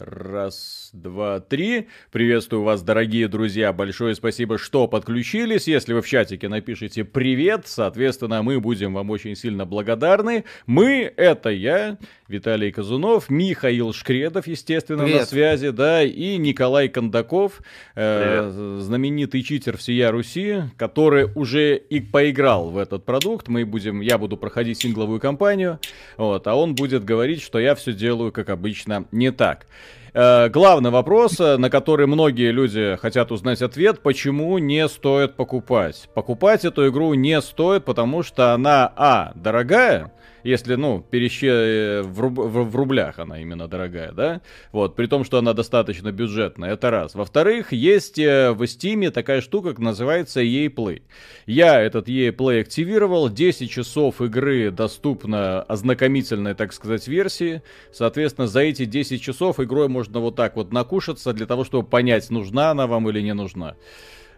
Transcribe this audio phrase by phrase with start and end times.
[0.00, 1.88] Раз, два, три.
[2.10, 3.74] Приветствую вас, дорогие друзья.
[3.74, 5.68] Большое спасибо, что подключились.
[5.68, 10.44] Если вы в чатике напишите «Привет», соответственно, мы будем вам очень сильно благодарны.
[10.66, 15.20] Мы— это я, Виталий Казунов, Михаил Шкредов, естественно, Привет.
[15.20, 17.60] на связи, да, и Николай Кондаков,
[17.94, 23.48] э, знаменитый читер всея Руси, который уже и поиграл в этот продукт.
[23.48, 25.78] Мы будем, я буду проходить сингловую кампанию,
[26.16, 29.66] вот, а он будет говорить, что я все делаю, как обычно, не так.
[30.14, 36.10] Э, главный вопрос, э, на который многие люди хотят узнать ответ, почему не стоит покупать.
[36.14, 40.12] Покупать эту игру не стоит, потому что она, а, дорогая,
[40.44, 41.48] если, ну, пересче...
[41.48, 42.38] Э, в, руб...
[42.38, 44.40] в рублях она именно дорогая, да?
[44.72, 47.14] Вот, при том, что она достаточно бюджетная, это раз.
[47.14, 51.02] Во-вторых, есть э, в Steam такая штука, как называется EA Play.
[51.46, 57.62] Я этот EA Play активировал, 10 часов игры доступно ознакомительной, так сказать, версии.
[57.92, 62.30] Соответственно, за эти 10 часов игрой можно вот так вот накушаться для того, чтобы понять,
[62.30, 63.76] нужна она вам или не нужна.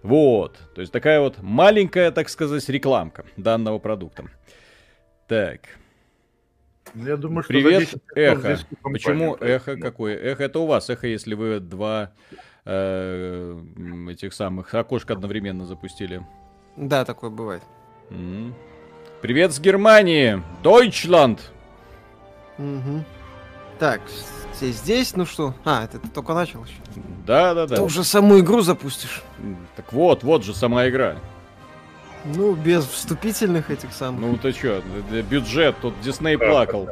[0.03, 4.27] Вот, то есть такая вот маленькая, так сказать, рекламка данного продукта.
[5.29, 5.61] Так.
[6.95, 8.59] Я думаю, что Привет, эхо.
[8.83, 9.77] Почему эхо?
[9.77, 10.17] Какое?
[10.17, 10.89] Эхо это у вас.
[10.91, 12.13] Эхо, если вы два
[12.65, 13.61] э,
[14.11, 16.25] этих самых окошка одновременно запустили.
[16.77, 17.63] Да, такое бывает.
[18.11, 18.53] Mm-hmm.
[19.23, 20.43] Привет с Германии!
[20.63, 21.41] Deutschland!
[22.59, 23.05] Угу.
[23.79, 24.01] Так,
[24.53, 25.55] все здесь, ну что?
[25.65, 26.75] А, это ты только начал еще?
[27.27, 27.77] Да, да, да.
[27.77, 29.23] Ты уже саму игру запустишь.
[29.77, 31.17] Так вот, вот же сама игра.
[32.25, 34.21] Ну, без вступительных этих самых.
[34.21, 34.83] Ну ты чё,
[35.31, 36.89] бюджет, тут Дисней плакал.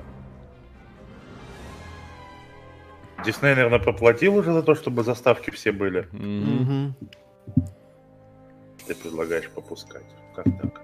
[3.24, 6.08] Дисней, наверное, поплатил уже за то, чтобы заставки все были.
[6.12, 6.94] Угу.
[8.86, 10.04] Ты предлагаешь попускать.
[10.34, 10.82] Как так?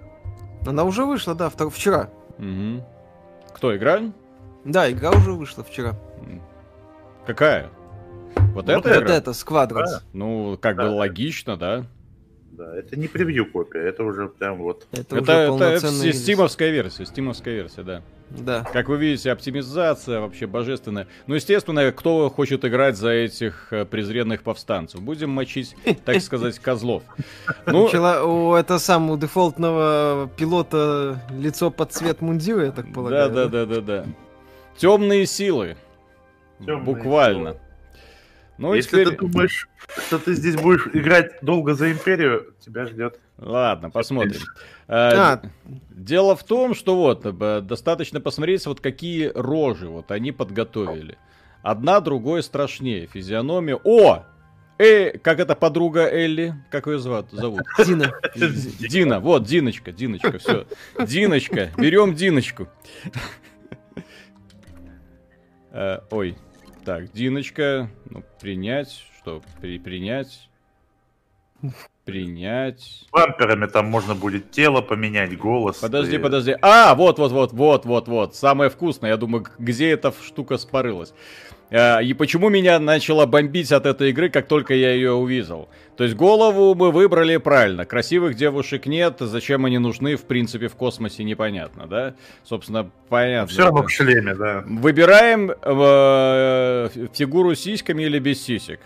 [0.67, 2.11] Она уже вышла, да, вчера.
[2.39, 2.87] Угу.
[3.55, 4.01] Кто, игра?
[4.65, 5.95] Да, игра уже вышла вчера.
[7.27, 7.69] Какая?
[8.55, 9.01] Вот, вот это?
[9.01, 9.85] Вот это, Squadrons.
[9.85, 10.03] Да.
[10.13, 10.85] Ну, как да.
[10.85, 11.85] бы логично, да?
[12.51, 12.77] Да.
[12.77, 14.87] Это не превью копия, это уже прям вот.
[14.93, 18.03] Это, это, это, это стимовская версия, стимовская версия, да.
[18.31, 18.65] Да.
[18.73, 21.07] Как вы видите, оптимизация вообще божественная.
[21.27, 25.01] Ну, естественно, кто хочет играть за этих э, презренных повстанцев?
[25.01, 25.75] Будем мочить,
[26.05, 27.03] так сказать, козлов.
[27.67, 33.31] Ну, у это сам у дефолтного пилота лицо под цвет мундира, я так полагаю.
[33.31, 34.07] Да, да, да, да, да.
[34.77, 35.77] Темные силы.
[36.59, 37.51] Темные Буквально.
[37.53, 37.61] Силы.
[38.59, 39.17] Ну, Если теперь...
[39.17, 39.69] ты думаешь,
[40.09, 43.19] что ты здесь будешь играть долго за империю, тебя ждет.
[43.39, 44.41] Ладно, посмотрим.
[44.91, 45.43] А, а.
[45.91, 51.19] Дело в том, что вот э, достаточно посмотреть, вот какие рожи вот они подготовили.
[51.63, 53.07] Одна другой страшнее.
[53.07, 53.79] Физиономия.
[53.85, 54.25] О!
[54.79, 56.55] Э, как это подруга Элли?
[56.71, 57.31] Как ее зовут?
[57.33, 57.63] зовут?
[57.85, 58.15] Дина.
[58.35, 60.67] Дина, вот, Диночка, Диночка, все.
[60.99, 62.69] Диночка, берем Диночку.
[65.71, 66.35] Э, ой,
[66.89, 70.49] так, Диночка, ну, принять, что, при, принять,
[72.07, 73.05] принять.
[73.13, 75.77] Бамперами там можно будет тело поменять, голос.
[75.77, 76.19] Подожди, и...
[76.19, 76.57] подожди.
[76.63, 78.35] А, вот, вот, вот, вот, вот, вот.
[78.35, 79.11] Самое вкусное.
[79.11, 81.13] Я думаю, где эта штука спорылась.
[81.71, 85.69] А, и почему меня начало бомбить от этой игры, как только я ее увидел?
[85.97, 87.85] То есть голову мы выбрали правильно.
[87.85, 89.17] Красивых девушек нет.
[89.21, 92.15] Зачем они нужны, в принципе, в космосе непонятно, да?
[92.45, 93.49] Собственно, понятно.
[93.49, 94.65] Все равно в шлеме, да.
[94.67, 98.81] Выбираем э, фигуру с сиськами или без сисек.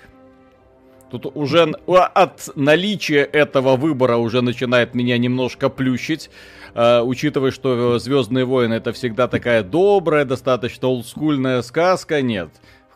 [1.12, 6.30] Тут уже от наличия этого выбора уже начинает меня немножко плющить.
[6.74, 12.48] Uh, учитывая, что Звездные войны это всегда такая добрая, достаточно олдскульная сказка, нет.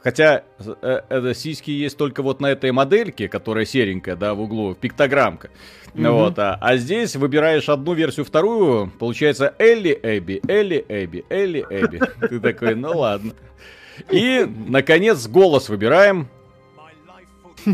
[0.06, 4.76] Хотя э, э, сиськи есть только вот на этой модельке, которая серенькая, да, в углу,
[4.76, 5.50] пиктограммка.
[5.94, 6.10] Mm-hmm.
[6.12, 12.00] Вот, а, а здесь выбираешь одну версию, вторую, получается Элли Эбби, Элли Эбби, Элли Эбби.
[12.28, 13.32] Ты такой, ну ладно.
[14.08, 16.28] И, наконец, голос выбираем.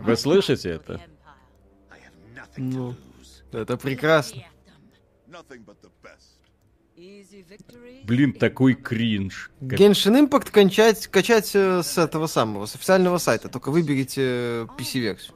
[0.00, 1.00] Вы слышите это?
[2.56, 2.96] Ну,
[3.52, 4.42] это прекрасно.
[8.04, 9.50] Блин, такой кринж.
[9.60, 13.48] Genshin Impact качать, качать э, с этого самого, с официального сайта.
[13.48, 15.34] Только выберите э, PC-версию.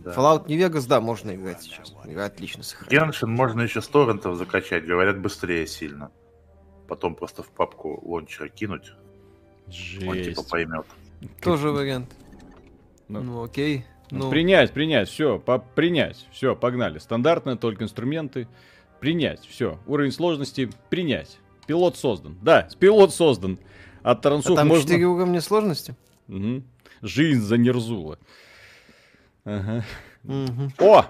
[0.00, 0.12] Да.
[0.12, 1.94] Fallout New Vegas, да, можно играть сейчас.
[2.04, 3.26] Игра отлично сохраняется.
[3.26, 6.10] Genshin можно еще с торрентов закачать, говорят, быстрее сильно.
[6.88, 8.92] Потом просто в папку лончера кинуть.
[9.68, 10.06] Жесть.
[10.08, 10.86] Он типа поймет.
[11.40, 12.10] Тоже вариант.
[13.08, 13.84] Ну, ну окей.
[14.10, 14.30] Ну, ну.
[14.30, 16.98] Принять, принять, все, по принять, все, погнали.
[16.98, 18.48] Стандартные только инструменты.
[19.00, 19.78] Принять, все.
[19.86, 21.38] Уровень сложности принять.
[21.66, 22.36] Пилот создан.
[22.42, 23.58] Да, пилот создан.
[24.02, 24.82] От трансух а там можно...
[24.82, 25.94] 4 уровня сложности?
[26.28, 26.62] Угу.
[27.02, 28.18] Жизнь занерзула.
[29.44, 29.84] Ага.
[30.24, 30.72] Угу.
[30.80, 31.04] О!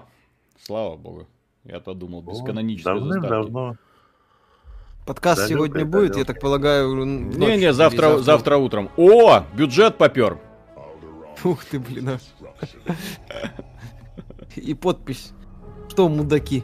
[0.61, 1.27] Слава богу.
[1.63, 3.75] Я-то думал, без канонической Давным-давно.
[5.05, 8.89] Подкаст Далёкое, сегодня будет, я так полагаю, н- ночью Не-не, или завтра, завтра утром.
[8.97, 10.39] О, бюджет попер.
[11.43, 12.19] Ух ты, блин.
[14.55, 15.33] И подпись.
[15.89, 16.63] Что, мудаки?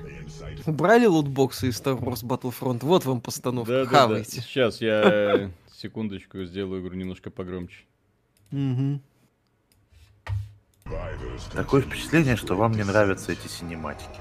[0.67, 2.79] Убрали лутбоксы из Star Wars Battlefront?
[2.81, 3.71] Вот вам постановка.
[3.71, 3.89] Да-да-да.
[4.01, 4.41] Хавайте.
[4.41, 7.85] Сейчас я э, секундочку сделаю игру немножко погромче.
[8.51, 9.01] Мгм.
[11.53, 14.19] Такое впечатление, что вам не нравятся эти синематики.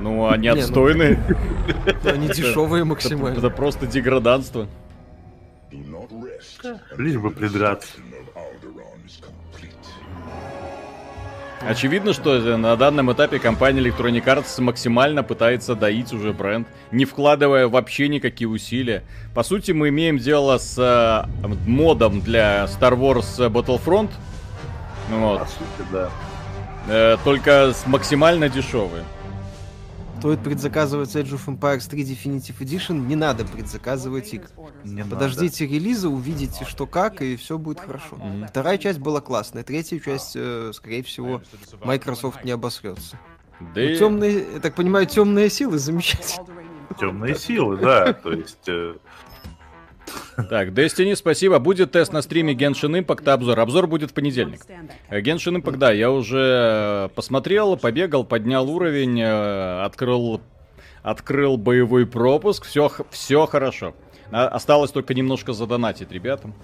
[0.00, 1.22] Ну, они Не, ну, отстойные.
[2.04, 3.38] Они дешевые максимально.
[3.38, 4.68] это просто деграданство.
[6.96, 7.88] Лишь бы придраться.
[11.68, 17.66] Очевидно, что на данном этапе компания Electronic Arts максимально пытается доить уже бренд, не вкладывая
[17.66, 19.02] вообще никакие усилия.
[19.34, 24.10] По сути, мы имеем дело с э, модом для Star Wars Battlefront,
[25.10, 26.10] вот, По сути, да.
[26.88, 29.02] э, только с максимально дешевый.
[30.18, 34.48] Стоит предзаказывать Age of Empires 3 Definitive Edition, не надо предзаказывать игры.
[34.84, 35.10] Не надо.
[35.16, 38.16] Подождите релиза, увидите, что как, и все будет хорошо.
[38.16, 38.46] Мгм.
[38.48, 41.42] Вторая часть была классная, третья часть, э, скорее всего,
[41.84, 43.18] Microsoft не обосрется.
[43.74, 46.46] Да и- Темные, я так понимаю, темные силы замечательно.
[46.98, 48.12] Темные силы, да.
[48.12, 48.68] То есть...
[48.68, 48.94] э,
[50.48, 51.58] Так, Destiny, спасибо.
[51.58, 53.58] Будет тест на стриме Genshin Impact обзор.
[53.58, 54.60] Обзор будет в понедельник.
[55.08, 60.40] Э, Genshin Impact, да, я уже э, посмотрел, побегал, поднял уровень, э, открыл,
[61.02, 63.94] открыл боевой пропуск, все, все хорошо.
[64.30, 66.54] А- Осталось только немножко задонатить ребятам.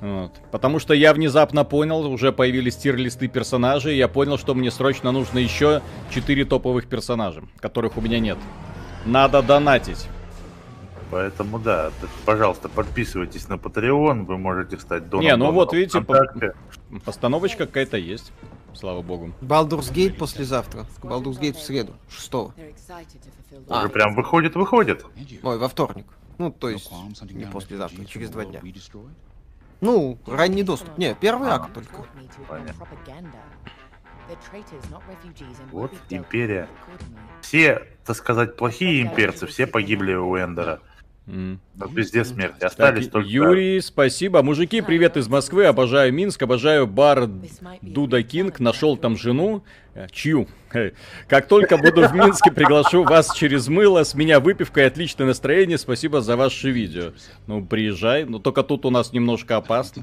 [0.00, 0.32] Вот.
[0.50, 5.38] Потому что я внезапно понял, уже появились тир-листы персонажей, я понял, что мне срочно нужно
[5.38, 8.38] еще 4 топовых персонажа, которых у меня нет.
[9.04, 10.08] Надо донатить.
[11.10, 11.90] Поэтому да,
[12.24, 15.26] пожалуйста, подписывайтесь на Patreon, вы можете стать донором.
[15.26, 16.24] Не, ну вот видите, по-.
[17.04, 18.32] Постановочка какая-то есть,
[18.74, 19.32] слава богу.
[19.40, 20.86] Baldur's Gate послезавтра.
[21.02, 25.04] Baldur's Gate в среду, 6 Уже прям выходит, выходит.
[25.42, 26.06] Ой, во вторник.
[26.38, 26.90] Ну, то есть,
[27.22, 28.62] не послезавтра, через два дня.
[29.80, 30.96] Ну, ранний доступ.
[30.96, 32.06] Не, первый акт только.
[32.48, 32.86] Понятно.
[35.72, 36.68] Вот империя.
[37.40, 40.80] Все, так сказать, плохие имперцы, все погибли у Эндера.
[41.30, 41.60] М.
[41.76, 42.56] Но везде смерти.
[42.58, 43.28] Так, Остались только...
[43.28, 44.42] Юрий, спасибо.
[44.42, 45.66] Мужики, привет из Москвы.
[45.66, 47.28] Обожаю Минск, обожаю бар
[47.82, 48.58] Дуда Кинг.
[48.58, 49.62] Нашел там жену.
[49.94, 50.48] Э, Чью?
[51.28, 54.02] Как только буду в Минске, приглашу вас через мыло.
[54.02, 55.78] С меня выпивка и отличное настроение.
[55.78, 57.12] Спасибо за ваше видео.
[57.46, 58.24] Ну, приезжай.
[58.24, 60.02] Но только тут у нас немножко опасно.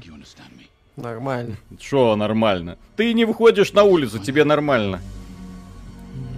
[0.96, 1.56] Нормально.
[1.78, 2.78] Шо нормально?
[2.96, 5.00] Ты не выходишь на улицу, тебе нормально.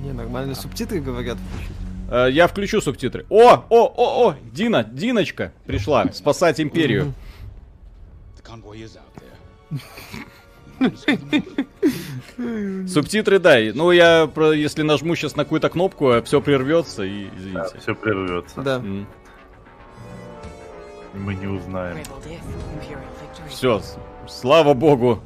[0.03, 0.55] Не, нормально.
[0.55, 1.39] Субтитры говорят.
[1.39, 1.90] включить.
[2.11, 3.25] Э, Я включу субтитры.
[3.31, 7.15] О, о, о, о, Дина, Диночка пришла спасать империю.
[12.89, 13.73] Субтитры дай.
[13.73, 17.79] Ну, я, про- если нажму сейчас на какую-то кнопку, все прервется и извините.
[17.81, 18.63] все прервется.
[18.63, 18.79] Да.
[21.15, 21.99] Мы не узнаем.
[23.49, 23.83] Все,
[24.29, 25.21] слава богу,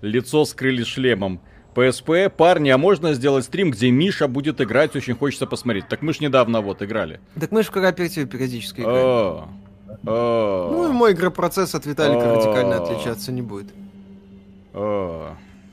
[0.00, 1.40] лицо скрыли шлемом.
[1.74, 4.94] PSP, парни, а можно сделать стрим, где Миша будет играть?
[4.96, 5.88] Очень хочется посмотреть.
[5.88, 7.20] Так мы ж недавно вот играли.
[7.40, 9.48] Так мы же в кооперативе периодически играем.
[10.02, 13.66] Ну и мой игропроцесс от Виталика радикально отличаться не будет.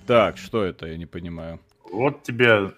[0.07, 1.59] Так, что это, я не понимаю.
[1.91, 2.71] Вот тебе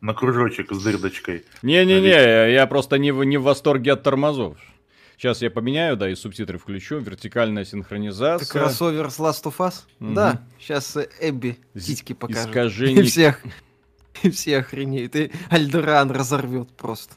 [0.00, 1.44] на кружочек с дырдочкой.
[1.62, 4.56] Не-не-не, я просто не в, не в восторге от тормозов.
[5.16, 6.98] Сейчас я поменяю, да, и субтитры включу.
[6.98, 8.46] Вертикальная Это синхронизация.
[8.60, 9.84] кроссовер с Last of Us?
[9.98, 10.14] Мгм.
[10.14, 12.48] Да, сейчас Эбби З- титьки покажет.
[12.50, 13.40] искажение- И всех.
[14.22, 15.16] И все охренеют.
[15.16, 17.14] И Альдеран разорвет просто.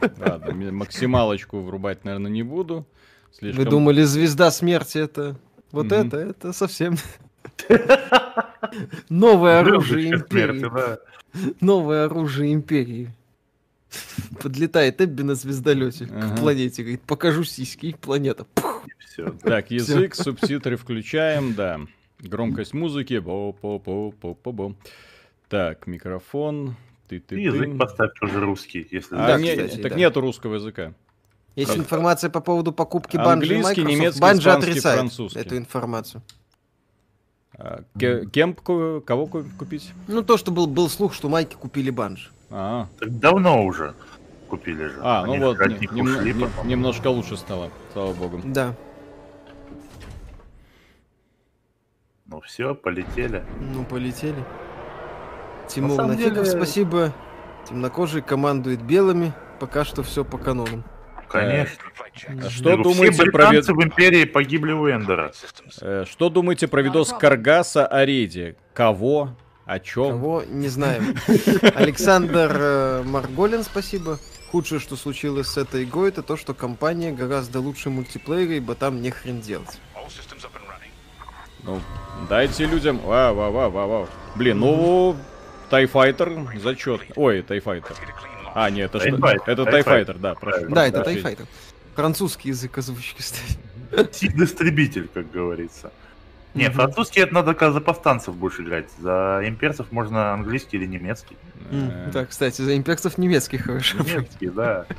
[0.00, 2.86] Ладно, максималочку врубать, наверное, не буду.
[3.32, 3.64] Слишком...
[3.64, 5.36] Вы думали, звезда смерти это...
[5.72, 5.94] Вот Мгм.
[6.08, 6.96] это, это совсем...
[9.08, 10.70] Новое оружие империи.
[11.60, 13.10] Новое оружие империи.
[14.42, 16.34] Подлетает Эбби на звездолете Ага.
[16.36, 16.82] к планете.
[16.82, 18.44] Говорит, покажу сиськи, и планета.
[18.54, 18.84] Пух.
[18.98, 19.30] Все.
[19.42, 21.80] Так, язык, субтитры включаем, да.
[22.20, 23.18] Громкость музыки.
[23.18, 24.74] Бо-по-по-по-по-бо.
[25.48, 26.76] Так, микрофон.
[27.08, 29.98] Ты ты Язык поставь тоже русский, если А, Да, не- кстати, так да.
[29.98, 30.92] нету русского языка.
[31.54, 31.78] Есть Как?
[31.80, 33.88] информация по поводу покупки банжи и Английский, Microsoft.
[34.00, 35.38] немецкий, Банжи испанский, отрицает французский.
[35.38, 36.22] эту информацию.
[37.56, 39.90] А, ке- кем ку- кого ку- купить?
[40.08, 42.28] Ну, то, что был, был слух, что майки купили банжи.
[42.50, 43.94] А, Так давно уже
[44.48, 44.98] купили же.
[45.02, 46.68] а Они ну вот, не- нем- ушли не- потом.
[46.68, 48.40] немножко лучше стало, слава богу.
[48.44, 48.74] Да.
[52.26, 53.44] Ну все, полетели.
[53.60, 54.44] Ну, полетели.
[55.68, 57.12] Тимур самом Нафиков, деле- спасибо.
[57.68, 59.32] Темнокожий командует белыми.
[59.60, 60.84] Пока что все по канонам.
[61.28, 61.76] Конечно.
[62.38, 63.32] А Что Говорю, думаете все про
[63.74, 65.32] в империи погибли у Эндера.
[65.80, 68.56] Э, Что думаете про видос Каргаса о рейде?
[68.74, 69.30] Кого?
[69.66, 70.12] О чем?
[70.12, 70.44] Кого?
[70.48, 71.16] Не знаем.
[71.74, 74.20] Александр э, Марголин, спасибо.
[74.52, 79.02] худшее, что случилось с этой игрой, это то, что компания гораздо лучше мультиплеера, ибо там
[79.02, 79.80] не хрен делать.
[81.64, 81.80] Ну,
[82.28, 83.00] дайте людям...
[83.00, 84.08] Вау, вау, вау, вау, вау.
[84.36, 85.16] Блин, ну...
[85.68, 86.32] Тайфайтер
[86.62, 87.00] зачет.
[87.16, 87.96] Ой, Тайфайтер.
[88.54, 89.28] А, нет, это что?
[89.46, 90.68] Это Тайфайтер, да, прошу.
[90.68, 91.02] Да, это.
[91.02, 91.46] Тайфайтер.
[91.96, 93.58] Французский язык озвучки, кстати.
[94.12, 95.90] Сильный-истребитель, как говорится.
[96.56, 98.86] Не, французский это надо как за повстанцев больше играть.
[98.98, 101.36] За имперцев можно английский или немецкий.
[101.70, 103.98] М, Э, Да, кстати, за имперцев немецкий хорошо.
[103.98, 104.86] Немецкий, да.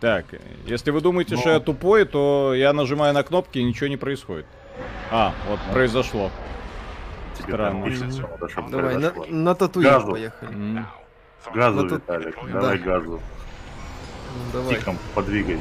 [0.00, 0.26] Так,
[0.66, 4.44] если вы думаете, что я тупой, то я нажимаю на кнопки и ничего не происходит.
[5.10, 6.30] А, вот произошло.
[7.40, 7.86] Странно.
[8.70, 10.10] Давай, на, на Татуин Газу.
[10.12, 10.84] поехали.
[11.54, 12.52] Газу, Виталик, да.
[12.60, 13.20] давай газу.
[14.34, 14.74] Ну, давай.
[14.76, 15.58] Тиком подвигай.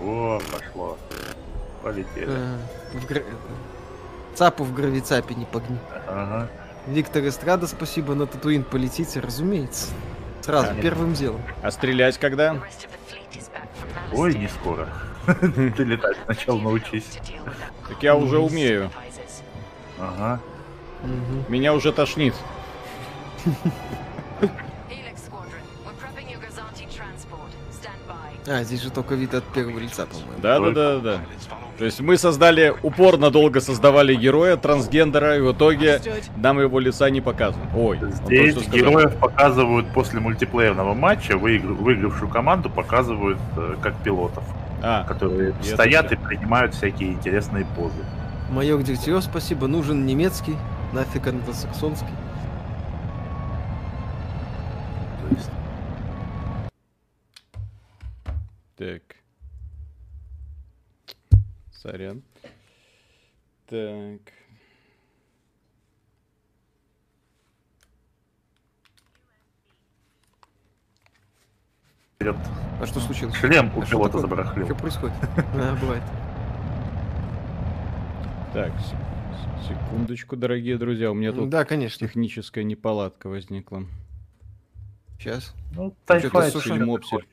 [0.00, 0.98] О, пошло.
[1.82, 2.26] Полетели.
[2.28, 2.56] Э,
[2.94, 3.06] в
[4.34, 5.78] Цапу в гравицапе не погни.
[6.08, 6.48] Ага.
[6.86, 9.88] Виктор Эстрада, спасибо, на Татуин полетите, разумеется.
[10.40, 10.82] Сразу, Конечно.
[10.82, 11.40] первым делом.
[11.62, 12.56] А стрелять когда?
[14.12, 14.88] Ой, не скоро.
[15.26, 17.18] Ты летать сначала научись.
[17.88, 18.90] Так я уже умею.
[20.00, 20.40] Ага.
[21.48, 22.34] Меня уже тошнит.
[28.46, 30.32] А, здесь же только вид от первого лица, по-моему.
[30.42, 31.18] Да, да, да, да.
[31.78, 36.00] То есть мы создали, упорно долго создавали героя, трансгендера, и в итоге
[36.36, 37.70] нам его лица не показывают.
[37.74, 38.72] Ой, Здесь сказал.
[38.72, 44.44] героев показывают после мультиплеерного матча, выигр- выигравшую команду показывают э, как пилотов,
[44.82, 48.04] А, которые И стоят и принимают всякие интересные позы.
[48.50, 49.66] Майор Дегтярев, спасибо.
[49.66, 50.56] Нужен немецкий,
[50.92, 52.06] нафиг англосаксонский.
[55.28, 55.50] То есть,
[58.82, 59.02] так.
[61.72, 62.22] Сорян.
[63.66, 64.20] Так.
[72.16, 72.36] вперед.
[72.80, 73.34] А что случилось?
[73.34, 74.66] Шлем у А пилота забарахлил.
[74.66, 75.16] Что происходит?
[75.54, 76.02] А, бывает.
[78.52, 78.72] Так,
[79.66, 82.06] секундочку, дорогие друзья, у меня тут Да, конечно.
[82.06, 83.86] техническая неполадка возникла.
[85.18, 85.54] Сейчас.
[85.74, 87.26] Ну, ты Или Слушай, мопсель.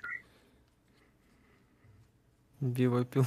[2.61, 3.25] Биво пил.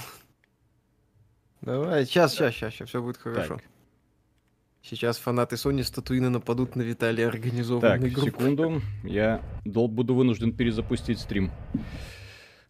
[1.60, 3.56] Давай, сейчас, сейчас, сейчас, сейчас, все будет хорошо.
[3.56, 3.64] Так.
[4.82, 8.30] Сейчас фанаты Sony с Татуина нападут на Виталия Так, организованной группой.
[8.30, 8.82] секунду.
[9.04, 11.52] Я дол- буду вынужден перезапустить стрим.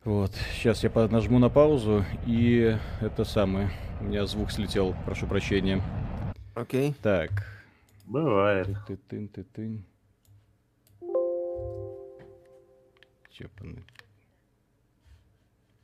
[0.04, 0.33] Вот.
[0.54, 3.71] Сейчас я нажму на паузу, и это самое.
[4.00, 5.83] У меня звук слетел, прошу прощения.
[6.54, 6.95] Окей.
[7.02, 7.31] Так.
[8.04, 8.69] Бывает.
[8.87, 9.85] Ты-тын, ты-тын.
[13.31, 13.85] Чепаны.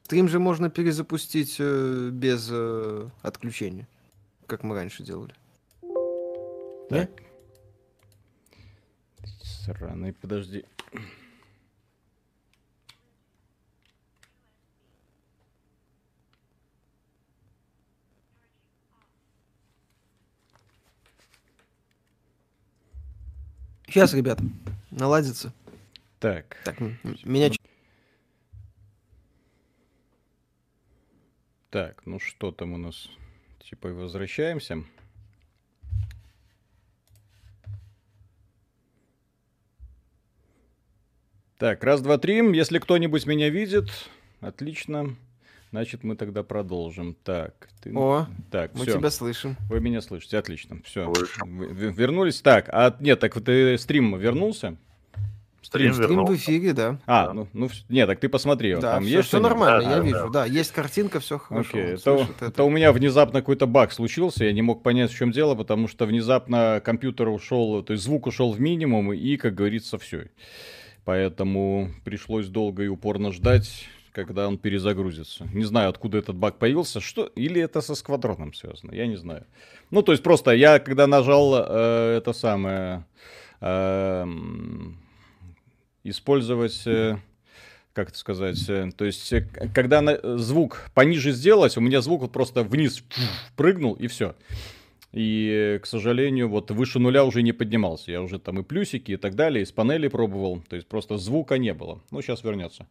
[0.08, 3.86] Стрим же можно перезапустить э, без э, отключения,
[4.46, 5.34] как мы раньше делали.
[6.88, 7.10] Ты
[9.42, 10.64] Сраный, подожди.
[23.86, 24.42] Сейчас, ребята,
[24.90, 25.52] наладится.
[26.18, 26.56] Так.
[26.64, 26.80] Так,
[27.24, 27.50] меня
[31.70, 33.10] Так, ну что там у нас?
[33.60, 34.84] Типа возвращаемся.
[41.58, 42.36] Так, раз, два, три.
[42.56, 43.90] Если кто-нибудь меня видит,
[44.40, 45.16] отлично.
[45.70, 47.14] Значит, мы тогда продолжим.
[47.22, 47.92] Так, ты...
[47.94, 48.96] О, так, мы все.
[48.96, 49.56] тебя слышим.
[49.68, 50.80] Вы меня слышите, отлично.
[50.84, 51.12] Все.
[51.44, 52.40] Вернулись.
[52.40, 54.78] Так, а нет, так ты стрим вернулся?
[55.60, 56.98] Стрим Стрим в эфире, да.
[57.06, 57.32] А, Да.
[57.34, 59.50] ну, ну, нет, так ты посмотри, Да, там все, есть что-нибудь?
[59.50, 60.30] нормально, Да, я да, вижу.
[60.30, 61.68] Да, есть картинка, все хорошо.
[61.70, 62.62] Окей, это, слышит это это.
[62.64, 66.06] у меня внезапно какой-то баг случился, я не мог понять, в чем дело, потому что
[66.06, 70.28] внезапно компьютер ушел, то есть звук ушел в минимум, и, как говорится, все.
[71.04, 75.48] Поэтому пришлось долго и упорно ждать, когда он перезагрузится.
[75.52, 79.44] Не знаю, откуда этот баг появился, что или это со сквадроном связано, я не знаю.
[79.90, 83.04] Ну, то есть просто я, когда нажал э, это самое...
[83.60, 84.98] эм,
[86.04, 86.82] использовать...
[86.86, 87.16] э,
[87.94, 89.40] как это сказать, э, то есть, э,
[89.74, 93.02] когда на- звук пониже сделать, у меня звук вот просто вниз
[93.56, 94.34] прыгнул, и все.
[95.12, 98.12] И, к сожалению, вот выше нуля уже не поднимался.
[98.12, 100.62] Я уже там и плюсики, и так далее, из панели пробовал.
[100.68, 102.00] То есть, просто звука не было.
[102.10, 102.86] Ну, сейчас вернется.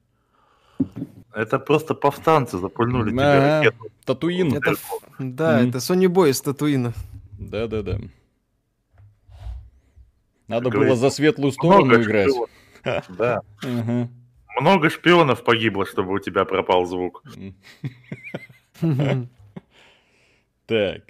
[1.34, 3.58] Это просто повстанцы запульнули тебе Ага.
[3.64, 3.86] ракету.
[4.04, 4.54] Татуин.
[4.56, 4.74] Это,
[5.20, 5.70] да, Мгм.
[5.70, 6.94] это Sony Boy из Татуина.
[7.40, 8.00] Да-да-да.
[10.48, 12.30] Надо Как было за светлую сторону играть.
[12.30, 12.50] шпионов.
[12.84, 13.42] Да.
[14.60, 17.24] Много шпионов погибло, чтобы у тебя пропал звук.
[20.66, 21.02] Так.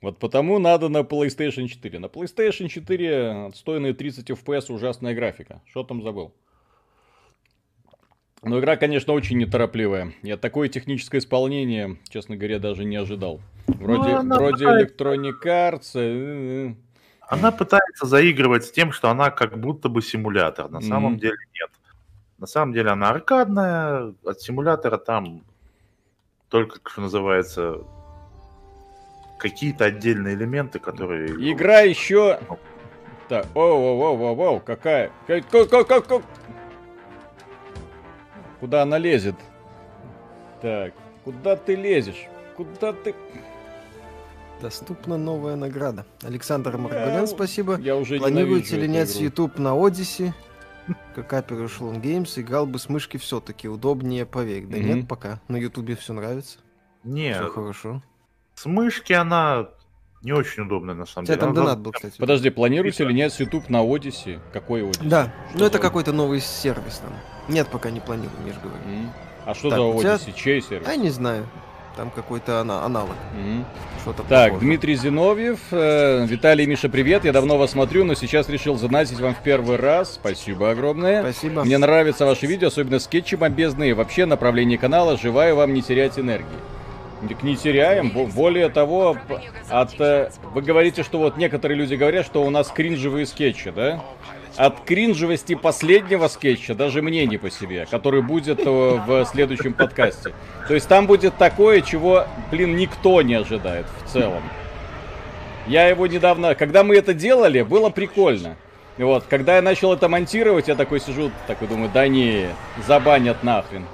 [0.00, 1.98] Вот потому надо на PlayStation 4.
[1.98, 5.60] На PlayStation 4 отстойные 30 FPS ужасная графика.
[5.66, 6.32] Что там забыл?
[8.42, 10.12] Но игра, конечно, очень неторопливая.
[10.22, 13.40] Я такое техническое исполнение, честно говоря, даже не ожидал.
[13.66, 14.64] Вроде, ну, вроде.
[14.64, 16.76] Electronic Arts.
[17.28, 20.70] Она пытается заигрывать с тем, что она как будто бы симулятор.
[20.70, 20.88] На mm-hmm.
[20.88, 21.70] самом деле нет.
[22.38, 25.44] На самом деле она аркадная, от симулятора там
[26.48, 27.80] только, что называется,
[29.38, 31.28] какие-то отдельные элементы, которые...
[31.52, 32.40] Игра еще...
[33.28, 35.12] Так, о, о, о, о, о, какая...
[38.58, 39.36] Куда она лезет?
[40.62, 40.94] Так,
[41.24, 42.26] куда ты лезешь?
[42.56, 43.14] Куда ты...
[44.60, 46.04] Доступна новая награда.
[46.22, 47.78] Александр Марголян, спасибо.
[47.78, 50.32] Я уже Планируете ли нять YouTube на Odyssey?
[51.14, 54.66] Как Upper Echelon Games играл бы с мышки все-таки удобнее, поверь.
[54.66, 54.94] Да mm-hmm.
[54.94, 55.40] нет, пока.
[55.46, 56.58] На Ютубе все нравится.
[57.04, 57.36] Нет.
[57.36, 58.02] Все хорошо.
[58.54, 59.68] С мышки она
[60.22, 61.38] не очень удобная, на самом деле.
[61.38, 62.18] там она донат был, кстати.
[62.18, 64.40] Подожди, планируете ли нет YouTube на Odyssey?
[64.52, 65.08] Какой Odyssey?
[65.08, 67.12] Да, что ну это какой-то новый сервис там.
[67.48, 68.78] Нет, пока не планирую, я же говорю.
[69.44, 70.24] А что так, за Odyssey?
[70.24, 70.32] Тебя...
[70.32, 70.88] Чей сервис?
[70.88, 71.46] А не знаю.
[71.98, 73.16] Там какой-то ана- аналог.
[73.34, 73.64] Mm-hmm.
[74.02, 74.64] Что-то так, похоже.
[74.64, 77.24] Дмитрий Зиновьев, э, Виталий Миша, привет.
[77.24, 80.14] Я давно вас смотрю, но сейчас решил занатить вам в первый раз.
[80.14, 81.22] Спасибо огромное.
[81.22, 81.64] Спасибо.
[81.64, 83.94] Мне нравятся ваши видео, особенно скетчи бомбезные.
[83.94, 86.46] Вообще направление канала «Желаю вам не терять энергии».
[87.42, 88.10] Не теряем.
[88.32, 89.16] Более того,
[89.68, 94.04] от, э, вы говорите, что вот некоторые люди говорят, что у нас кринжевые скетчи, да?
[94.56, 100.32] От кринжевости последнего скетча даже мне не по себе, который будет э, в следующем подкасте.
[100.66, 104.42] То есть там будет такое, чего, блин, никто не ожидает в целом.
[105.66, 108.56] Я его недавно, когда мы это делали, было прикольно.
[108.96, 112.48] Вот, когда я начал это монтировать, я такой сижу, такой думаю, да не,
[112.86, 113.84] забанят нахрен.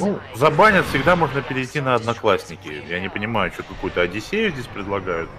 [0.00, 2.82] Ну, забанят, всегда можно перейти на Одноклассники.
[2.88, 5.30] Я не понимаю, что какую-то Одиссею здесь предлагают.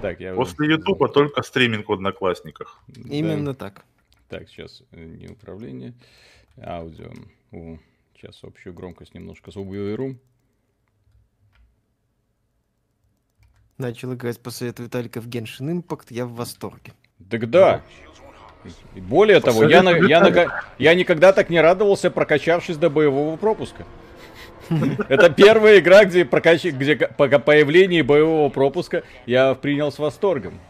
[0.00, 0.34] Так, я...
[0.34, 2.80] После Ютуба только стриминг в Одноклассниках.
[2.94, 3.54] Именно да.
[3.54, 3.84] так.
[4.28, 5.94] Так, сейчас э, не управление,
[6.62, 7.10] аудио.
[7.50, 7.78] О,
[8.14, 10.16] сейчас общую громкость немножко уберу.
[13.78, 16.92] Начал играть по совету Виталика в Genshin Impact, я в восторге.
[17.30, 17.82] Так да.
[18.96, 23.86] Более того, я, на, я, на, я никогда так не радовался, прокачавшись до боевого пропуска.
[25.08, 26.64] Это первая игра, где, прокач...
[26.64, 30.60] где по появлении боевого пропуска я принял с восторгом.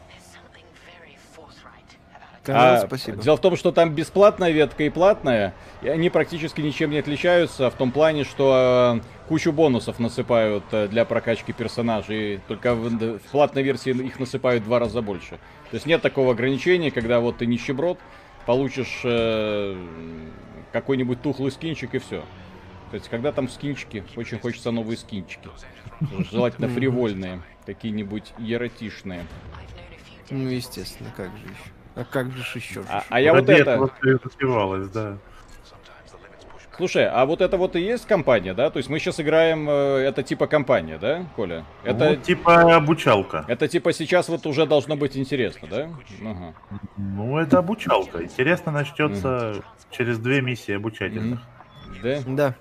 [2.50, 3.22] А, спасибо.
[3.22, 7.70] Дело в том, что там бесплатная ветка и платная, и они практически ничем не отличаются
[7.70, 13.22] в том плане, что э, кучу бонусов насыпают э, для прокачки персонажей, только в, в
[13.30, 15.38] платной версии их насыпают в два раза больше.
[15.70, 17.98] То есть нет такого ограничения, когда вот ты нищеброд,
[18.46, 19.76] получишь э,
[20.72, 22.22] какой-нибудь тухлый скинчик и все.
[22.90, 25.48] То есть, когда там скинчики, очень хочется новые скинчики.
[26.31, 29.24] Желательно фривольные, какие-нибудь еротишные.
[30.31, 31.70] Ну, естественно, как же еще.
[31.94, 32.85] А как же еще?
[32.88, 33.79] А, а я вот это...
[33.79, 35.18] Вот это да.
[36.79, 38.70] Слушай, а вот это вот и есть компания, да?
[38.70, 41.64] То есть мы сейчас играем, э, это типа компания, да, Коля?
[41.83, 43.44] Это ну, типа обучалка.
[43.48, 45.88] Это типа сейчас вот уже должно быть интересно, да?
[46.24, 46.55] Ага.
[46.96, 48.22] Ну, это обучалка.
[48.22, 49.64] Интересно начнется mm.
[49.90, 51.40] через две миссии обучательных.
[52.01, 52.24] Mm.
[52.24, 52.35] Да?
[52.37, 52.55] Да.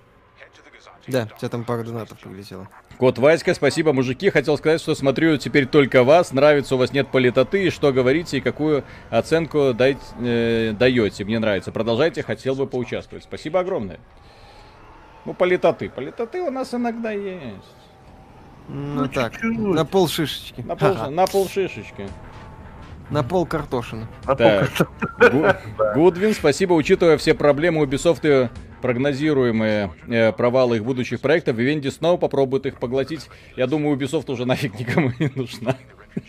[1.08, 2.68] Да, у тебя там пара донатов прилетело.
[2.98, 4.30] Кот Васька, спасибо, мужики.
[4.30, 6.34] Хотел сказать, что смотрю теперь только вас.
[6.34, 7.68] Нравится, у вас нет политоты.
[7.68, 11.24] И что говорите, и какую оценку дать, э, даете.
[11.24, 11.72] Мне нравится.
[11.72, 13.24] Продолжайте, хотел бы поучаствовать.
[13.24, 14.00] Спасибо огромное.
[15.24, 15.90] Ну, политоты.
[15.90, 17.56] Политоты у нас иногда есть.
[18.68, 19.58] Ну, ну так, чуть-чуть.
[19.60, 20.62] на пол шишечки.
[20.62, 22.10] На пол, на пол шишечки.
[23.10, 24.08] На пол картошины.
[25.96, 26.74] Гудвин, спасибо.
[26.74, 28.50] Учитывая все проблемы Ubisoft и
[28.82, 33.30] прогнозируемые э, провалы их будущих проектов, Vivendi снова попробует их поглотить.
[33.56, 35.76] Я думаю, Ubisoft уже нафиг никому не нужна.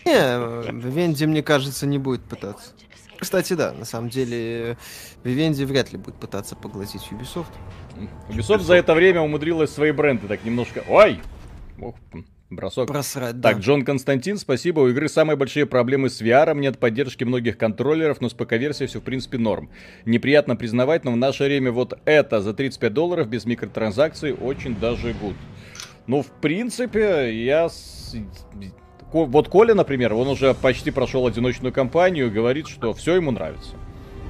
[0.05, 2.71] Не, Vivendi, мне кажется, не будет пытаться.
[3.19, 4.77] Кстати, да, на самом деле,
[5.23, 7.47] Vivendi вряд ли будет пытаться поглотить Ubisoft.
[7.97, 10.83] Ubisoft, Ubisoft за это время умудрилась свои бренды так немножко...
[10.87, 11.19] Ой!
[11.81, 11.95] Ох,
[12.49, 12.87] Бросок.
[12.87, 13.61] Просрать, так, да.
[13.61, 14.79] Джон Константин, спасибо.
[14.79, 18.99] У игры самые большие проблемы с VR, нет поддержки многих контроллеров, но с ПК-версией все
[18.99, 19.69] в принципе норм.
[20.05, 25.13] Неприятно признавать, но в наше время вот это за 35 долларов без микротранзакций очень даже
[25.13, 25.35] гуд.
[26.07, 27.69] Ну, в принципе, я...
[29.11, 33.75] Вот Коля, например, он уже почти прошел одиночную кампанию и говорит, что все ему нравится.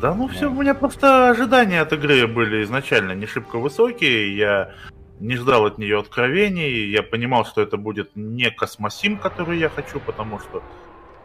[0.02, 4.38] Да, ну все, у меня просто ожидания от игры были изначально не шибко высокие.
[4.38, 4.72] Я
[5.20, 6.90] не ждал от нее откровений.
[6.90, 10.64] Я понимал, что это будет не космосим, который я хочу, потому что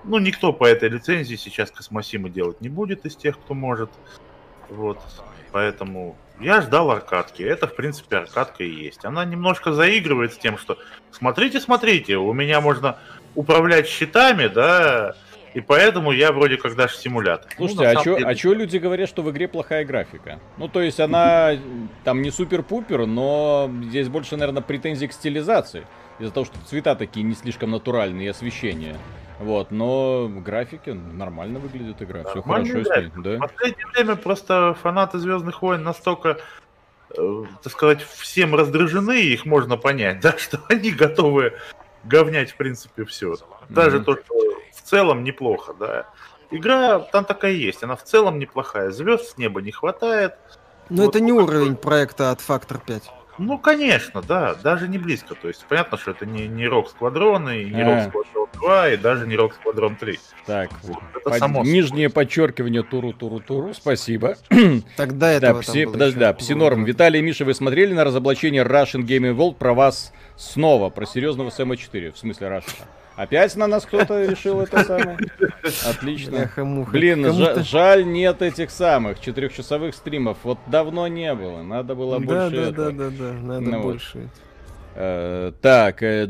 [0.05, 3.91] ну, никто по этой лицензии сейчас космосимы делать не будет из тех, кто может.
[4.69, 5.01] Вот.
[5.53, 7.43] Поэтому я ждал аркадки.
[7.43, 9.05] Это, в принципе, аркадка и есть.
[9.05, 10.79] Она немножко заигрывает с тем, что
[11.11, 12.99] смотрите, смотрите, у меня можно
[13.35, 15.15] управлять щитами, да,
[15.55, 17.51] И поэтому я вроде как даже симулятор.
[17.59, 18.27] Ну, Слушайте, а чё, деле...
[18.27, 20.41] а чё люди говорят, что в игре плохая графика?
[20.59, 21.53] Ну, то есть она
[22.03, 25.87] там не супер-пупер, но здесь больше, наверное, претензий к стилизации.
[26.19, 28.97] Из-за того, что цвета такие не слишком натуральные и освещение.
[29.39, 33.37] Вот, но в графике нормально выглядит игра, все хорошо с ней, да?
[33.37, 36.39] В последнее время просто фанаты Звездных войн настолько,
[37.17, 41.53] э, так сказать, всем раздражены, их можно понять, да, что они готовы
[42.05, 43.35] говнять, в принципе, все.
[43.69, 44.05] Даже mm-hmm.
[44.05, 44.35] то, что
[44.85, 46.07] целом неплохо, да.
[46.51, 48.91] Игра там такая есть, она в целом неплохая.
[48.91, 50.35] Звезд с неба не хватает.
[50.89, 53.11] Но вот, это не уровень проекта от Factor 5.
[53.37, 55.35] Ну, конечно, да, даже не близко.
[55.35, 58.97] То есть понятно, что это не, не Rock Squadron, и не Rock Squadron 2, и
[58.97, 60.19] даже не Rock Squadron 3.
[60.47, 61.39] Так, вот, это под...
[61.39, 64.37] само нижнее подчеркивание туру-туру-туру, спасибо.
[64.97, 65.87] Тогда это да, пси...
[65.87, 66.85] Подожди, да, Псинорм.
[66.85, 71.51] Виталий и Миша, вы смотрели на разоблачение Russian Gaming World про вас снова, про серьезного
[71.51, 72.85] Сэма 4, в смысле Russian?
[73.17, 75.19] Опять на нас кто-то решил это самое?
[75.87, 76.51] Отлично.
[76.91, 77.27] Блин,
[77.63, 80.39] жаль нет этих самых четырехчасовых стримов.
[80.43, 81.63] Вот давно не было.
[81.63, 82.73] Надо было больше.
[82.73, 84.29] Да, да, да, да, надо ну больше.
[84.97, 86.29] Э, так, э,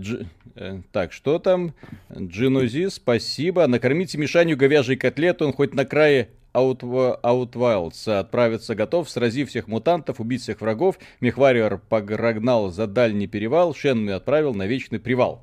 [0.56, 1.74] э, так, что там?
[2.16, 3.66] Джинузи, спасибо.
[3.66, 10.42] Накормите Мишаню говяжий котлет, он хоть на крае Outwilds отправиться готов, сразив всех мутантов, убить
[10.42, 10.98] всех врагов.
[11.20, 15.42] Мехвариор погнал за дальний перевал, Шенны отправил на вечный привал.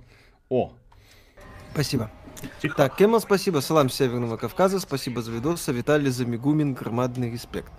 [0.49, 0.73] О,
[1.73, 2.09] Спасибо.
[2.61, 2.75] Тихо.
[2.75, 3.59] Так, Кема, спасибо.
[3.59, 4.79] Салам Северного Кавказа.
[4.79, 5.67] Спасибо за видос.
[5.67, 6.73] Виталий Замигумин.
[6.73, 7.71] Громадный респект.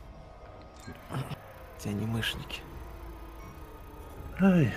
[1.78, 2.60] Те мышники.
[4.40, 4.72] Ай.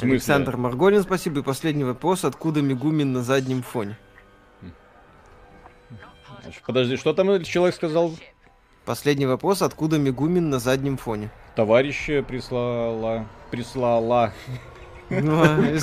[0.00, 1.40] Александр Марголин, спасибо.
[1.40, 2.24] И последний вопрос.
[2.24, 3.96] Откуда Мигумин на заднем фоне?
[6.66, 8.14] Подожди, что там человек сказал?
[8.84, 9.62] Последний вопрос.
[9.62, 11.30] Откуда Мигумин на заднем фоне?
[11.56, 13.26] Товарищ прислала...
[13.50, 14.32] Прислала...
[15.10, 15.76] Ну, а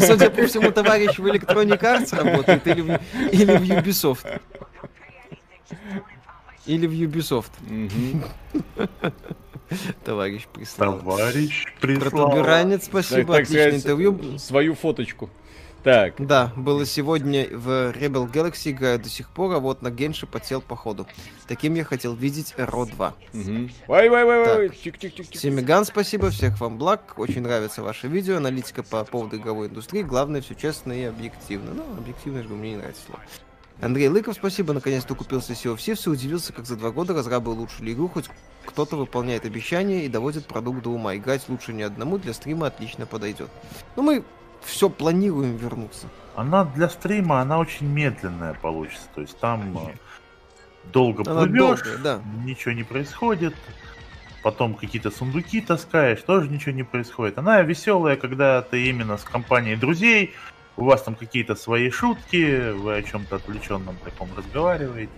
[0.00, 3.00] судя по всему, товарищ в Electronic Arts работает или в,
[3.32, 4.40] или в Ubisoft.
[6.66, 7.50] Или в Ubisoft.
[10.04, 10.98] Товарищ прислал.
[11.00, 12.28] Товарищ прислал.
[12.30, 14.38] Протуберанец, спасибо, так, так отличное интервью.
[14.38, 15.30] Свою фоточку.
[15.84, 16.14] Так.
[16.18, 20.62] Да, было сегодня в Rebel Galaxy, играю до сих пор, а вот на Генши подсел
[20.62, 21.06] по ходу.
[21.46, 23.14] Таким я хотел видеть Ро 2.
[23.34, 23.70] Угу.
[23.86, 24.70] Вай, вай, вай, вай.
[24.70, 27.18] Чик, чик, чик, Семиган, спасибо, всех вам благ.
[27.18, 30.02] Очень нравится ваше видео, аналитика по поводу игровой индустрии.
[30.02, 31.74] Главное, все честно и объективно.
[31.74, 33.20] Ну, объективно же мне не нравится слово.
[33.82, 37.52] Андрей Лыков, спасибо, наконец-то купился Sea of Thieves и удивился, как за два года разрабы
[37.52, 38.30] улучшили игру, хоть
[38.64, 41.14] кто-то выполняет обещания и доводит продукт до ума.
[41.14, 43.50] Играть лучше не одному, для стрима отлично подойдет.
[43.96, 44.24] Ну, мы
[44.64, 46.08] все планируем вернуться.
[46.36, 49.08] Она для стрима, она очень медленная получится.
[49.14, 49.94] То есть там э,
[50.92, 52.20] долго она плывешь, долгая, да.
[52.44, 53.54] ничего не происходит.
[54.42, 57.38] Потом какие-то сундуки таскаешь, тоже ничего не происходит.
[57.38, 60.34] Она веселая, когда ты именно с компанией друзей,
[60.76, 65.12] у вас там какие-то свои шутки, вы о чем-то отвлеченном таком разговариваете.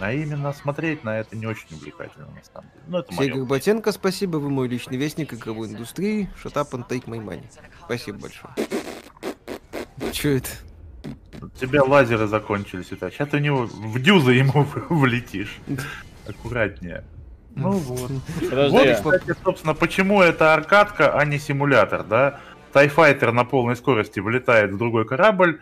[0.00, 2.84] А именно смотреть на это не очень увлекательно, на самом деле.
[2.88, 6.30] Ну, это Сергей Ботенко, спасибо, вы мой личный вестник игровой индустрии.
[6.42, 7.44] Shut up and take my money.
[7.96, 8.54] Спасибо большое.
[10.12, 10.48] Че это?
[11.42, 12.90] У тебя лазеры закончились.
[12.90, 13.10] Это.
[13.10, 15.58] Сейчас ты у него в дюзы ему влетишь.
[16.26, 17.04] Аккуратнее.
[17.54, 18.10] Ну вот.
[18.40, 18.76] Подожди.
[18.76, 22.40] Вот, кстати, собственно, почему это аркадка, а не симулятор, да?
[22.72, 25.60] Тайфайтер на полной скорости влетает в другой корабль,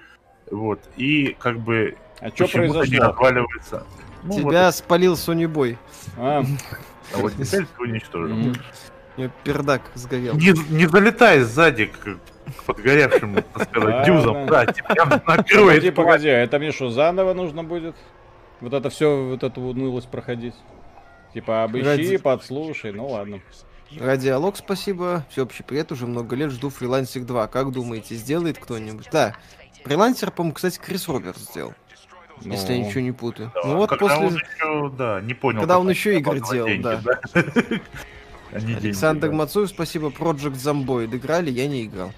[0.48, 2.84] вот, и как бы а что произошло?
[2.84, 3.84] не отваливается.
[4.22, 5.76] Ну, Тебя вот спалил Boy.
[6.16, 6.44] А,
[7.12, 8.54] а вот теперь ты уничтожил.
[9.20, 10.34] У меня пердак сгорел.
[10.34, 12.18] Не, не залетай сзади к
[12.64, 14.46] подгоревшим, так сказать, дюзом.
[14.46, 15.46] Да, тебя накроет.
[15.46, 17.94] Погоди, погоди, а это мне что, заново нужно будет?
[18.62, 20.54] Вот это все, вот эту унылость проходить?
[21.34, 22.16] Типа, обыщи, Ради...
[22.16, 23.40] подслушай, ну ладно.
[23.98, 25.26] Радиалог, спасибо.
[25.28, 27.46] Всеобщий привет, уже много лет жду фрилансик 2.
[27.48, 29.08] Как думаете, сделает кто-нибудь?
[29.12, 29.36] Да,
[29.84, 31.74] фрилансер, по-моему, кстати, Крис Роберт сделал.
[32.42, 33.52] Ну, если я ничего не путаю.
[33.54, 34.26] Да, ну вот когда после...
[34.28, 35.60] он еще, да, не понял.
[35.60, 37.20] Когда он еще игры делал, деньги, да.
[38.52, 40.08] Александр Мацуев, спасибо.
[40.08, 42.12] Project Zomboid играли, я не играл.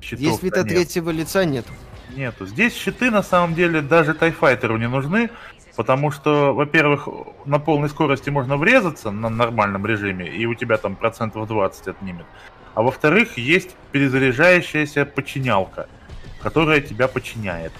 [0.00, 1.66] Щитов Есть вита третьего лица, нет.
[2.14, 2.46] Нету.
[2.46, 5.30] Здесь щиты, на самом деле, даже тайфайтеру не нужны,
[5.76, 7.08] потому что, во-первых,
[7.44, 12.26] на полной скорости можно врезаться на нормальном режиме, и у тебя там процентов 20 отнимет.
[12.74, 15.88] А во-вторых, есть перезаряжающаяся подчинялка–
[16.42, 17.72] которая тебя подчиняет.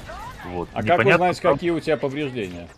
[0.47, 0.69] Вот.
[0.73, 1.53] А Непонятно, как узнать, как...
[1.55, 2.69] какие у тебя повреждения?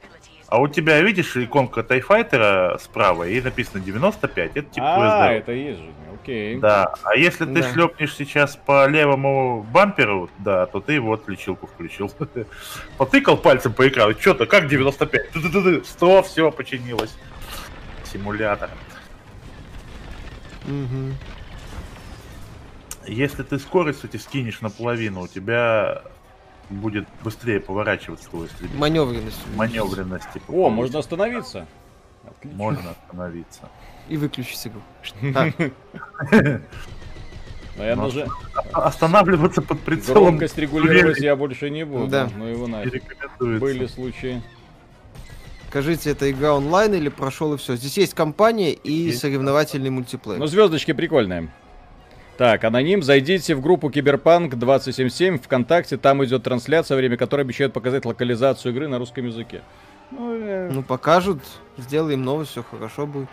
[0.52, 5.80] А у тебя, видишь, иконка Тайфайтера справа, и написано 95, это типа А, это есть
[5.80, 6.58] же, окей.
[6.58, 7.72] Да, а если ты да.
[7.72, 12.12] шлепнешь сейчас по левому бамперу, да, то ты вот лечилку включил.
[12.98, 15.86] Потыкал пальцем по экрану, что-то, как 95?
[15.86, 17.16] 100, все, починилось.
[18.04, 18.68] Симулятор.
[20.66, 21.14] Угу.
[23.06, 26.02] Если ты скорость, кстати, скинешь наполовину, у тебя
[26.72, 28.78] будет быстрее поворачиваться твой истребитель.
[28.78, 29.40] Маневренность.
[29.56, 30.32] Маневренность.
[30.32, 31.66] Типа, О, можно остановиться.
[32.24, 32.58] Отлично.
[32.58, 33.68] Можно остановиться.
[34.08, 34.80] И выключить игру.
[37.76, 38.28] Наверное же...
[38.72, 40.24] Останавливаться под прицелом.
[40.24, 42.06] Громкость регулировать я больше не буду.
[42.06, 42.28] Да.
[42.36, 43.02] Ну его нафиг.
[43.38, 44.42] Были случаи.
[45.68, 47.76] Скажите, это игра онлайн или прошел и все?
[47.76, 50.38] Здесь есть компания и соревновательный мультиплеер.
[50.38, 51.50] Ну, звездочки прикольные.
[52.42, 58.04] Так, аноним, зайдите в группу Киберпанк 277 ВКонтакте, там идет трансляция, время которой обещают показать
[58.04, 59.62] локализацию игры на русском языке.
[60.10, 61.38] Ну, э, Ну, покажут,
[61.76, 63.28] сделаем новость, все хорошо будет.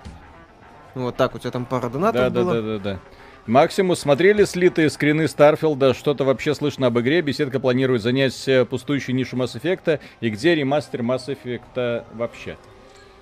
[0.94, 2.54] Ну, вот так, у тебя там пара донатов да, да, было.
[2.54, 3.00] да, да, да.
[3.48, 5.96] Максимус, смотрели слитые скрины Старфилда?
[5.96, 7.24] Что-то вообще слышно об игре?
[7.24, 10.02] Bethesda планирует занять э, пустующую нишу Mass Effect.
[10.22, 12.58] И где ремастер Mass Effect вообще?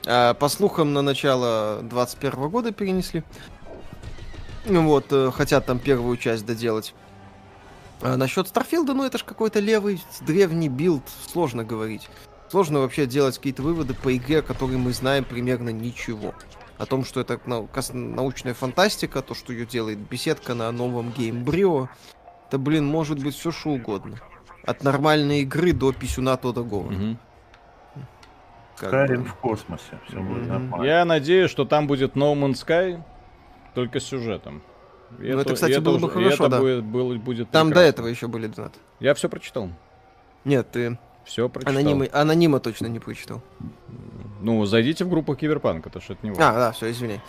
[0.05, 3.23] А, по слухам, на начало 21 года перенесли.
[4.67, 6.93] Вот, э, хотят там первую часть доделать.
[8.01, 12.09] А насчет Старфилда, ну это ж какой-то левый, древний билд, сложно говорить.
[12.49, 16.33] Сложно вообще делать какие-то выводы по игре, о которой мы знаем примерно ничего.
[16.77, 17.39] О том, что это
[17.93, 21.89] научная фантастика, то, что ее делает беседка на новом геймбрио.
[22.47, 24.17] Это, блин, может быть все что угодно.
[24.63, 26.63] От нормальной игры до писюна Тода.
[28.77, 29.29] Как Карин бы.
[29.29, 29.99] в космосе.
[30.07, 30.47] Все будет Мгм.
[30.49, 30.85] нормально.
[30.85, 33.01] Я надеюсь, что там будет No Man's Sky,
[33.77, 34.63] только сюжетом.
[35.19, 36.59] И Ну, это, кстати, и было бы хорошо, это да.
[36.59, 37.89] будет, было- будет Там до прекрасно.
[37.89, 38.79] этого еще были донаты.
[38.99, 39.69] Я все прочитал.
[40.45, 41.75] Нет, ты Все прочитал.
[41.75, 43.43] анонима, анонима точно не прочитал.
[44.41, 46.35] Ну, зайдите в группу Киберпанк, это ж от него.
[46.39, 47.21] А, да, все, извиняй.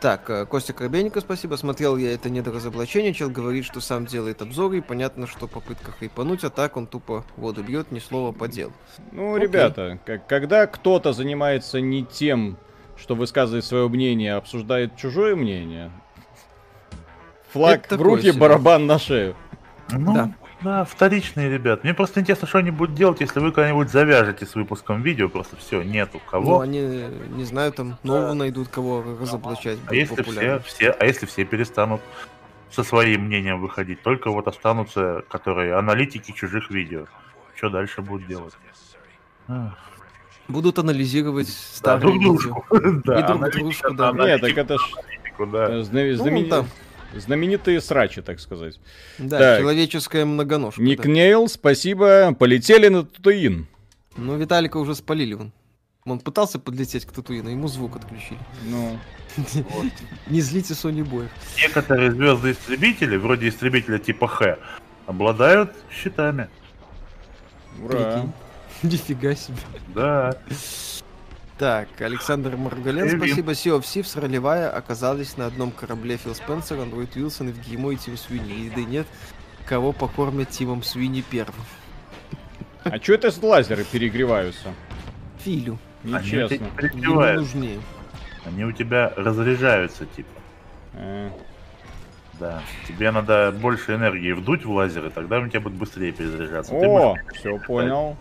[0.00, 1.54] Так, э, Костя Коробейников, спасибо.
[1.54, 3.14] Смотрел я это недоразоблачение.
[3.14, 7.24] Чел говорит, что сам делает обзоры, и понятно, что попытка хайпануть, а так он тупо
[7.36, 8.72] воду бьет, ни слова по делу.
[9.12, 9.46] Ну, Окей.
[9.46, 12.56] ребята, когда кто-то занимается не тем,
[13.02, 15.90] что высказывает свое мнение, а обсуждает чужое мнение,
[17.52, 18.40] флаг Это в руки, себе.
[18.40, 19.34] барабан на шею.
[19.90, 20.32] Ну, Да.
[20.62, 20.84] да.
[20.84, 21.82] вторичные ребят.
[21.84, 25.56] Мне просто интересно, что они будут делать, если вы когда-нибудь завяжете с выпуском видео, просто
[25.56, 26.60] все, нету Ну, кого.
[26.60, 26.80] они,
[27.30, 29.78] не знаю, там нового найдут, кого разоблачать.
[29.88, 32.00] а если все, все, а если все перестанут
[32.70, 37.06] со своим мнением выходить, только вот останутся, которые аналитики чужих видео.
[37.56, 38.54] Что дальше будут делать?
[39.48, 39.76] Ах,
[40.48, 41.52] Будут анализировать Да,
[41.98, 42.32] старые друг видео.
[42.32, 42.64] дружку.
[43.04, 44.12] Да, И друг дружку, да.
[44.12, 44.82] Нет, так это ж
[45.38, 45.64] да.
[45.70, 46.64] э, Ну, знамени- да.
[47.16, 48.80] знаменитые срачи, так сказать.
[49.18, 49.60] Да, Так.
[49.60, 50.82] человеческая многоножка.
[50.82, 51.08] Ник да.
[51.08, 52.34] Нейл, спасибо.
[52.34, 53.66] Полетели на Татуин.
[54.16, 55.52] Ну, Виталика уже спалили вон.
[56.04, 58.38] Он пытался подлететь к Татуину, ему звук отключили.
[58.64, 58.98] Ну,
[60.26, 61.28] Не злите Sony Boy.
[61.56, 64.58] Некоторые звезды-истребители, вроде истребителя типа Х,
[65.06, 66.48] обладают щитами.
[67.82, 67.94] ура.
[68.14, 68.32] Прикинь.
[68.92, 69.56] Нифига себе.
[69.94, 70.36] Да.
[71.58, 73.52] Так, Александр Маргален, спасибо.
[73.52, 77.92] Sea of Thieves, ролевая, оказались на одном корабле Фил Спенсер, Андроид Уилсон и в ГИМО
[77.92, 78.64] и Тим Свини.
[78.64, 79.06] Еды нет,
[79.66, 81.54] кого покормят Тимом Свини первым.
[82.84, 84.74] А что это за лазеры перегреваются?
[85.38, 85.78] Филю.
[86.02, 86.66] Они Нечестно.
[86.94, 87.80] не Ему нужнее.
[88.44, 90.28] Они у тебя разряжаются, типа.
[90.94, 91.30] Э,
[92.40, 92.60] Да.
[92.88, 96.72] Тебе надо больше энергии вдуть в лазеры, тогда у тебя будет быстрее перезаряжаться.
[96.74, 98.16] О, будешь- все понял.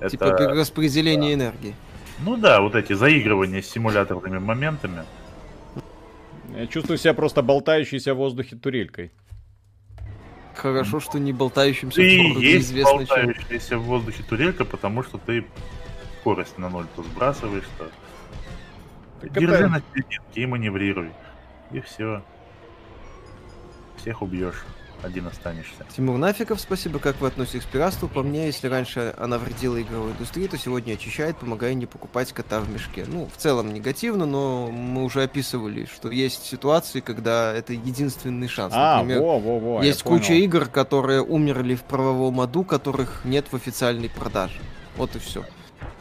[0.00, 1.74] Это- Типа перераспределение энергии.
[2.24, 5.04] Ну да, вот эти заигрывания с симуляторными моментами.
[6.56, 9.10] Я чувствую себя просто болтающейся в воздухе турелькой.
[10.54, 13.26] Хорошо, что не болтающимся Ты в городе есть известно чем.
[13.26, 15.44] болтающаяся в воздухе турелька, потому что ты
[16.20, 17.90] скорость на ноль то сбрасываешь, то
[19.20, 21.10] Так держи это- на серединке и маневрируй.
[21.72, 22.22] И все.
[23.98, 24.64] Всех убьешь.
[25.06, 25.86] Один останешься.
[25.96, 26.98] Тимур Нафиков, спасибо.
[26.98, 28.08] Как вы относитесь к пиратству?
[28.08, 32.58] По мне, если раньше она вредила игровой индустрии, то сегодня очищает, помогая не покупать кота
[32.60, 33.04] в мешке.
[33.06, 38.72] Ну, в целом негативно, но мы уже описывали, что есть ситуации, когда это единственный шанс.
[38.76, 40.42] А, Например, во, во, во, есть куча понял.
[40.44, 44.58] игр, которые умерли в правовом аду, которых нет в официальной продаже.
[44.96, 45.44] Вот и все.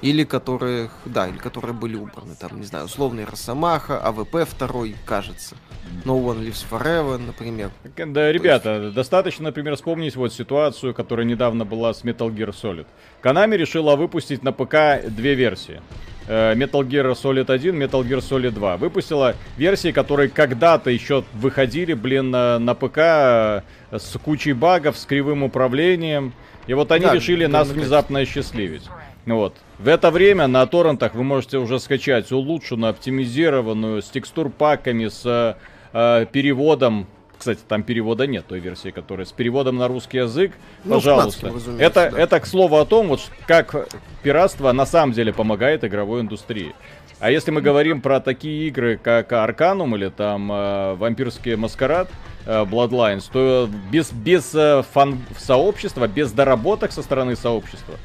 [0.05, 2.35] Или которых, да, или которые были убраны.
[2.39, 5.55] Там, не знаю, условный Росомаха, AVP второй, кажется.
[6.03, 7.71] No One Lives Forever, например.
[7.97, 12.85] Да, ребята, достаточно, например, вспомнить вот ситуацию, которая недавно была с Metal Gear Solid.
[13.23, 15.81] Konami решила выпустить на ПК две версии.
[16.27, 18.77] Э, Metal Gear Solid 1, Metal Gear Solid 2.
[18.77, 25.05] Выпустила версии, которые когда-то еще выходили, блин, на, на ПК э, с кучей багов, с
[25.05, 26.33] кривым управлением.
[26.67, 28.83] И вот они Да, решили нас говно внезапно осчастливить.
[29.25, 29.55] Вот.
[29.79, 35.57] В это время на торрентах вы можете уже скачать улучшенную, оптимизированную, с текстур-паками, с
[35.93, 37.07] э, переводом.
[37.37, 40.53] Кстати, там перевода нет той версии, которая с переводом на русский язык.
[40.85, 41.51] Ну, Пожалуйста.
[41.79, 42.19] это, да.
[42.19, 43.89] это к слову о том, вот как
[44.23, 46.73] пиратство на самом деле помогает игровой индустрии.
[47.19, 52.09] А если мы говорим про такие игры, как Арканум или там э, Вампирский Маскарад,
[52.45, 57.95] э, Bloodlines, то без, без э, фан сообщества, без доработок со стороны сообщества,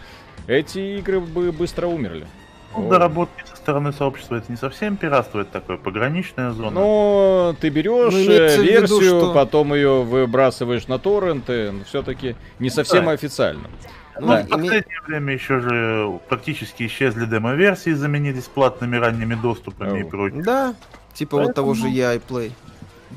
[0.47, 2.27] эти игры бы быстро умерли.
[2.77, 6.71] Ну, доработки со стороны сообщества это не совсем пиратство, это такое пограничная зона.
[6.71, 11.73] Ну, ты берешь Ну, э, имеется в виду, версию, что- потом ее выбрасываешь на торренты,
[11.87, 13.11] все-таки не совсем Да.
[13.13, 13.69] официально.
[14.21, 14.43] Ну, Да.
[14.45, 20.09] в последнее время еще же практически исчезли демо-версии, заменились платными ранними доступами и Ау.
[20.09, 20.43] прочее.
[20.45, 20.75] Да,
[21.15, 22.53] типа вот того же Поэтому- и Play.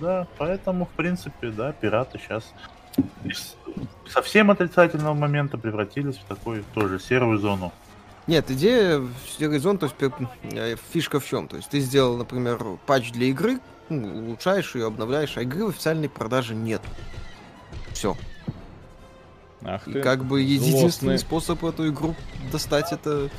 [0.01, 2.51] Да, поэтому, в принципе, да, пираты сейчас
[3.23, 3.56] из
[4.08, 7.71] совсем отрицательного момента превратились в такую тоже серую зону.
[8.27, 11.47] Нет, идея в серый зон, то есть пер- э, фишка в чем?
[11.47, 15.69] То есть ты сделал, например, патч для игры, ну, улучшаешь ее, обновляешь, а игры в
[15.69, 16.82] официальной продаже нет.
[17.91, 18.15] Все.
[19.65, 21.17] Ах И ты, как бы единственный злостный.
[21.19, 22.15] способ эту игру
[22.51, 23.29] достать, это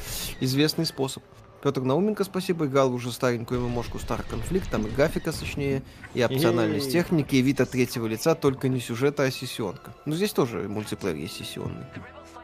[0.40, 1.23] известный способ.
[1.64, 6.92] Петр Науменко, спасибо, играл уже старенькую ММОшку Star Conflict, там и графика сочнее, и опциональность
[6.92, 9.94] техники, и вид от третьего лица, только не сюжета, а сессионка.
[10.05, 11.87] Ну здесь тоже мультиплеер есть сессионный.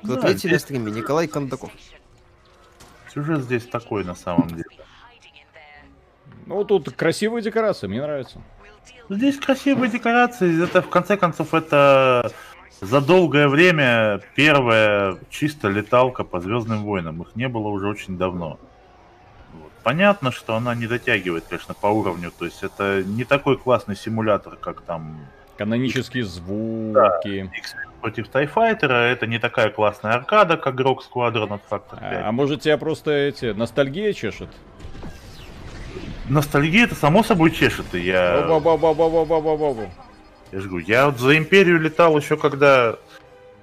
[0.03, 0.91] Кто Да, третий на стриме?
[0.91, 1.71] Николай Кондаков.
[3.13, 4.65] Сюжет здесь такой на самом деле.
[6.47, 8.41] Ну, тут красивые декорации, мне нравится.
[9.11, 12.33] Здесь красивые декорации, это в конце концов это
[12.81, 17.21] за долгое время первая чисто леталка по Звездным войнам.
[17.21, 18.59] Их не было уже очень давно.
[19.83, 22.33] Понятно, что она не дотягивает, конечно, по уровню.
[22.37, 25.19] То есть это не такой классный симулятор, как там
[25.57, 27.51] Канонические звуки.
[27.55, 28.95] X против Тайфайтера.
[28.95, 32.03] Это не такая классная аркада, как Rock Squadron от Factor 5.
[32.03, 34.49] А, а может тебя просто эти ностальгия чешет?
[36.31, 37.95] Ностальгия это само собой чешет.
[37.95, 38.37] И я,
[40.53, 42.97] я же говорю, я вот за Империю летал еще когда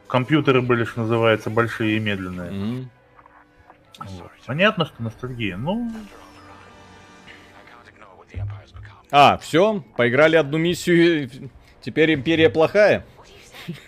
[0.08, 2.52] компьютеры были, что называется, большие и медленные.
[2.52, 2.90] Мгм.
[4.00, 4.37] Вот.
[4.48, 5.58] Понятно, что ностальгия.
[5.58, 5.92] Ну,
[9.10, 11.30] А, все, поиграли одну миссию,
[11.82, 13.06] теперь империя плохая.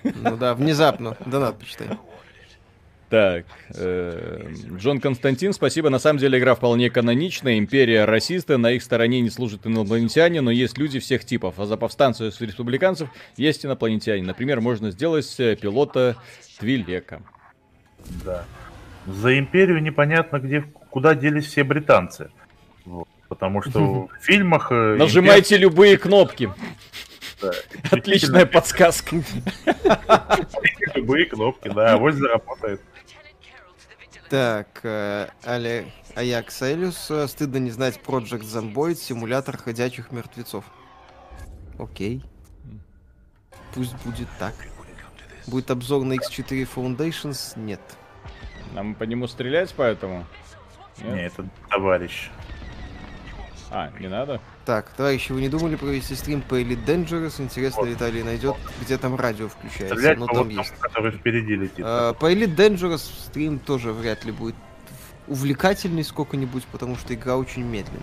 [0.04, 1.17] Ну да, внезапно.
[1.26, 1.88] Донат почитай.
[3.10, 5.89] Так, э, Джон Константин, спасибо.
[5.89, 7.58] На самом деле игра вполне каноничная.
[7.58, 11.60] Империя расисты, на их стороне не служат инопланетяне, но есть люди всех типов.
[11.60, 14.24] А за повстанцев и республиканцев есть инопланетяне.
[14.24, 16.17] Например, можно сделать э, пилота
[16.60, 17.24] Твилека.
[18.24, 18.45] да.
[19.13, 22.30] За Империю непонятно, где, куда делись все британцы.
[22.86, 23.08] Вот.
[23.28, 24.72] Потому что в фильмах...
[24.72, 26.43] э, Нажимайте любые кнопки.
[26.43, 26.56] импер-
[27.41, 27.52] да,
[27.91, 29.15] Отличная подсказка.
[30.95, 32.82] Любые кнопки, да, авось заработает.
[34.30, 37.12] Так, э, Але Аякс Элюс.
[37.28, 40.65] Стыдно не знать Project Zomboid, симулятор ходячих мертвецов.
[41.78, 42.24] Окей.
[43.74, 44.54] Пусть будет так.
[45.48, 47.58] Будет обзор на X4 Foundations?
[47.58, 47.80] Нет.
[48.73, 50.25] Нам по нему стрелять поэтому?
[51.03, 51.13] Нет?
[51.13, 52.29] Не, это товарищ.
[53.71, 54.41] А, не надо?
[54.65, 57.41] Так, товарищи, вы не думали провести стрим по Elite Dangerous?
[57.41, 57.89] Интересно, Вот.
[57.89, 59.95] Виталий найдет, где там радио включается.
[59.95, 60.69] Стрелять по там вот есть.
[60.69, 61.86] тому, который впереди летит.
[61.86, 64.55] А, По Elite Dangerous стрим тоже вряд ли будет
[65.27, 68.01] увлекательный сколько-нибудь, потому что игра очень медленная.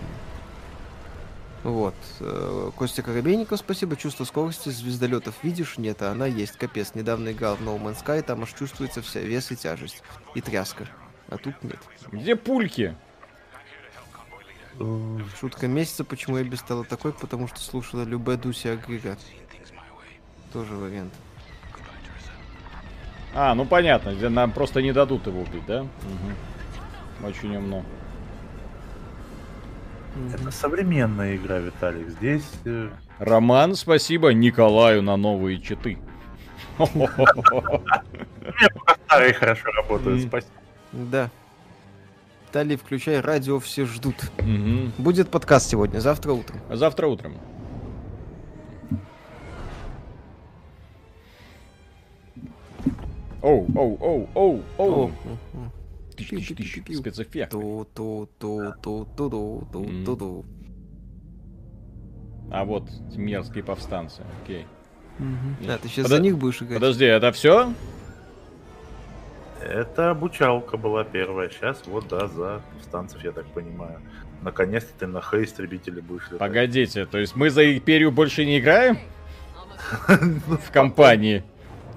[1.63, 1.95] Вот.
[2.19, 3.95] Э, Костя Коробейников, спасибо.
[3.95, 5.77] Чувство скорости звездолетов видишь?
[5.77, 6.57] Нет, а она есть.
[6.57, 6.93] Капец.
[6.95, 10.03] Недавно играл в No Man's Sky, там аж чувствуется вся вес и тяжесть.
[10.35, 10.87] И тряска.
[11.29, 11.79] А тут нет.
[12.11, 12.95] Где пульки?
[14.79, 19.19] Э, Шутка месяца, почему я без стала такой, потому что слушала Любе Дуси агрегат.
[20.53, 21.13] Тоже вариант.
[23.33, 25.81] А, ну понятно, нам просто не дадут его убить, да?
[25.81, 27.27] Угу.
[27.27, 27.83] Очень умно.
[30.33, 32.09] Это современная игра, Виталик.
[32.09, 35.97] Здесь э, Роман, спасибо Николаю на новые читы.
[39.05, 40.23] старые хорошо работают.
[40.23, 40.53] Спасибо.
[40.91, 41.29] Да.
[42.53, 44.31] Далее включай радио, все ждут.
[44.97, 46.59] Будет подкаст сегодня, завтра утром.
[46.69, 47.35] А Завтра утром.
[53.41, 55.11] Оу, оу, оу, оу, оу.
[56.17, 56.23] Ту
[62.51, 64.23] А вот мерзкие повстанцы.
[64.43, 64.65] Окей.
[65.67, 66.75] А, ты сейчас Подо- за них будешь играть?
[66.75, 67.73] Подожди, это все?
[69.61, 71.49] Это обучалка была первая.
[71.49, 73.99] Сейчас вот, да, за станцев, я так понимаю.
[74.41, 76.39] Наконец-то ты на Х-истребителе будешь летать.
[76.39, 78.99] Погодите, то есть мы за империю больше не играем?
[80.07, 81.43] В компании.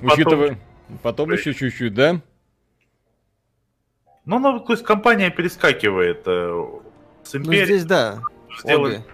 [0.03, 0.59] Учитывая...
[1.03, 2.21] Потом еще чуть-чуть, да?
[4.31, 6.65] Ну, ну, то есть компания перескакивает э,
[7.25, 7.65] с Ну империей.
[7.65, 8.21] здесь да,
[8.61, 9.05] сделали- обе.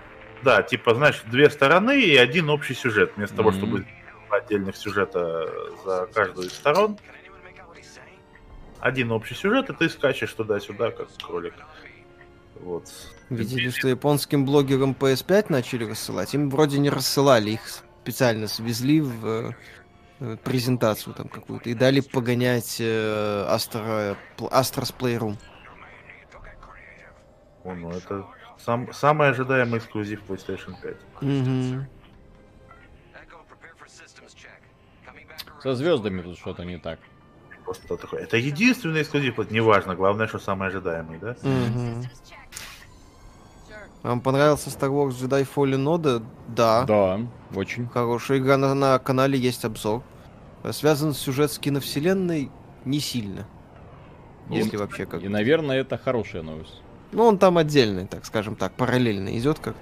[0.45, 3.13] Да, типа, знаешь, две стороны и один общий сюжет.
[3.17, 3.59] Вместо того, Мгм.
[3.59, 3.87] чтобы
[4.29, 5.49] отдельных сюжета
[5.87, 6.99] за каждую из сторон.
[8.79, 11.55] Один общий сюжет, и ты скачешь туда-сюда, как кролик.
[12.57, 12.85] Вот.
[13.31, 16.35] Видели, что японским блогерам PS5 начали рассылать?
[16.35, 17.61] Им вроде не рассылали, их
[18.03, 19.51] специально свезли в э,
[20.19, 25.37] презентацию там какую-то и дали погонять э, Astra, Astra's Playroom.
[27.65, 28.27] О, ну это
[28.59, 30.97] сам, самый ожидаемый эксклюзив PlayStation 5.
[31.21, 31.87] Мгм.
[35.63, 36.99] Со звездами тут что-то не так.
[37.65, 38.23] Просто такой.
[38.23, 41.37] Это единственный эксклюзив, вот неважно, главное, что самый ожидаемый, да?
[41.43, 42.05] Мгм.
[44.07, 46.23] Вам понравился Star Wars Jedi Fallen Order?
[46.55, 46.85] Да.
[46.85, 47.21] Да,
[47.53, 47.89] очень.
[47.89, 50.03] Хорошая игра на, на канале есть обзор.
[50.71, 52.51] Связан сюжет с киновселенной
[52.85, 53.49] не сильно.
[54.49, 55.25] Если вообще как.
[55.25, 56.81] И, наверное, это хорошая новость.
[57.11, 59.81] Ну, он там отдельный, так скажем так, параллельно идет как-то.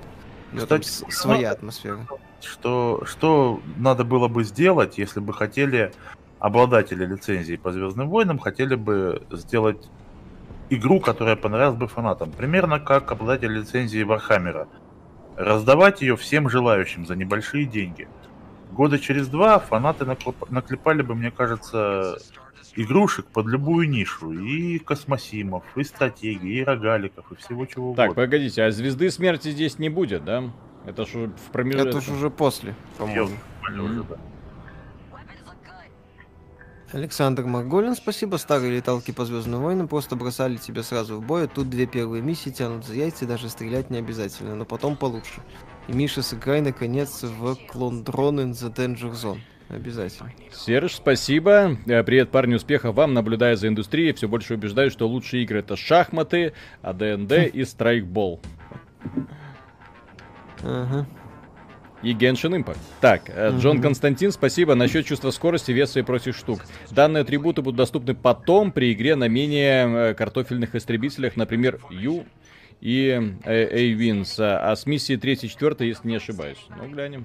[0.53, 2.07] Там Кстати, с- своя атмосфера.
[2.41, 5.93] Что, что надо было бы сделать, если бы хотели
[6.39, 9.87] обладатели лицензии по Звездным войнам хотели бы сделать
[10.71, 12.31] игру, которая понравилась бы фанатам.
[12.31, 14.69] Примерно как обладатель лицензии Вархаммера.
[15.37, 18.09] Раздавать ее всем желающим за небольшие деньги.
[18.73, 22.19] Года через два фанаты наклеп- наклепали бы, мне кажется,
[22.77, 24.33] игрушек под любую нишу.
[24.33, 28.23] И космосимов, и стратегий, и рогаликов, и всего чего Так, угодно.
[28.23, 30.45] погодите, а звезды смерти здесь не будет, да?
[30.87, 31.89] Это же в промежутке.
[31.91, 33.31] Это ж уже после, по-моему.
[33.63, 34.17] Понял уже, да.
[36.95, 38.37] Александр Марголин, спасибо.
[38.37, 41.45] Старые леталки по Звездным войнам просто бросали тебя сразу в бой.
[41.45, 45.43] а Тут две первые миссии тянут за яйца, даже стрелять не обязательно, но потом получше.
[45.89, 49.41] И Миша, сыграй наконец в клон Drone in the Danger Zone.
[49.69, 50.31] Обязательно.
[50.53, 51.77] Серж, спасибо.
[51.87, 53.13] Э, Привет, парни, успехов вам.
[53.13, 58.41] Наблюдая за индустрией, все больше убеждаюсь, что лучшие игры это шахматы, АДНД и страйкбол.
[60.63, 61.09] Ага.
[62.05, 62.77] И Genshin Impact.
[63.01, 63.81] Так, э, Джон.
[63.81, 64.75] Константин, спасибо.
[64.75, 66.61] Насчет чувства скорости, веса и прочих штук.
[66.91, 72.27] Данные атрибуты будут доступны потом при игре на менее э, картофельных истребителях, например, Ю
[72.83, 74.37] и э, A-Wins.
[74.39, 76.59] А с миссии 3-4, если не ошибаюсь.
[76.77, 77.25] Ну, глянем.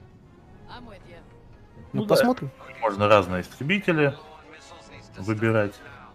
[1.92, 2.08] Ну, Ну да.
[2.08, 2.50] посмотрим.
[2.80, 4.14] Можно разные истребители
[5.18, 5.74] выбирать.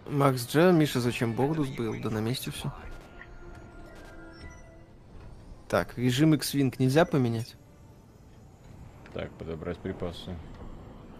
[0.09, 1.95] Макс Дж, Миша, зачем Бордус был?
[2.01, 2.73] Да на месте все.
[5.67, 7.55] Так, режим X-Wing нельзя поменять?
[9.15, 10.35] Так, подобрать припасы.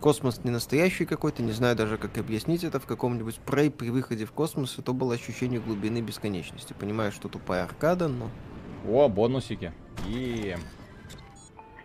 [0.02, 2.82] Космос не настоящий какой-то, не знаю даже, как объяснить это.
[2.82, 6.74] В каком-нибудь Prey при выходе в космос это было ощущение глубины бесконечности.
[6.74, 8.30] Понимаю, что тупая аркада, но...
[8.86, 9.72] О, бонусики.
[10.06, 10.58] И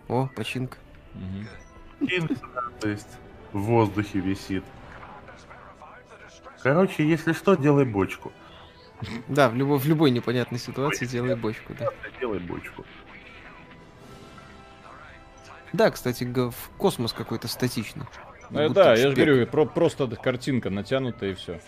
[0.08, 0.78] О, починка.
[2.80, 3.06] То есть
[3.52, 4.64] в воздухе висит.
[6.60, 8.32] Короче, если что, делай бочку.
[9.28, 11.86] Да, в любой, в любой непонятной ситуации делай бочку, да.
[12.18, 12.84] Делай бочку.
[15.72, 18.04] Да, кстати, в космос какой-то статичный.
[18.50, 21.60] Ну, Будто да, я же говорю, про- просто картинка натянута и все.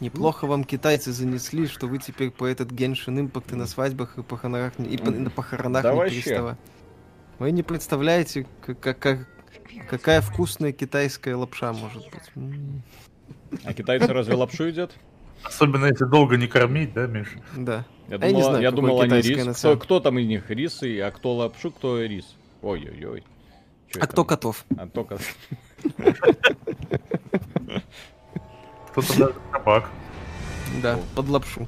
[0.00, 4.22] Неплохо вам китайцы занесли, что вы теперь по этот Геншин Импакт и на свадьбах, и,
[4.22, 6.56] похоронах, и, по- на похоронах Да не вообще.
[7.38, 9.26] Вы не представляете, как, как- как-
[9.88, 12.84] какая вкусная китайская лапша может быть.
[13.64, 14.92] А китайцы разве лапшу едят?
[15.44, 17.28] Особенно если долго не кормить, да, Миш?
[17.56, 17.84] Да.
[18.08, 19.58] Я А я не думал, знаю, я думал они рис.
[19.58, 22.36] Кто, кто там из них рис, и, а кто лапшу, кто рис.
[22.62, 23.24] Ой-ой-ой.
[23.94, 24.06] А это?
[24.08, 24.64] кто котов?
[24.76, 25.20] А кто кот?
[28.92, 29.90] Кто-то даже собак.
[30.82, 31.66] Да, под лапшу.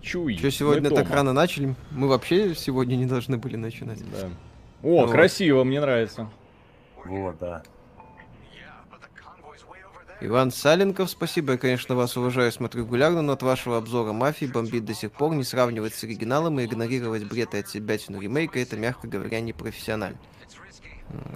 [0.00, 0.36] Чуй.
[0.36, 1.74] Что сегодня так рано начали?
[1.90, 4.00] Мы вообще сегодня не должны были начинать.
[4.10, 4.28] Да.
[4.82, 5.10] О, Вот.
[5.12, 6.28] красиво, мне нравится.
[7.04, 7.62] Вот, да.
[10.24, 11.54] Иван Саленков, спасибо.
[11.54, 15.34] Я, конечно, вас уважаю, смотрю регулярно, но от вашего обзора мафии бомбит до сих пор.
[15.34, 20.18] Не сравнивать с оригиналом и игнорировать бред и от себя ремейка, это, мягко говоря, непрофессионально.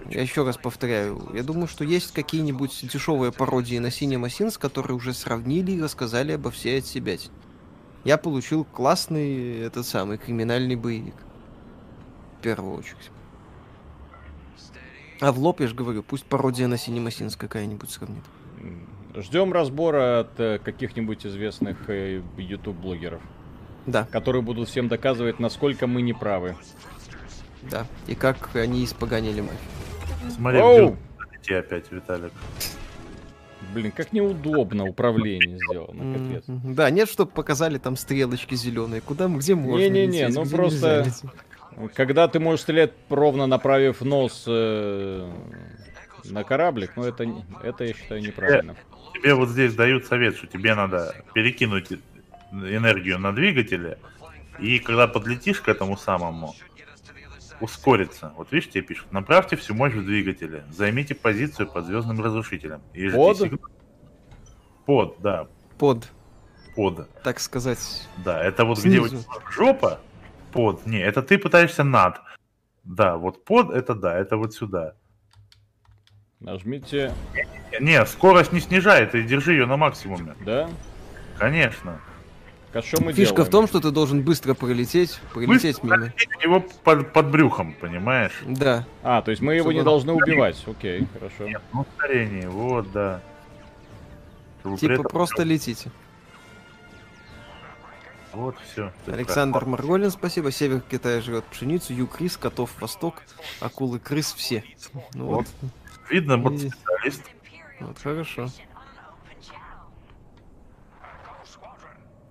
[0.09, 4.97] Я еще раз повторяю, я думаю, что есть какие-нибудь дешевые пародии на Cinema Sins, которые
[4.97, 7.16] уже сравнили и рассказали обо всей от себя.
[8.05, 11.16] Я получил классный, этот самый, криминальный боевик.
[12.39, 13.11] В первую очередь.
[15.20, 18.22] А в лоб, я же говорю, пусть пародия на Sins какая-нибудь сравнит.
[19.14, 23.22] Ждем разбора от э, каких-нибудь известных э, YouTube-блогеров,
[23.86, 26.54] Да, которые будут всем доказывать, насколько мы не правы.
[27.70, 27.86] да.
[28.07, 30.30] И как они испоганили мафию.
[30.36, 30.96] Смотри, Оу!
[31.42, 32.32] где опять, Виталик.
[33.72, 36.44] Блин, как неудобно управление сделано, капец.
[36.46, 39.00] Да, нет, чтобы показали там стрелочки зеленые.
[39.00, 41.07] Куда мы, где можно Не-не-не, ну где просто-.
[41.94, 45.30] Когда ты можешь стрелять ровно направив нос э,
[46.31, 47.24] на кораблик, ну это,
[47.62, 48.77] это я считаю неправильно.
[49.14, 51.93] Тебе вот здесь дают совет, что тебе надо перекинуть
[52.53, 53.99] энергию на двигатели,
[54.59, 56.55] и когда подлетишь к этому самому,
[57.61, 58.33] ускориться.
[58.37, 62.83] Вот видишь, тебе пишут, направьте всю мощь в двигателе, займите позицию под звездным разрушителем.
[62.93, 63.39] И Под?
[64.85, 65.49] Под, да,
[65.79, 66.09] Под,
[66.77, 67.11] под.
[67.22, 68.09] так сказать.
[68.24, 69.24] Да, это вот где у Снизу.
[69.24, 70.01] тебя жопа,
[70.53, 70.87] под.
[70.87, 72.20] Не, это ты пытаешься над.
[72.85, 74.95] Да, вот под, это да, это вот сюда.
[76.47, 77.12] Нажмите,
[77.80, 80.36] Не, скорость не снижай, ты держи ее на максимуме.
[80.47, 80.70] да?
[81.38, 82.01] Конечно.
[82.72, 83.49] А что мы Фишка делаем?
[83.49, 86.12] в том, что ты должен быстро пролететь, пролететь Быстро мимо.
[86.38, 88.42] У него под, под брюхом, понимаешь?
[88.47, 88.86] Да.
[89.03, 90.62] А, то есть мы его не Чтобы- должны убивать.
[90.68, 91.49] Окей, хорошо.
[91.49, 93.20] Нет, ну ускорение, вот, да.
[94.61, 95.90] Чтобы Типа этом- просто летите.
[98.32, 98.92] Вот все.
[99.07, 100.53] Александр Марголин, спасибо.
[100.53, 103.22] Север Китая жрет пшеницу, юг рис, котов восток,
[103.61, 104.62] акулы крыс все.
[105.14, 105.47] Ну вот,
[106.11, 107.22] Видно, вот И- специалист.
[107.80, 108.48] вот хорошо.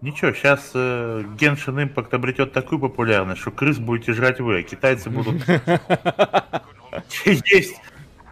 [0.02, 5.10] Ничего, сейчас э, Genshin Impact обретет такую популярность, что крыс будете жрать вы, а китайцы
[5.10, 5.42] будут
[7.26, 7.82] есть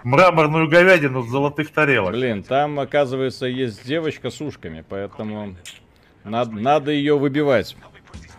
[0.03, 2.11] мраморную говядину с золотых тарелок.
[2.11, 5.55] Блин, там, оказывается, есть девочка с ушками, поэтому
[6.23, 7.75] надо, надо ее выбивать.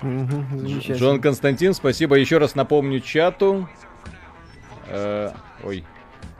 [0.03, 2.17] Джон Константин, спасибо.
[2.17, 3.69] Еще раз напомню чату.
[4.87, 5.33] Э,
[5.65, 5.85] ой.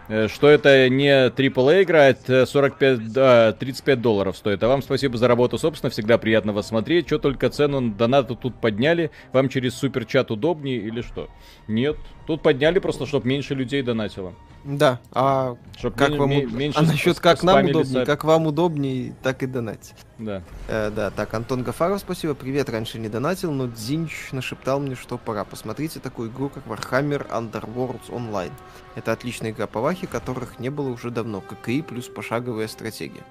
[0.09, 4.63] Э, Что это не AAA игра, это 45, да, 35 долларов стоит.
[4.63, 7.07] А вам спасибо за работу, собственно, всегда приятно вас смотреть.
[7.07, 9.11] Что только цену на донаты тут подняли?
[9.33, 11.29] Вам через суперчат удобнее или что?
[11.69, 11.97] Нет,
[12.27, 14.35] тут подняли просто, чтобы меньше людей донатило.
[14.65, 18.07] Да, а Чтоб как вам уд- меньше а насчет как нам удобнее, сайт.
[18.07, 19.95] как вам удобнее, так и донать.
[20.19, 20.43] Да.
[20.69, 22.35] Э, да, так, Антон Гафаров, спасибо.
[22.35, 25.45] Привет, раньше не донатил, но Дзинч нашептал мне, что пора.
[25.45, 28.53] Посмотрите такую игру, как Warhammer Underworlds Online.
[28.95, 31.43] Это отличная игра по вахе, которых не было уже давно.
[31.43, 33.23] ККИ плюс пошаговая стратегия.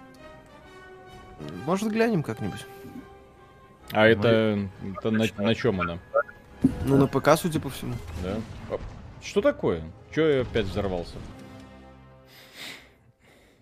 [1.65, 2.63] Может, глянем как-нибудь?
[3.91, 4.59] А это,
[4.97, 5.97] это на, чем она?
[6.85, 7.95] Ну, на ПК, судя по всему.
[8.21, 8.37] Да.
[8.69, 8.79] А,
[9.21, 9.83] Что такое?
[10.13, 11.15] Че я опять взорвался?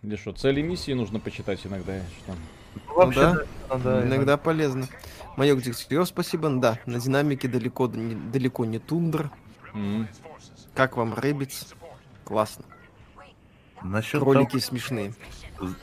[0.02, 2.00] Или что, цели миссии нужно почитать иногда?
[2.24, 2.36] Что?
[2.88, 3.46] Ну, вообще, да.
[3.70, 4.88] да, да, Иногда полезно.
[5.38, 6.50] Майор Дегтярев, спасибо.
[6.50, 9.32] Да, на динамике далеко не, далеко не тундра.
[9.74, 10.08] М.
[10.74, 11.74] Как вам Рэббитс?
[12.24, 12.66] Классно.
[13.84, 15.14] Насчет Кролики смешные.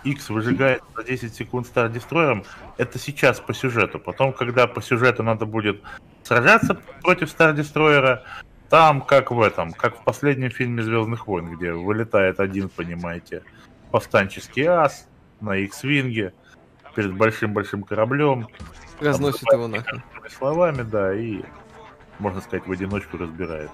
[0.04, 2.44] X-wing жигает за 10 секунд Star Destroyer,
[2.76, 3.98] это сейчас по сюжету.
[3.98, 5.82] Потом, когда по сюжету надо будет
[6.22, 8.20] сражаться против Star Destroyer,
[8.68, 13.42] там, как в этом, как в последнем фильме Звездных войн, где вылетает один, понимаете,
[13.90, 15.08] повстанческий ас
[15.40, 16.34] на X-винге
[16.94, 18.48] перед большим-большим кораблем,
[19.00, 20.02] Разносит его нахрен.
[20.28, 21.42] Словами, да, и,
[22.18, 23.70] можно сказать, в одиночку разбирает.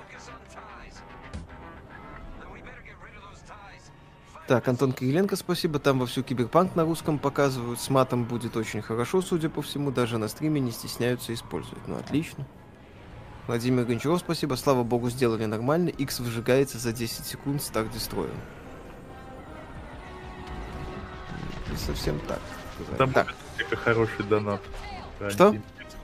[4.47, 5.79] Так, Антон Кириленко, спасибо.
[5.79, 7.81] Там вовсю киберпанк на русском показывают.
[7.81, 9.91] С матом будет очень хорошо, судя по всему.
[9.91, 11.87] Даже на стриме не стесняются использовать.
[11.89, 12.47] Ну, отлично.
[13.47, 14.55] Владимир Гончаров, спасибо.
[14.57, 15.89] Слава богу, сделали нормально.
[15.89, 18.35] X выжигается за 10 секунд Star Destroyer.
[21.71, 22.41] Не совсем так.
[22.99, 24.61] Там Так, у Виталика хороший донат.
[25.31, 25.57] Что?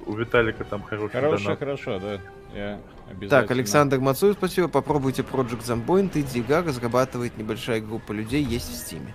[0.06, 1.58] У Виталика там хороший Хорошо, донат.
[1.58, 2.20] хорошо, да.
[2.54, 2.80] Я.
[3.28, 4.68] так, Александр Мацуев, спасибо.
[4.68, 6.10] Попробуйте Project Zomboid.
[6.14, 9.14] Иди Га разрабатывает небольшая группа людей, есть в стиме.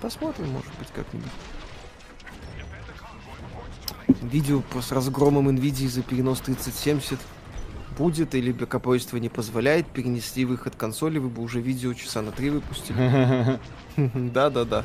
[0.00, 1.30] Посмотрим, может быть, как-нибудь.
[4.22, 7.18] Видео с разгромом NVIDIA за перенос 3070
[7.96, 12.50] будет, или бэкапойство не позволяет, перенесли выход консоли, вы бы уже видео часа на три
[12.50, 13.58] выпустили.
[13.96, 14.84] Да-да-да.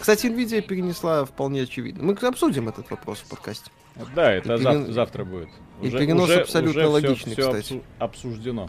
[0.00, 2.02] Кстати, NVIDIA перенесла вполне очевидно.
[2.02, 3.70] Мы обсудим этот вопрос в подкасте.
[4.14, 5.48] Да, это И зав- перен- завтра будет.
[5.82, 7.72] и перенос абсолютно всё- логичный, всё кстати.
[7.74, 8.68] обсу- обсуждено.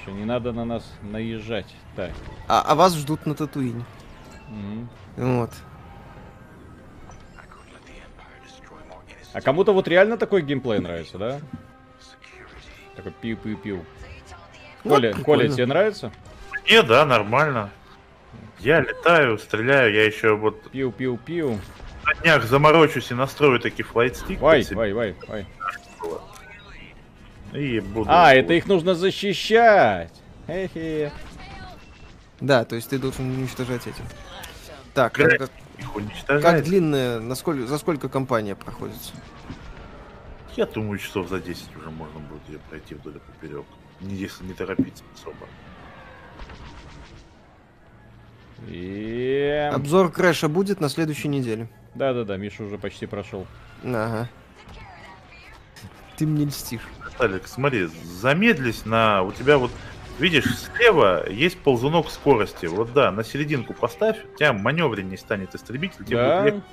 [0.00, 1.66] Еще не надо на нас наезжать.
[1.96, 2.10] Так.
[2.48, 3.84] А, а вас ждут на Татуине.
[4.48, 4.88] Мгм.
[5.16, 5.50] Вот.
[9.32, 11.40] А кому-то вот реально такой геймплей нравится, да?
[12.94, 13.84] Такой пиу-пиу-пиу.
[14.84, 15.12] Ну, Коля.
[15.24, 16.12] Коля, тебе нравится?
[16.70, 17.70] Не, да, нормально.
[18.60, 21.58] Я летаю, стреляю, я еще вот Пиу-пиу-пиу.
[22.06, 24.40] На днях заморочусь и настрою таки флайтстик.
[24.40, 25.46] Вай, вай, вай, вай.
[27.52, 28.10] И буду...
[28.10, 30.12] А, это их нужно защищать.
[30.46, 31.12] Хе-хе.
[32.40, 34.04] Да, то есть ты должен уничтожать этим.
[34.92, 35.88] Так, как, их
[36.26, 39.12] как длинная, насколько, за сколько компания проходится?
[40.56, 43.64] Я думаю, часов за 10 уже можно будет ее пройти вдоль и поперек.
[44.00, 45.46] Не, если не торопиться особо.
[48.68, 49.70] И...
[49.72, 51.68] Обзор Крэша будет на следующей неделе.
[51.94, 53.46] Да-да-да, Миша уже почти прошел.
[53.84, 54.28] Ага.
[56.16, 56.82] Ты мне льстишь.
[57.18, 59.22] Алекс, смотри, замедлись на...
[59.22, 59.70] У тебя вот,
[60.18, 62.66] видишь, слева есть ползунок скорости.
[62.66, 66.04] Вот да, на серединку поставь, у тебя маневренней станет истребитель.
[66.04, 66.40] тебе Да?
[66.42, 66.66] будет легче.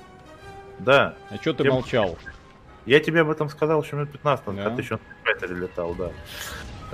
[0.78, 1.14] Да.
[1.30, 2.18] А чё ты Я- молчал?
[2.86, 4.62] Я тебе об этом сказал еще минут 15 назад, Да?
[4.64, 6.10] когда ты еще на Файтере летал, да.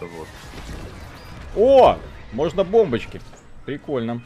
[0.00, 0.28] Вот.
[1.56, 1.98] О!
[2.32, 3.22] Можно бомбочки.
[3.64, 4.20] Прикольно.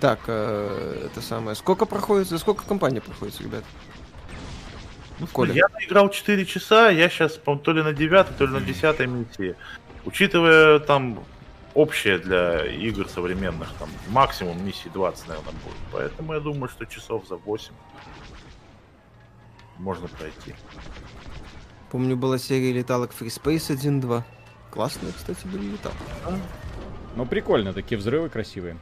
[0.00, 1.54] Так, э, это самое.
[1.54, 3.64] Сколько проходит, за сколько компания проходит, ребят?
[5.18, 5.52] Ну, Коля.
[5.52, 9.00] Я наиграл 4 часа, я сейчас, по-моему, то ли на 9, то ли на 10
[9.00, 9.54] миссии.
[10.06, 11.22] Учитывая там
[11.74, 15.76] общее для игр современных, там максимум миссий 20, наверное, будет.
[15.92, 17.72] Поэтому я думаю, что часов за 8
[19.76, 20.54] можно пройти.
[21.90, 24.22] Помню, была серия леталок Free Space 1-2.
[24.70, 25.98] Классные, кстати, были леталки.
[27.16, 28.78] Ну, прикольно, такие взрывы красивые.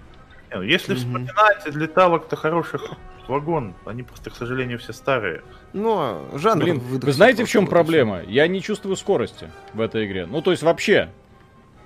[0.51, 1.01] Ну, если Мгм.
[1.01, 2.93] вспоминать леталок-то хороших
[3.27, 5.43] вагон, они просто, к сожалению, все старые.
[5.73, 8.23] Ну, жанр Блин, выдохся вы знаете, в чем и проблема?
[8.23, 10.27] Я не чувствую скорости в этой игре.
[10.27, 11.11] Ну, то есть вообще.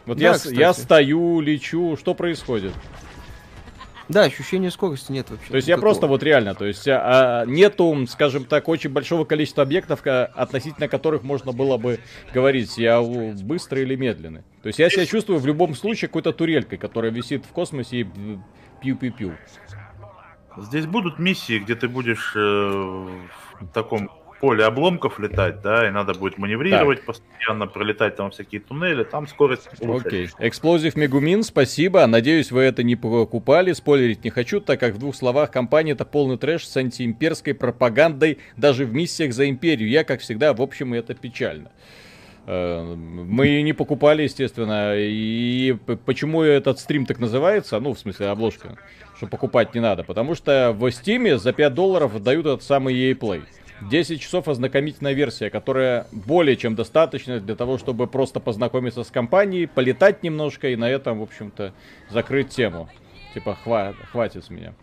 [0.07, 2.73] Вот Да, я, я стою, лечу, что происходит?
[4.09, 5.49] Да, ощущения скорости нет вообще.
[5.49, 5.91] То есть я никакого.
[5.91, 10.27] просто вот реально, то есть а, а, нету, скажем так, очень большого количества объектов, ка-
[10.27, 12.01] относительно которых можно было бы
[12.35, 14.43] говорить, я быстрый или медленный.
[14.63, 18.07] То есть я себя чувствую в любом случае какой-то турелькой, которая висит в космосе и
[18.81, 19.37] пью-пью-пью.
[20.57, 24.11] Здесь будут миссии, где ты будешь э, в таком
[24.43, 29.69] поле обломков летать, да, и надо будет маневрировать постоянно, пролетать там всякие туннели, там скорость.
[29.81, 30.29] Окей.
[30.41, 32.05] Эксплозив Мегумин, спасибо.
[32.09, 33.73] Надеюсь, вы это не покупали.
[33.73, 38.39] Спойлерить не хочу, так как в двух словах компания это полный трэш с антиимперской пропагандой
[38.57, 39.89] даже в миссиях за империю.
[39.89, 41.71] Я, как всегда, в общем, это печально.
[42.47, 44.95] Э, Мы не покупали, естественно.
[44.97, 47.79] И почему этот стрим так называется?
[47.79, 48.77] Ну, в смысле, обложка.
[49.17, 50.03] Что покупать не надо.
[50.03, 53.45] Потому что в Стиме за 5 долларов дают этот самый EA Play.
[53.89, 59.67] 10 часов ознакомительная версия, которая более чем достаточна для того, чтобы просто познакомиться с компанией,
[59.67, 61.73] полетать немножко и на этом, в общем-то,
[62.11, 62.89] закрыть тему.
[63.35, 64.75] Типа, хва- хватит с меня.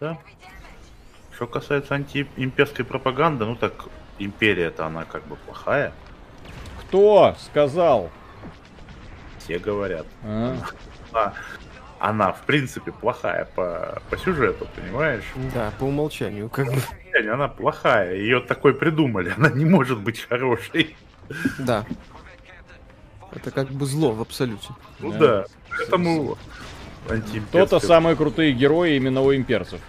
[0.00, 0.18] Да.
[1.34, 5.92] Что касается антиимперской пропаганды, ну так империя-то она как бы плохая,
[6.88, 8.10] Кто сказал?
[9.38, 10.06] все говорят.
[10.24, 10.56] А?
[11.12, 11.34] А,
[11.98, 15.24] она, в принципе, плохая по, по сюжету, понимаешь?
[15.54, 16.80] Да, по умолчанию, как бы.
[17.30, 20.96] Она плохая, ее такой придумали, она не может быть хорошей.
[21.58, 21.84] Да.
[23.34, 24.68] Это как бы зло в абсолюте.
[25.00, 25.18] Ну Да.
[25.18, 26.38] да, поэтому.
[27.48, 29.80] Кто-то самые крутые герои именно у имперцев.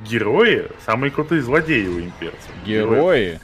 [0.00, 2.50] Герои самые крутые злодеи у имперцев.
[2.64, 3.40] Герои.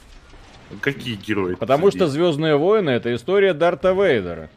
[0.81, 1.55] Какие герои?
[1.55, 4.49] Потому что Звездные войны это история Дарта Вейдера.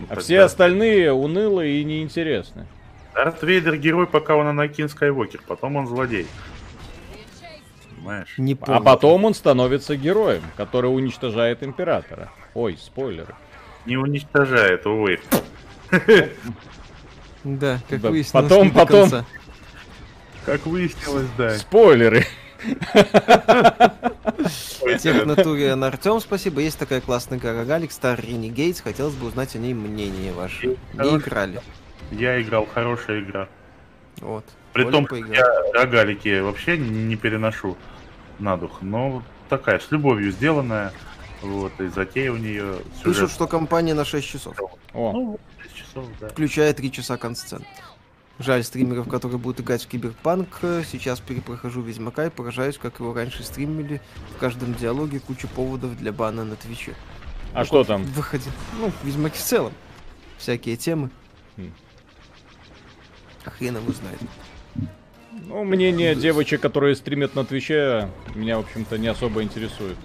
[0.00, 2.66] Ну, А все остальные унылые и неинтересны.
[3.14, 6.26] Дарт Вейдер герой, пока он Анакин Скайуокер, потом он злодей.
[7.96, 8.34] Понимаешь?
[8.38, 8.82] Не А помню.
[8.82, 12.30] потом он становится героем, который уничтожает императора.
[12.54, 13.34] Ой, спойлеры.
[13.84, 15.20] Не уничтожает, увы.
[17.44, 19.10] Да, как Да, выяснилось, потом- потом.
[20.46, 21.50] Как выяснилось, да.
[21.58, 22.24] Спойлеры.
[25.00, 26.60] Тех в натуре на Артем, спасибо.
[26.60, 28.82] Есть такая классная игра Рогалик, Star Renegades.
[28.82, 30.76] Хотелось бы узнать о ней мнение ваше.
[30.94, 31.60] Не играли.
[32.10, 33.48] Я играл, хорошая игра.
[34.20, 34.44] Вот.
[34.72, 37.76] При том, я рогалики вообще не переношу
[38.38, 38.82] на дух.
[38.82, 40.92] Но такая, с любовью сделанная.
[41.42, 44.58] Вот, и затея у нее Пишут, что компания на 6 часов,
[44.92, 46.28] О, Ну, вот, 6 часов, да.
[46.28, 47.64] включая 3 часа кат-сцен.
[48.40, 50.60] Жаль стримеров, которые будут играть в Киберпанк.
[50.90, 54.00] Сейчас перепрохожу Ведьмака и поражаюсь, как его раньше стримили.
[54.34, 56.94] В каждом диалоге куча поводов для бана на Твиче.
[57.52, 58.02] а что там?
[58.04, 58.48] Выходи.
[58.78, 59.74] Ну, в Ведьмаке в целом.
[60.38, 61.10] Всякие темы.
[61.58, 61.70] Хм.
[63.44, 64.20] А хрен его знает.
[65.32, 69.98] Ну, мнение девочек, которые стримят на Твиче, меня, в общем-то, не особо интересует.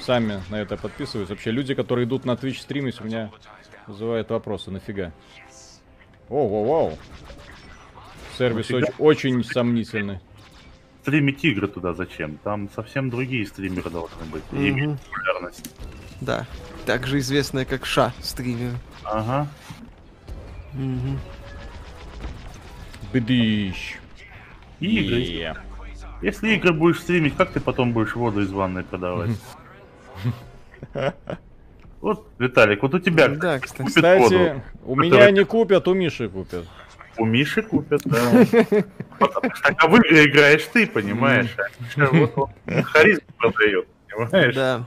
[0.00, 1.32] Сами на это подписываются.
[1.32, 3.30] Вообще, люди, которые идут на Twitch стримить, у меня
[3.86, 4.70] вызывают вопросы.
[4.70, 5.12] Нафига?
[6.32, 6.98] О, воу, воу.
[8.38, 10.18] Сервис очень, очень сомнительный.
[11.02, 12.38] Стримить игры туда зачем?
[12.42, 14.42] Там совсем другие стримеры должны быть.
[14.52, 14.78] И Мгм.
[14.78, 15.74] иметь популярность.
[16.22, 16.46] Да.
[16.86, 18.72] Также известная как Ша стример.
[19.04, 19.46] Ага.
[20.72, 21.20] Мгм.
[23.12, 23.98] Бдыщ.
[24.80, 25.18] Игры.
[25.20, 25.56] Е.
[26.22, 29.32] Если игры будешь стримить, как ты потом будешь воду из ванной продавать?
[32.02, 33.78] Вот, Виталик, вот у тебя Да, кстати.
[33.82, 34.62] купит Кстати, воду?
[34.84, 36.66] у Который- меня не купят, у Миши купят.
[37.16, 38.18] У Миши купят, да.
[39.78, 41.54] А в игры играешь ты, понимаешь?
[41.56, 42.32] А Миша вот
[42.66, 44.54] он харизму продает, понимаешь?
[44.54, 44.86] Да.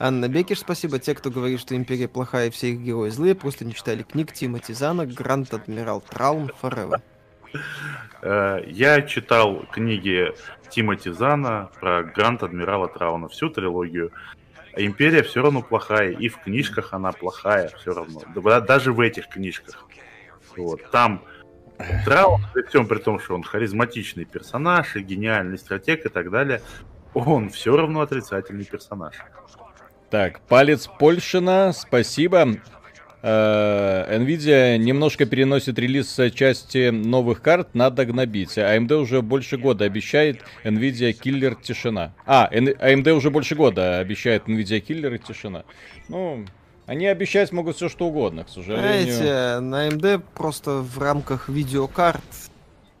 [0.00, 0.98] Анна Бекиш, спасибо.
[0.98, 4.32] Те, кто говорит, что Империя плохая и все их герои злые, просто не читали книг
[4.32, 7.00] Тимоти Зана, Гранд Адмирал Траум, Forever.
[8.22, 10.32] Э, Я читал книги
[10.70, 14.10] Тимоти Зана про Грант Адмирала Трауна, всю трилогию.
[14.78, 18.22] Империя все равно плохая, и в книжках она плохая все равно.
[18.34, 19.84] Да, Даже в этих книжках.
[20.56, 20.90] Вот.
[20.90, 21.24] Там
[22.04, 26.62] Траун, при всем при том, что он харизматичный персонаж, и гениальный стратег и так далее,
[27.14, 29.14] он все равно отрицательный персонаж.
[30.10, 32.48] Так, палец Польшина, спасибо.
[33.20, 38.56] Э, Nvidia немножко переносит релиз части новых карт, надо гнобить.
[38.56, 42.14] AMD уже больше года обещает Nvidia киллер тишина.
[42.26, 45.64] А, AMD уже больше года обещает Nvidia киллер и тишина.
[46.08, 46.44] Ну,
[46.86, 49.14] они обещать могут все что угодно, к сожалению.
[49.14, 52.22] Знаете, на AMD просто в рамках видеокарт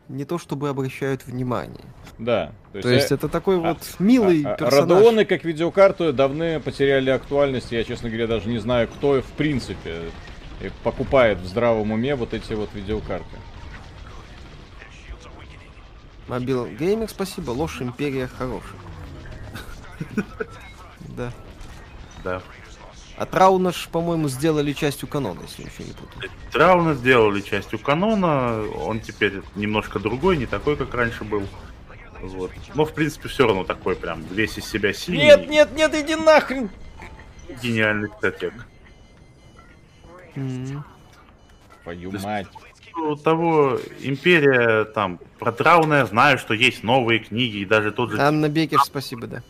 [0.08, 1.84] не то чтобы обращают внимание.
[2.18, 2.52] Да.
[2.72, 3.16] То есть, то есть я...
[3.16, 4.90] это такой а, вот милый а, персонаж.
[4.90, 7.70] Радеоны как видеокарту давно потеряли актуальность.
[7.72, 10.10] Я, честно говоря, даже не знаю, кто в принципе
[10.82, 13.36] покупает в здравом уме вот эти вот видеокарты.
[16.26, 17.50] Mobile Gaming, спасибо.
[17.50, 18.78] Ложь, Империя хорошая.
[21.16, 21.32] Да.
[22.22, 22.42] Да.
[23.18, 26.30] А Траунаш, по-моему, сделали частью канона, если ничего не путаю.
[26.52, 31.42] Трауна сделали частью канона, он теперь немножко другой, не такой, как раньше был.
[32.20, 32.52] Вот.
[32.76, 35.24] Но, в принципе, все равно такой прям весь из себя синий.
[35.24, 36.70] Нет, нет, нет, иди нахрен!
[37.60, 38.54] Гениальный стратег.
[40.36, 40.82] Mm-hmm.
[41.82, 42.46] Твою мать.
[42.96, 48.12] У того Империя, там, про Трауна я знаю, что есть новые книги, и даже тот
[48.12, 48.20] же...
[48.20, 49.42] Анна Бекер, спасибо, да.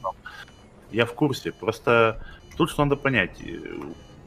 [0.90, 2.24] Я в курсе, просто
[2.58, 3.40] Тут что надо понять.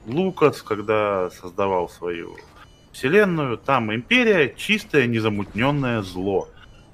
[0.08, 2.38] Лукас, когда создавал свою
[2.94, 6.48] вселенную, там империя чистое, незамутненное зло.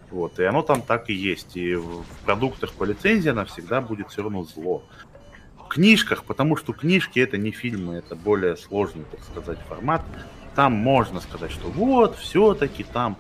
[0.10, 1.56] Вот, и оно там так и есть.
[1.56, 4.84] И в продуктах по лицензии она всегда будет все равно зло.
[5.64, 10.04] В книжках, потому что книжки это не фильмы, это более сложный, так сказать, формат.
[10.56, 13.16] Там можно сказать, что вот, все-таки там,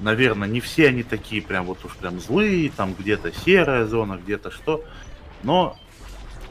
[0.00, 4.50] наверное, не все они такие прям вот уж прям злые, там где-то серая зона, где-то
[4.50, 4.82] что.
[5.42, 5.76] Но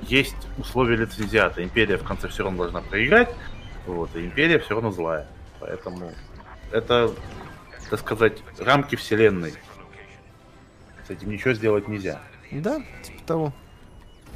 [0.02, 1.64] есть условия лицензиата.
[1.64, 3.30] Империя в конце все равно должна проиграть,
[3.86, 5.28] вот, и Империя все равно злая.
[5.60, 6.12] Поэтому
[6.72, 7.12] это,
[7.90, 9.54] так сказать, рамки вселенной.
[11.08, 12.20] С этим ничего сделать нельзя.
[12.52, 13.54] Да, типа того.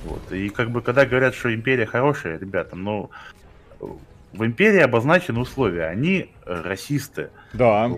[0.03, 0.31] Вот.
[0.31, 3.09] И как бы когда говорят, что империя хорошая, ребята, ну
[4.35, 5.85] в империи обозначены условия.
[5.85, 7.29] Они расисты.
[7.53, 7.89] Да.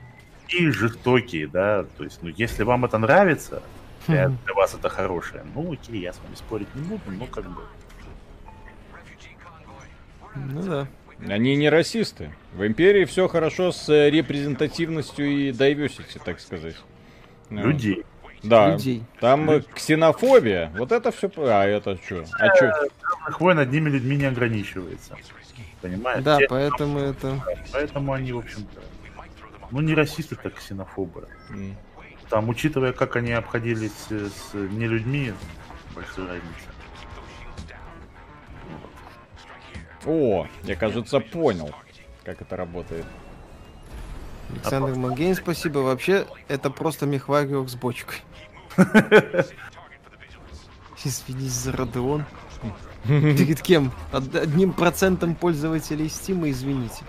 [0.49, 1.85] И жестокие, да.
[1.97, 3.61] То есть, ну, если вам это нравится,
[4.07, 5.43] для, для вас это хорошее.
[5.53, 7.61] Ну, окей, я с вами спорить не буду, но как бы...
[10.35, 10.87] Ну да.
[11.27, 12.31] Они не расисты.
[12.53, 16.75] В империи все хорошо с э, репрезентативностью и diversity, так сказать.
[17.49, 17.67] Ну.
[17.67, 18.03] Людей.
[18.43, 18.73] Да.
[18.73, 19.03] Людей.
[19.19, 19.67] Там Людей.
[19.73, 20.71] ксенофобия.
[20.77, 21.29] Вот это все.
[21.37, 22.23] А это что?
[22.39, 22.71] А что?
[23.31, 25.15] Хвой над ними людьми не ограничивается.
[25.81, 26.23] Понимаешь?
[26.23, 27.41] Да, Те, поэтому это.
[27.73, 28.81] Поэтому они, в общем-то.
[29.71, 31.27] Ну, не расисты, так ксенофобы.
[31.49, 31.73] Mm.
[32.29, 35.33] Там, учитывая, как они обходились с нелюдьми,
[35.95, 36.69] большая разница.
[40.05, 41.73] О, я, кажется, понял,
[42.23, 43.05] как это работает.
[44.49, 45.79] Александр Магейн, спасибо.
[45.79, 48.19] Вообще, это просто мехвариок с бочкой.
[51.03, 52.25] Извинись за Родеон.
[53.05, 53.91] Перед кем?
[54.11, 57.03] Одним процентом пользователей Steam, извините.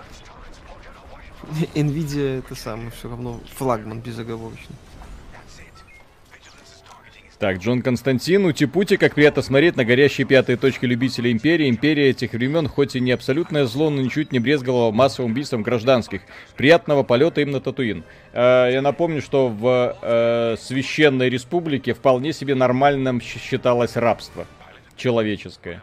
[1.73, 4.75] Nvidia это самое, все равно флагман безоговорочный.
[7.39, 11.69] Так, Джон Константин, ути-пути, как приятно смотреть на горящие пятые точки любителей Империи.
[11.69, 16.19] Империя этих времен, хоть и не абсолютное зло, но ничуть не брезговала массовым убийством гражданских.
[16.57, 18.03] Приятного полета им на Татуин.
[18.33, 24.45] Э, я напомню, что в э, Священной Республике вполне себе нормальным считалось рабство
[24.97, 25.81] человеческое.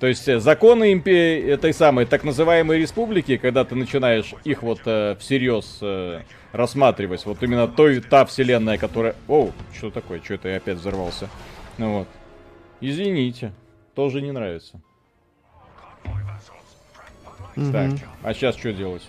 [0.00, 4.80] То есть э, законы империи этой самой так называемой республики, когда ты начинаешь их вот
[4.86, 6.22] э, всерьез э,
[6.52, 9.16] рассматривать, вот именно той, та вселенная, которая...
[9.26, 10.20] О, что такое?
[10.22, 11.28] Что это я опять взорвался?
[11.78, 12.08] Ну вот.
[12.80, 13.52] Извините,
[13.94, 14.80] тоже не нравится.
[17.56, 17.72] Mm-hmm.
[17.72, 19.02] Так, а сейчас что делать?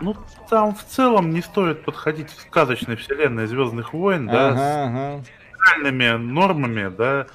[0.00, 0.16] Ну,
[0.50, 5.24] там в целом не стоит подходить к сказочной вселенной Звездных войн, ага, да, ага.
[5.24, 7.28] с реальными нормами, да,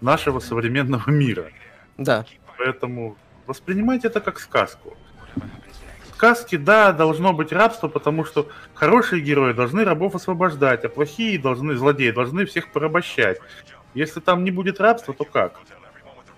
[0.00, 1.50] нашего современного мира.
[2.00, 2.24] Да.
[2.56, 4.96] Поэтому воспринимайте это как сказку.
[5.36, 11.38] В сказке, да, должно быть рабство, потому что хорошие герои должны рабов освобождать, а плохие
[11.38, 13.38] должны, злодеи должны всех порабощать.
[13.92, 15.60] Если там не будет рабства, то как?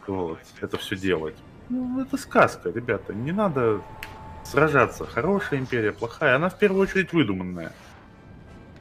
[0.06, 1.36] Вот, это все делать.
[1.68, 3.14] Ну, это сказка, ребята.
[3.14, 3.82] Не надо
[4.44, 5.06] сражаться.
[5.06, 6.36] Хорошая империя, плохая.
[6.36, 7.72] Она в первую очередь выдуманная.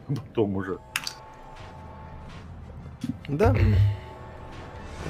[0.07, 0.79] Потом уже.
[3.27, 3.55] Да.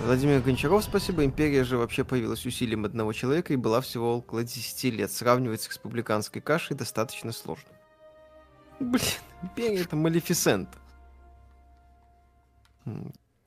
[0.06, 1.24] Владимир Гончаров, спасибо.
[1.24, 5.12] Империя же вообще появилась усилием одного человека и была всего около 10 лет.
[5.12, 7.70] Сравнивать с республиканской кашей достаточно сложно.
[8.80, 9.04] Блин,
[9.44, 10.70] империя это Малефисент.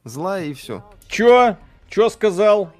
[0.04, 0.84] Злая и все.
[1.08, 1.56] Чё?
[1.88, 2.72] Чё сказал?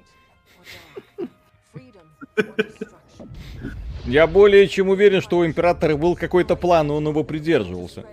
[4.05, 8.05] Я более чем уверен, что у императора был какой-то план, и он его придерживался.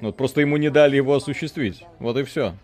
[0.00, 1.84] Вот просто ему не дали его осуществить.
[1.98, 2.54] Вот и все.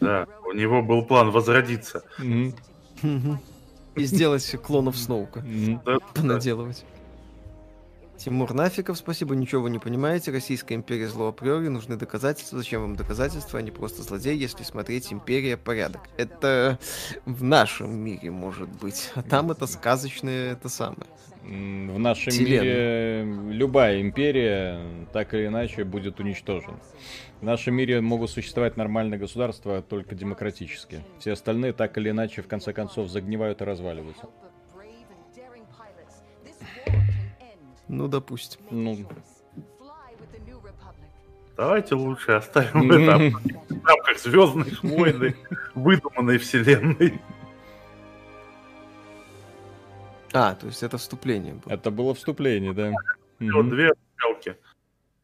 [0.00, 2.04] Да, у него был план возродиться.
[2.22, 5.40] И сделать клонов Сноука.
[5.40, 5.80] Мгм.
[6.14, 6.84] Понаделывать.
[8.16, 10.30] Тимур Нафиков, спасибо, ничего вы не понимаете.
[10.30, 12.58] Российская империя зло априори, нужны доказательства.
[12.58, 16.02] Зачем вам доказательства, а не просто злодей, если смотреть империя порядок?
[16.16, 16.78] Это
[17.26, 19.10] в нашем мире может быть.
[19.14, 21.06] А там это сказочное, это самое.
[21.42, 23.24] В нашем Вселенная.
[23.24, 24.80] мире любая империя
[25.12, 26.78] так или иначе будет уничтожена.
[27.44, 31.04] В нашем мире могут существовать нормальные государства, только демократические.
[31.18, 34.30] Все остальные так или иначе в конце концов загнивают и разваливаются.
[37.86, 38.62] Ну, допустим.
[38.70, 38.96] Ну,
[41.54, 43.36] Давайте лучше оставим это
[43.68, 45.34] в рамках Звездных войн, и
[45.74, 47.20] выдуманной вселенной.
[50.32, 51.74] А, то есть это вступление было.
[51.74, 52.94] это было вступление, да.
[53.38, 54.56] Две палки.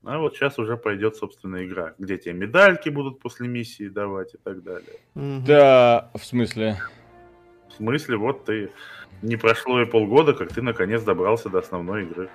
[0.05, 4.39] А вот сейчас уже пойдет, собственно, игра, где тебе медальки будут после миссии давать и
[4.39, 4.97] так далее.
[5.15, 6.79] Да, в смысле.
[7.69, 8.71] В смысле, вот ты
[9.21, 12.31] не прошло и полгода, как ты наконец добрался до основной игры.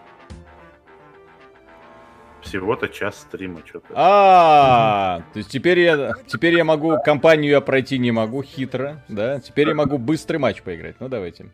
[2.42, 3.88] Всего-то час стрима, что-то.
[3.96, 9.40] А, то есть теперь я, теперь я могу компанию я пройти не могу, хитро, да?
[9.40, 10.98] Теперь я могу быстрый матч поиграть.
[11.00, 11.52] Ну давайте,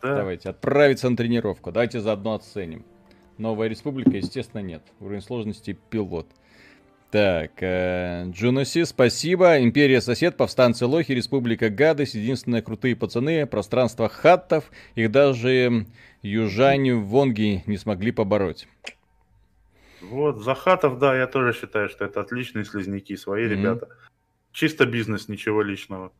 [0.00, 0.16] Да.
[0.16, 1.70] давайте, отправиться на тренировку.
[1.70, 2.86] Давайте заодно оценим.
[3.40, 4.82] Новая республика, естественно, нет.
[5.00, 6.26] Уровень сложности пилот.
[7.10, 9.58] Так, э, Джуноси, спасибо.
[9.62, 14.70] Империя сосед, повстанцы лохи, республика гадость, единственные крутые пацаны, пространство хаттов.
[14.94, 15.86] Их даже
[16.20, 18.68] южане вонги не смогли побороть.
[20.02, 23.52] Вот, Захатов, да, я тоже считаю, что это отличные слизняки, свои Мгм.
[23.54, 23.88] ребята.
[24.52, 26.12] Чисто бизнес, ничего личного.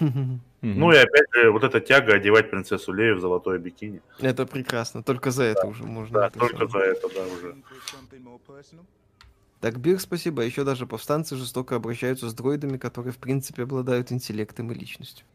[0.00, 4.00] Ну и опять же, вот эта тяга одевать принцессу Лею в золотое бикини.
[4.18, 5.02] Это прекрасно.
[5.02, 6.20] Только за это уже можно.
[6.20, 7.56] Да, это только за это, да, уже.
[9.60, 10.42] Так, Бир, спасибо.
[10.42, 15.26] А Еще даже повстанцы жестоко обращаются с дроидами, которые, в принципе, обладают интеллектом и личностью.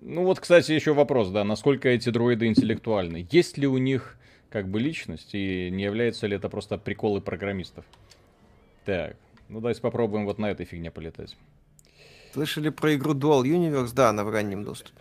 [0.00, 3.26] Ну вот, кстати, еще вопрос, да, насколько эти дроиды интеллектуальны?
[3.30, 4.16] Есть ли у них
[4.50, 7.84] как бы личность и не являются ли это просто приколы программистов?
[8.84, 9.16] Так,
[9.48, 11.36] ну давайте попробуем вот на этой фигне полетать.
[12.32, 13.92] Слышали про игру Dual Universe?
[13.94, 15.00] Да, она в раннем доступе.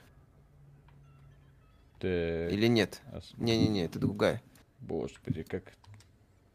[1.99, 3.01] Так, Или нет?
[3.37, 4.41] Не-не-не, это другая.
[4.81, 5.63] Господи, как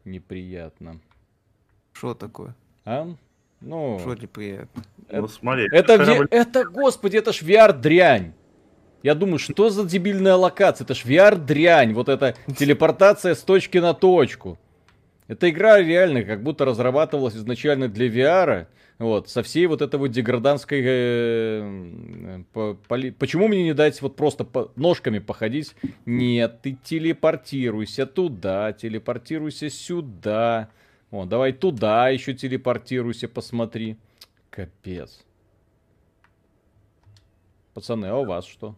[0.04, 1.00] неприятно.
[1.92, 2.54] Что такое?
[2.84, 3.06] А?
[3.60, 4.82] Ну, Что неприятно?
[5.08, 8.32] Это- Ну смотри, это, корабль- ве- это, господи, это ж VR-дрянь.
[9.02, 10.84] Я думаю, что за дебильная локация?
[10.84, 11.94] Это ж VR-дрянь.
[11.94, 14.58] Вот эта телепортация с точки на точку.
[15.28, 18.66] Эта игра реально как будто разрабатывалась изначально для VR.
[18.98, 20.80] Вот, со всей вот этой вот деграданской...
[20.84, 25.74] э, по- поли- Почему мне не дать вот просто по- ножками походить?
[26.06, 30.70] Нет, ты телепортируйся туда, телепортируйся сюда.
[31.10, 33.96] О, давай туда еще телепортируйся, посмотри.
[34.48, 35.24] Капец.
[37.74, 38.74] Пацаны, а у вас что?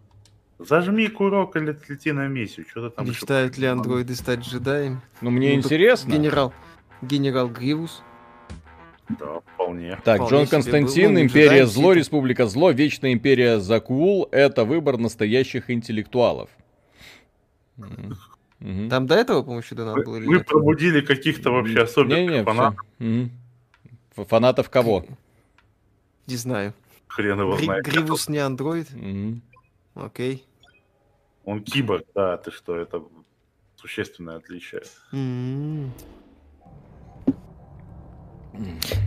[0.58, 2.66] Зажми курок или лети на миссию.
[2.68, 3.80] Что-то там еще Мечтают ли придумано.
[3.82, 5.00] андроиды стать джедаями?
[5.20, 6.12] Ну, мне Ну, интересно.
[6.12, 6.52] Генерал.
[7.00, 8.02] Генерал Гривус.
[9.08, 9.98] Да, вполне.
[10.04, 11.96] Так, Вполне Джон Константин, был, Империя джедай, Зло, Сith.
[11.98, 16.50] Республика Зло, Вечная Империя Закул— это выбор настоящих интеллектуалов.
[17.76, 18.88] Мгм.
[18.90, 22.80] Там до этого, по-моему, еще надо было Мы пробудили каких-то вообще особенных Не-не, фанатов.
[22.98, 23.04] всё.
[23.06, 23.30] Мгм.
[24.16, 25.04] Ф- Фанатов кого?
[26.26, 26.74] Не знаю.
[27.06, 27.84] Хрен его Гри- знает.
[27.86, 28.92] Гривус не андроид?
[28.92, 29.42] Мгм.
[29.94, 30.44] Окей.
[31.48, 33.02] Он киборг, да, ты что, это
[33.76, 34.82] существенное отличие.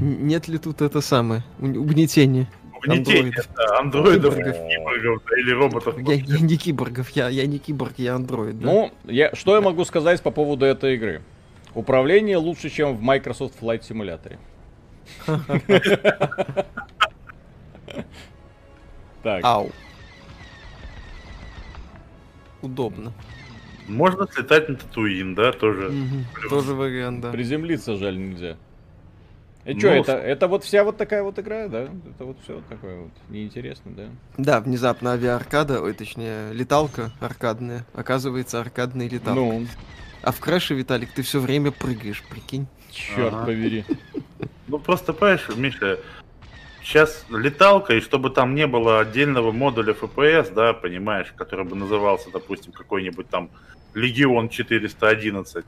[0.02, 1.44] Нет ли тут это самое?
[1.60, 2.48] уг- Угнетение?
[2.76, 3.50] Угнетение, Андроидов.
[3.56, 4.56] да, андроидов, Киборгов.
[4.72, 5.96] киборгов, да, или роботов.
[6.00, 8.60] Я, я не киборгов, я, я не киборг, я андроид.
[8.60, 8.66] да?
[8.66, 11.22] Ну, я, что я могу сказать по поводу этой игры?
[11.76, 14.40] Управление лучше, чем в Microsoft Flight Simulator.
[19.22, 19.70] Так, Ау.
[22.62, 23.12] Удобно.
[23.88, 25.90] Можно слетать на Татуин, да, тоже.
[25.90, 26.26] Мгм.
[26.50, 27.32] Тоже вариант, да.
[27.32, 28.58] приземлиться жаль нельзя.
[29.66, 31.84] И Ну, что, это, это вот вся вот такая вот игра, да?
[31.84, 34.04] Это вот все такое вот неинтересно, да?
[34.38, 39.40] Да, внезапно авиааркада, ой, точнее, леталка аркадная, оказывается аркадная леталка.
[39.40, 39.68] Ну,
[40.24, 42.66] А в краше, Виталик, ты все время прыгаешь, прикинь.
[42.92, 43.46] черт Ага.
[43.46, 43.86] побери.
[44.68, 46.00] Ну просто, понимаешь, Миша,
[46.84, 52.30] сейчас леталка, и чтобы там не было отдельного модуля FPS, да, понимаешь, который бы назывался,
[52.32, 53.50] допустим, какой-нибудь там
[53.94, 55.66] Легион 411,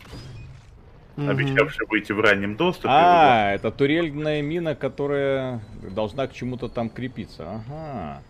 [1.16, 1.30] Мгм.
[1.30, 2.88] обещавший выйти в раннем доступе.
[2.89, 7.61] А, это турельная мина, которая должна к чему-то там крепиться.
[7.68, 8.24] Ага.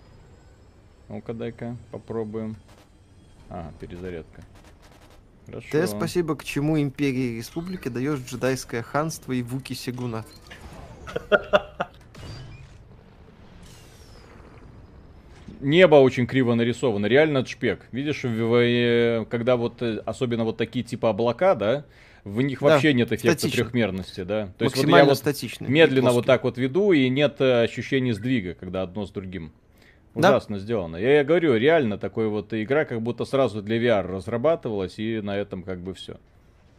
[1.10, 2.56] Ну-ка, дай-ка попробуем.
[3.50, 4.42] А, перезарядка.
[5.46, 5.68] Хорошо.
[5.72, 10.26] Т, спасибо, к чему империи и республики даешь джедайское ханство и вуки Сегуна.
[15.64, 17.88] небо очень криво нарисовано, реально шпек.
[17.92, 21.86] Видишь, в- когда вот, э, особенно вот такие типа облака, да,
[22.24, 23.64] в них Да, вообще нет эффекта статично.
[23.66, 24.50] трехмерности, да.
[24.58, 25.66] То есть вот я Максимально вот статично.
[25.68, 29.52] медленно вот так вот веду, и нет э, ощущения сдвига, когда одно с другим.
[30.16, 30.30] Да.
[30.30, 30.98] Ужасно сделано.
[30.98, 35.36] Я, я говорю, реально такой вот игра, как будто сразу для VR разрабатывалась, и на
[35.38, 36.18] этом как бы все.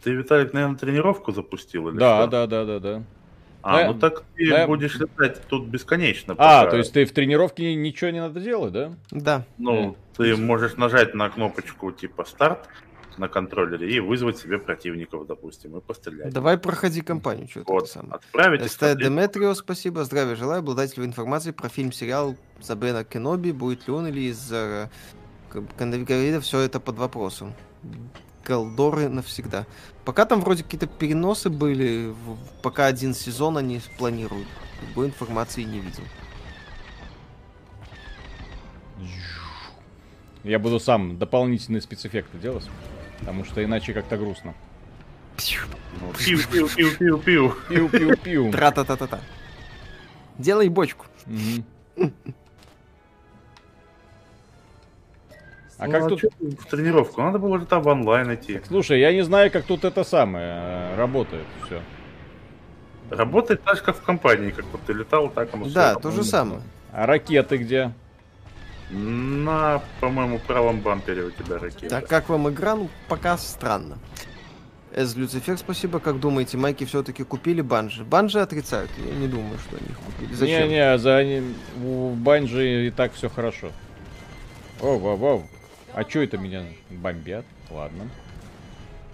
[0.05, 2.31] Ты, Виталик, наверное, тренировку запустил или Да, что?
[2.31, 3.03] да, да, да, да.
[3.67, 3.93] А, Да.
[3.93, 4.67] ну так ты Да.
[4.67, 6.35] будешь летать тут бесконечно.
[6.37, 6.71] А, пока.
[6.73, 8.93] то есть ты в тренировке ничего не надо делать, да?
[9.11, 9.45] Да.
[9.57, 12.69] Ну, ты можешь нажать на кнопочку типа старт
[13.17, 16.33] на контроллере и вызвать себе противников, допустим, и пострелять.
[16.33, 18.15] Давай проходи кампанию, что Вот, это самое.
[18.17, 18.71] отправить.
[18.71, 18.97] СТ.
[18.97, 20.05] Деметрио, спасибо.
[20.05, 20.59] Здравия желаю.
[20.59, 23.53] Обладателю информации про фильм-сериал Забена Кеноби.
[23.53, 24.91] Будет ли он или из-за
[25.79, 27.55] Конвигарида все это под вопросом.
[28.45, 29.67] Голдоры навсегда.
[30.05, 32.15] Пока там вроде какие-то переносы были,
[32.63, 34.47] пока один сезон они планируют.
[34.83, 36.05] Другой информации не видел.
[40.43, 42.69] Я буду сам дополнительные спецэффекты делать,
[43.21, 44.55] потому что иначе как-то грустно.
[45.39, 47.55] Пиу-пиу-пиу-пиу-пиу.
[47.69, 48.53] Пиу-пиу-пиу.
[48.53, 49.21] Тра-та-та-та-та.
[50.39, 51.07] Делай бочку.
[51.27, 51.65] Мгм.
[55.79, 56.21] А Ну, как тут...
[56.21, 57.21] чё ты в тренировку?
[57.23, 58.61] Надо было же там в онлайн идти.
[58.69, 61.81] Слушай, я не знаю, как тут это самое э, работает все.
[63.11, 66.03] Работает так же, как в компании, как вот ты летал, так оно Да, работает.
[66.03, 66.61] то же самое.
[66.93, 67.93] А ракеты где?
[68.91, 71.89] На, по-моему, правом бампере у тебя ракета.
[71.89, 72.77] Так, как вам игра?
[72.77, 73.99] Ну, пока странно.
[74.95, 75.99] Эс Люцифер, спасибо.
[75.99, 78.05] Как думаете, майки все-таки купили банжи?
[78.05, 78.91] Банжи отрицают.
[79.05, 80.35] Я не думаю, что они их купили.
[80.35, 80.69] Зачем?
[80.69, 83.73] Не-не, за они- у Банжи и так все хорошо.
[84.81, 85.45] О, вау, вау.
[85.95, 87.45] А чё это меня бомбят?
[87.71, 88.09] Ладно.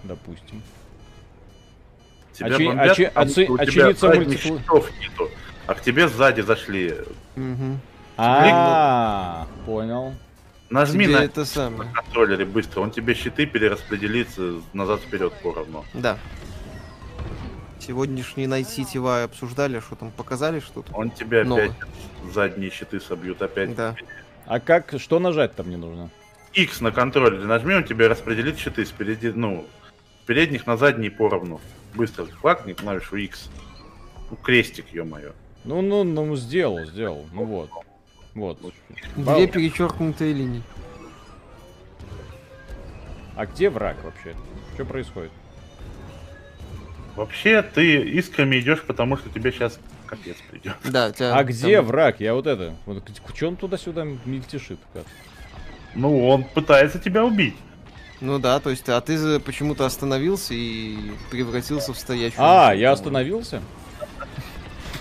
[0.03, 0.61] Допустим.
[2.33, 5.29] Тебя Очи- бомбят, очи- очи- у тебя очевидца задних мультипл- щитов нету,
[5.67, 6.95] а к тебе сзади зашли.
[8.17, 10.13] А, понял.
[10.69, 11.91] Нажми Тебе на это самое.
[11.91, 14.29] контроллере быстро, он тебе щиты перераспределит
[14.73, 15.83] назад-вперед поровну.
[15.93, 16.17] Да.
[17.79, 20.93] Сегодняшний Night City Wire обсуждали, что там показали что-то.
[20.93, 21.73] Он тебе опять
[22.33, 23.75] задние щиты собьют опять.
[23.75, 23.95] Да.
[24.45, 26.09] А как, что нажать там не нужно?
[26.53, 29.65] X на контроллере нажми, он тебе распределит щиты спереди, ну,
[30.23, 31.61] с передних на задние поровну.
[31.93, 33.49] Быстро клакни клавишу X.
[34.29, 35.33] Ну, крестик, ё-моё.
[35.63, 37.25] Ну, ну, ну, сделал, сделал.
[37.33, 37.69] Ну вот.
[38.33, 38.59] Вот.
[39.15, 40.63] Две перечеркнутые линии.
[43.35, 44.35] А где враг вообще?
[44.73, 45.31] Что происходит?
[47.15, 50.75] Вообще, ты искрами идешь, потому что тебе сейчас капец придет.
[50.85, 52.19] Да, тебя А где там- враг?
[52.19, 52.75] Я вот это.
[52.85, 53.03] Вот,
[53.35, 54.79] что он туда-сюда мельтешит?
[54.93, 55.03] как?
[55.95, 57.55] Ну, он пытается тебя убить.
[58.21, 60.95] Ну да, то есть, а ты почему-то остановился и
[61.31, 62.39] превратился в стоящую.
[62.43, 63.61] А, машину, я остановился?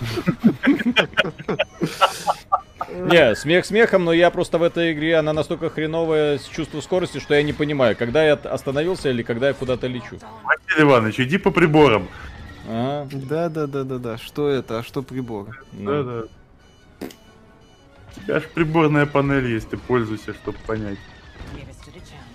[2.88, 7.18] Не, смех смехом, но я просто в этой игре, она настолько хреновая с чувством скорости,
[7.18, 10.18] что я не понимаю, когда я остановился или когда я куда-то лечу.
[10.42, 12.08] Василий Иванович, иди по приборам.
[12.66, 14.18] А, Да, да, да, да, да.
[14.18, 15.62] Что это, а что прибор?
[15.72, 16.02] ну.
[16.04, 16.28] Да-да.
[18.16, 20.98] У тебя аж приборная панель есть, ты пользуйся, чтобы понять.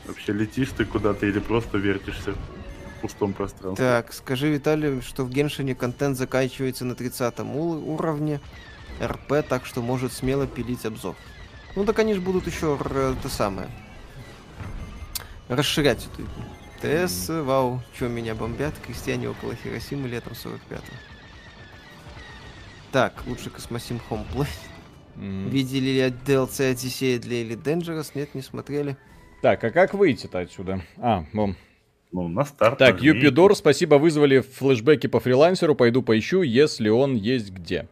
[0.06, 3.86] Вообще летишь ты куда-то или просто вертишься в пустом пространстве.
[3.86, 8.40] Так, скажи, Виталий, что в Геншине контент заканчивается на 30 уровне
[9.02, 11.16] РП, так что может смело пилить обзор.
[11.76, 12.78] Ну так они же будут еще
[13.20, 13.68] это самое.
[15.50, 17.08] Расширять эту игру.
[17.08, 20.82] ТС, вау, что меня бомбят, крестьяне около Хиросимы летом 45-го.
[22.92, 24.48] Так, лучше Космосим Homeplay.
[25.16, 25.50] М.
[25.50, 28.12] Видели ли DLC Одиссея для Elite Dangerous?
[28.16, 28.98] Нет, не смотрели.
[29.42, 30.82] Так, а как выйти-то отсюда?
[30.98, 31.56] А, вон.
[32.12, 32.78] Ну, на старт.
[32.78, 33.02] Так.
[33.02, 37.88] Юпидор, спасибо, вызвали флешбеки по фрилансеру, пойду поищу, если он есть где.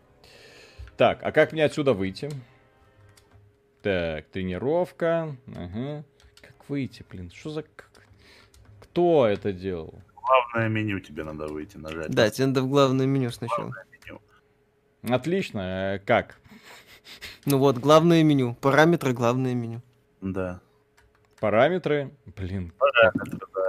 [0.97, 2.29] Так, а как мне отсюда выйти?
[3.81, 5.35] Так, тренировка.
[5.55, 6.05] Ага.
[6.41, 7.31] Как выйти, блин?
[7.33, 7.65] Что за...
[8.79, 9.93] Кто это делал?
[10.15, 12.09] Главное меню тебе надо выйти, нажать.
[12.09, 13.73] Да, тебе надо в главное меню сначала.
[15.01, 16.39] Отлично, э, как?
[17.45, 18.55] Ну вот, главное меню.
[18.61, 19.81] Параметры, главное меню.
[20.21, 20.59] Да.
[21.39, 22.11] Параметры?
[22.37, 23.11] Блин, Да,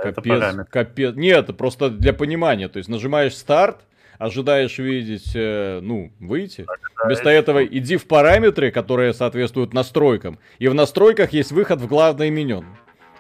[0.02, 0.70] это капец, параметр.
[0.70, 1.14] капец.
[1.16, 2.68] Нет, это просто для понимания.
[2.68, 3.80] То есть нажимаешь старт,
[4.18, 6.66] ожидаешь видеть, э, ну, выйти.
[7.04, 10.38] Вместо этого иди в параметры, которые соответствуют настройкам.
[10.58, 12.64] И в настройках есть выход в главное меню.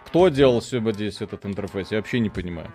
[0.06, 1.90] Кто делал себе здесь этот интерфейс?
[1.90, 2.70] Я вообще не понимаю.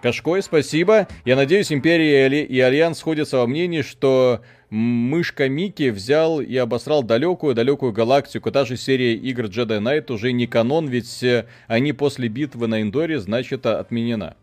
[0.00, 1.06] Кашкой, спасибо.
[1.26, 4.40] Я надеюсь, Империя и Али- и Альянс сходятся во мнении, что
[4.72, 8.50] мышка Микки взял и обосрал далекую-далекую галактику.
[8.50, 12.80] Та же серия игр Jedi Knight уже не канон, ведь э, они после битвы на
[12.80, 14.34] Эндоре, значит, а, отменена.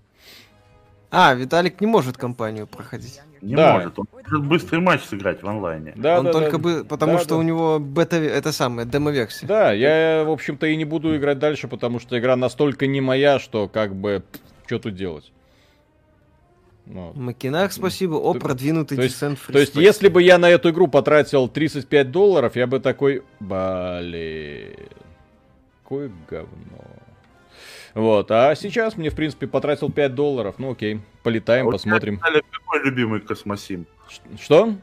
[1.10, 3.22] А, Виталик не может компанию проходить.
[3.42, 3.74] Не Да.
[3.74, 3.98] может.
[3.98, 5.94] Он может быстрый матч сыграть в онлайне.
[5.96, 6.58] Да, Он да, только да.
[6.60, 7.38] бы, потому Да, что да.
[7.38, 9.48] у него бета, это самое, демо-версия.
[9.48, 13.40] Да, я, в общем-то, и не буду играть дальше, потому что игра настолько не моя,
[13.40, 14.22] что как бы,
[14.68, 15.32] что тут делать.
[16.90, 17.16] Вот.
[17.16, 18.16] Макинах, спасибо.
[18.16, 19.82] О, То- продвинутый то есть- Descent Free То есть, Space.
[19.82, 24.76] если бы я на эту игру потратил 35 долларов, я бы такой, блин,
[25.84, 26.86] какое говно.
[27.94, 32.20] Вот, а сейчас мне, в принципе, потратил 5 долларов, ну окей, полетаем, А посмотрим.
[32.20, 33.86] Какой любимый космосим?
[34.40, 34.74] Что?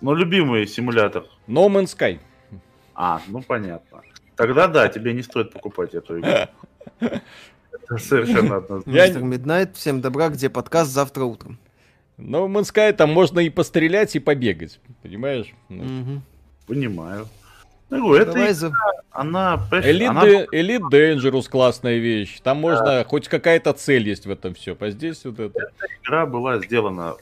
[0.00, 1.26] Ну, любимый симулятор.
[1.46, 2.18] No Man's Sky.
[2.94, 4.00] А, ну понятно.
[4.36, 6.30] Тогда да, тебе не стоит покупать эту игру.
[7.82, 8.90] Это совершенно однозначно.
[8.96, 11.58] Я- Мистер Миднайт, всем добра, где подкаст завтра утром.
[12.18, 15.52] Man's Sky там можно и пострелять, и побегать, понимаешь?
[15.68, 16.20] Ну.
[16.66, 17.26] Понимаю.
[17.90, 18.72] Ну, эта Давай за...
[19.10, 22.40] она, Elite, она Elite Dangerous классная вещь.
[22.40, 24.76] Там можно, хоть какая-то цель есть в этом все.
[24.78, 25.70] А здесь вот это.
[26.02, 27.16] игра была сделана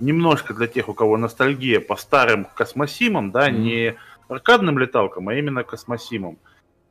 [0.00, 3.94] немножко для тех, у кого ностальгия по старым космосимам, да, не
[4.28, 6.38] аркадным леталкам, а именно космосимам.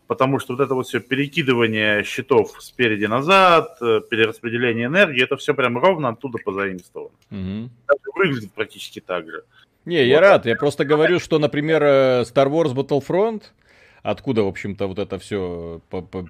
[0.08, 5.54] Потому что вот это вот все перекидывание щитов спереди назад, э, перераспределение энергии, это все
[5.54, 7.16] прям ровно оттуда позаимствовано.
[7.30, 9.44] Даже выглядит практически так же.
[9.86, 10.22] Не, я Вот.
[10.22, 10.46] рад.
[10.46, 13.44] Я просто говорю, что, например, э, Star Wars Battlefront,
[14.02, 15.82] откуда, в общем-то, вот это все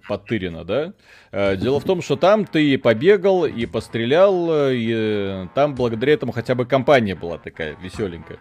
[0.07, 0.93] подтырено, да?
[1.31, 6.31] Э, Дело в том, что там ты и побегал, и пострелял, и там благодаря этому
[6.31, 8.39] хотя бы компания была такая веселенькая.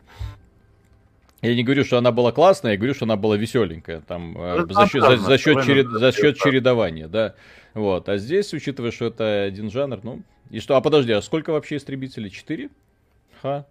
[1.42, 4.00] Я не говорю, что она была классная, я говорю, что она была веселенькая.
[4.00, 7.34] Там э, Это за, счет, за, за счет черед- за счет чередования, да.
[7.74, 8.08] Вот.
[8.08, 10.22] А здесь, учитывая, что это один жанр, ну.
[10.50, 12.30] И что, а подожди, а сколько вообще истребителей?
[12.30, 12.68] Четыре?
[13.42, 13.66] Ха.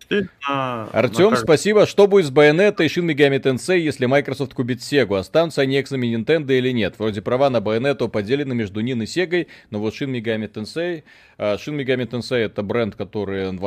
[0.91, 1.85] Артем, спасибо.
[1.85, 5.17] Что будет с Байонета и Shin Megami Tensei, если Microsoft купит Sega?
[5.17, 6.99] Останутся они эксами Nintendo или нет?
[6.99, 11.03] Вроде права на Байонету поделены между Нин и Сегой, но вот Shin Megami Tensei...
[11.37, 13.57] а, Shin Megami Tensei это бренд, который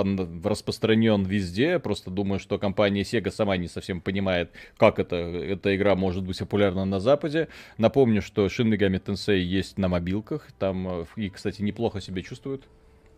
[0.47, 1.79] распространен везде.
[1.79, 6.39] Просто думаю, что компания Sega сама не совсем понимает, как это, эта игра может быть
[6.39, 7.49] популярна на Западе.
[7.79, 10.49] Напомню, что Shin Megami Tensei есть на мобилках.
[10.59, 12.65] Там э, и, кстати, неплохо себя чувствуют.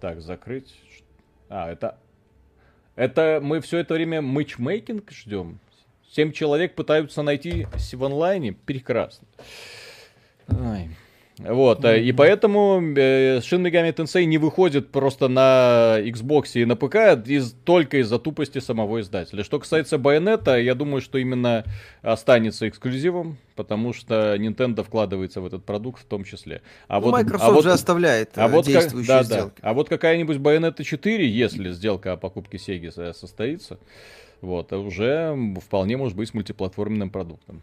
[0.00, 0.72] Так, закрыть.
[1.48, 1.98] А, это
[2.96, 5.60] это мы все это время матчмейкинг ждем.
[6.10, 8.52] Семь человек пытаются найти в онлайне.
[8.52, 9.28] Прекрасно.
[10.48, 10.88] Ай.
[11.38, 16.76] Вот, э, и поэтому э, Shin Megami Tensei не выходит просто на Xbox и на
[16.76, 16.96] ПК
[17.28, 19.44] из, только из-за тупости самого издателя.
[19.44, 21.64] Что касается Байонета, я думаю, что именно
[22.00, 26.62] останется эксклюзивом, потому что Nintendo вкладывается в этот продукт в том числе.
[26.88, 29.22] А Ну, вот, Microsoft а вот- же оставляет а э, вот, как, да, да.
[29.24, 29.58] сделки.
[29.60, 33.78] а вот какая-нибудь Bayonetta 4, если сделка о покупке Sega со- состоится,
[34.40, 37.60] вот, уже вполне может быть мультиплатформенным продуктом.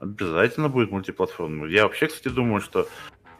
[0.00, 1.66] Обязательно будет мультиплатформа.
[1.66, 2.88] Я вообще, кстати, думаю, что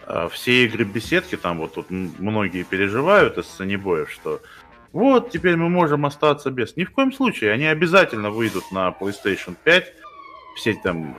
[0.06, 4.40] э, все игры беседки, там вот тут многие переживают из санебоев, что
[4.92, 6.76] вот, теперь мы можем остаться без.
[6.76, 9.92] Ни в коем случае, они обязательно выйдут на PlayStation 5,
[10.56, 11.16] все там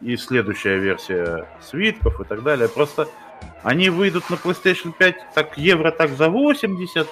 [0.00, 2.68] и следующая версия свитков и так далее.
[2.68, 3.08] Просто
[3.62, 7.06] они выйдут на PlayStation 5 так евро так за 80,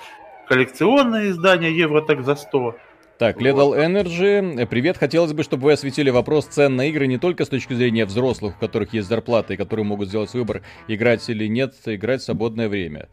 [0.48, 2.76] коллекционное издание евро так за 100.
[3.20, 3.36] Так.
[3.36, 4.96] Lethal Energy, э, привет.
[4.96, 8.56] Хотелось бы, чтобы вы осветили вопрос цен на игры не только с точки зрения взрослых,
[8.56, 12.70] у которых есть зарплата и которые могут сделать выбор, играть или нет, играть в свободное
[12.70, 13.10] время.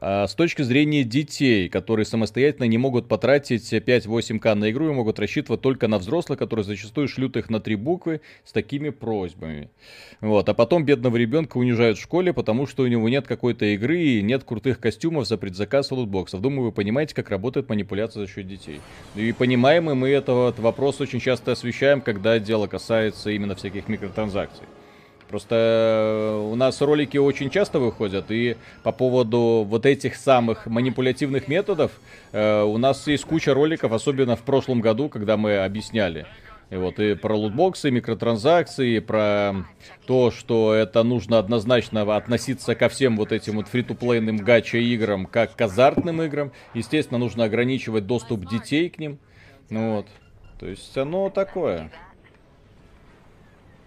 [0.00, 5.18] А с точки зрения детей, которые самостоятельно не могут потратить 5-8к на игру и могут
[5.18, 9.68] рассчитывать только на взрослых, которые зачастую шлют их на три буквы с такими просьбами.
[10.22, 10.48] Вот.
[10.48, 14.22] А потом бедного ребенка унижают в школе, потому что у него нет какой-то игры и
[14.22, 16.40] нет крутых костюмов за предзаказ лутбоксов.
[16.40, 18.80] Думаю, вы понимаете, как работает манипуляция за счет детей.
[19.14, 24.64] И понимаем, и мы этот вопрос очень часто освещаем, когда дело касается именно всяких микротранзакций.
[25.28, 31.48] Просто э, у нас ролики очень часто выходят, и по поводу вот этих самых манипулятивных
[31.48, 31.92] методов
[32.32, 36.26] э, у нас есть куча роликов, особенно в прошлом году, когда мы объясняли.
[36.70, 39.54] И вот и про лутбоксы, микротранзакции, и про
[40.06, 45.60] то, что это нужно однозначно относиться ко всем вот этим вот фри-то-плейным гача-играм, как к
[45.60, 46.50] азартным играм.
[46.74, 49.18] Естественно, нужно ограничивать доступ детей к ним.
[49.70, 50.06] Ну вот.
[50.58, 51.92] То есть оно такое.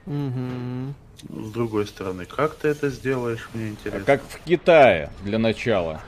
[0.06, 0.96] Мгм.
[1.24, 4.06] С другой стороны, как ты это сделаешь, мне интересно.
[4.06, 6.02] Как в Китае для начала.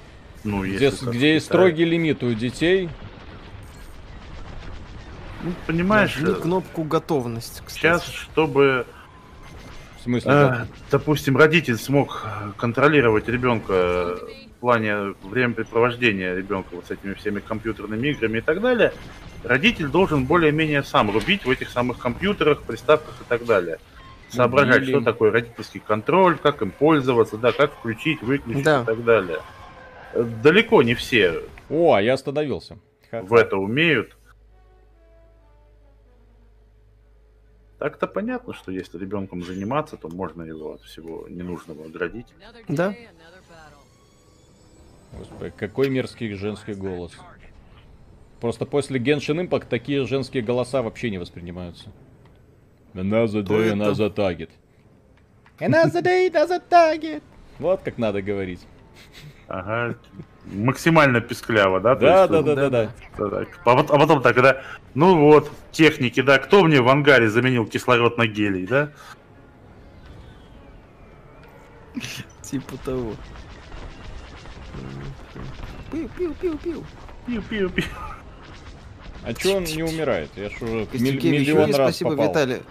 [0.44, 2.90] Ну, Где, где есть строгий лимит у детей.
[5.44, 7.80] Ну, понимаешь, Нажми э, кнопку готовность, кстати.
[7.80, 8.86] сейчас, чтобы,
[10.00, 12.26] В смысле, э, допустим, родитель смог
[12.58, 14.18] контролировать ребенка
[14.58, 18.94] в плане времяпрепровождения ребенка вот с этими всеми компьютерными играми и так далее,
[19.44, 23.80] родитель должен более-менее сам рубить в этих самых компьютерах, приставках и так далее.
[24.32, 28.84] Соображать, что такое родительский контроль, как им пользоваться, да, как включить, выключить Да.
[28.84, 29.40] и так далее.
[30.44, 32.78] далеко не все О, а я остановился.
[33.10, 33.24] Ха-ха.
[33.26, 34.16] в это умеют.
[37.80, 42.28] Так-то понятно, что если ребенком заниматься, то можно его от всего ненужного оградить.
[42.68, 42.94] Да.
[45.18, 47.12] Господи, какой мерзкий женский голос.
[48.40, 51.92] Просто после Genshin Impact такие женские голоса вообще не воспринимаются.
[52.94, 53.76] Another Кто day, это?
[53.76, 54.50] another target.
[55.60, 57.24] Another day, another target.
[57.60, 58.66] Вот как надо говорить.
[59.48, 59.96] Ага.
[60.46, 61.96] Максимально пискляво, да?
[61.96, 62.90] Да, есть, да, да, да, да.
[63.18, 63.60] да, так.
[63.66, 64.62] А, вот- а потом так, да,
[64.96, 68.92] ну вот, техники, да, кто мне в ангаре заменил кислород на гелий, да?
[72.42, 73.14] Типа того.
[75.92, 76.84] Пиу-пиу-пиу-пиу.
[77.28, 77.84] Пиу-пиу-пиу.
[79.24, 80.30] А чё он не умирает?
[80.36, 82.30] Я ж уже Костюкевич, миллион раз спасибо, попал.
[82.30, 82.62] Виталий.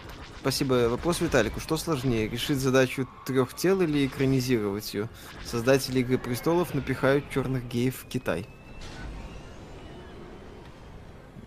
[0.41, 0.89] Спасибо.
[0.89, 1.61] Вопрос Виталику.
[1.61, 5.09] Что сложнее, решить задачу трех тел или экранизировать ее?
[5.45, 8.47] Создатели Игры Престолов напихают черных геев в Китай.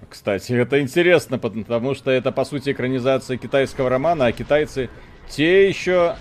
[0.09, 4.89] Кстати, это интересно, потому что это, по сути, экранизация китайского романа, а китайцы
[5.27, 6.15] те еще...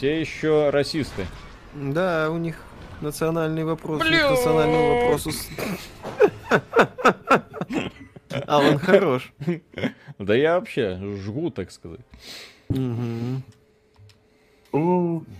[0.00, 1.26] Те еще расисты.
[1.74, 2.56] Да, у них
[3.00, 4.00] национальный вопрос.
[4.00, 5.30] У них национальному вопросу...
[8.46, 9.32] А он хорош.
[10.18, 12.00] Да я вообще жгу, так сказать.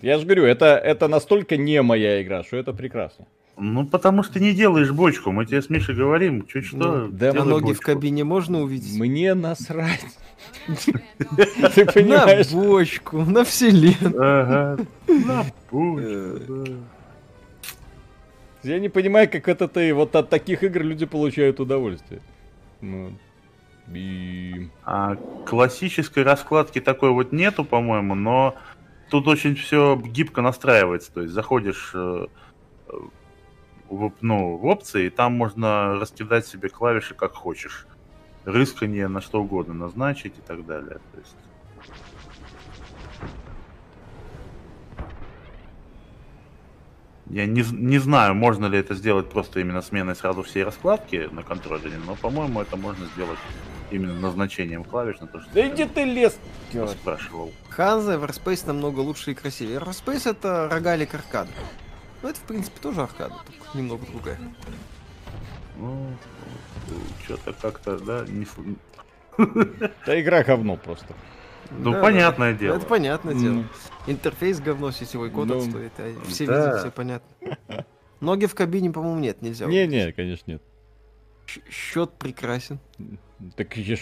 [0.03, 3.27] Я же говорю, это, это настолько не моя игра, что это прекрасно.
[3.57, 5.31] Ну, потому что не делаешь бочку.
[5.33, 6.77] Мы тебе с Мишей говорим, чуть что.
[6.77, 7.83] Ну, да, А ноги в бочку.
[7.85, 8.99] кабине можно увидеть?
[8.99, 10.05] Мне насрать.
[10.67, 12.51] Ты На понимаешь?
[12.51, 14.15] бочку, на вселенную.
[14.21, 14.85] Ага.
[15.09, 16.01] На бочку,
[16.65, 16.73] да.
[18.65, 22.23] Я не понимаю, как это ты вот от таких игр люди получают удовольствие.
[22.81, 23.13] Ну,
[23.93, 24.71] и...
[24.85, 25.17] А
[25.47, 28.57] классической раскладки такой вот нету, по-моему, но
[29.11, 31.13] тут очень все гибко настраивается.
[31.13, 32.27] То есть заходишь э,
[33.89, 37.87] в, ну, в опции, и там можно раскидать себе клавиши как хочешь.
[38.45, 40.99] Рысканье на что угодно назначить и так далее.
[41.13, 41.37] То есть...
[47.31, 51.43] Я не, не знаю, можно ли это сделать просто именно сменой сразу всей раскладки на
[51.43, 53.39] контроллере, но, по-моему, это можно сделать
[53.91, 56.37] именно назначением клавиш на то, что Да иди ты лес!
[57.01, 57.53] спрашивал.
[57.71, 59.79] Ханза, Everspace намного лучше и красивее.
[59.79, 61.51] Everspace это рогалик аркада.
[62.23, 64.39] Ну, это, в принципе, тоже аркада, только немного другая.
[65.77, 66.17] Ну,
[67.25, 68.47] что-то как-то, да, не...
[70.07, 71.15] Да игра говно просто.
[71.79, 72.59] Ну, Да, понятное да.
[72.59, 72.77] дело.
[72.77, 73.65] Это понятное дело.
[74.07, 76.67] Интерфейс говно, сетевой код Ну, отстоит, а все да.
[76.67, 77.29] видят, все понятно.
[78.21, 79.67] Ноги в кабине, по-моему, нет, нельзя.
[79.67, 80.63] Не-не, конечно, нет.
[81.71, 82.79] Счет прекрасен.
[83.57, 83.97] Так я,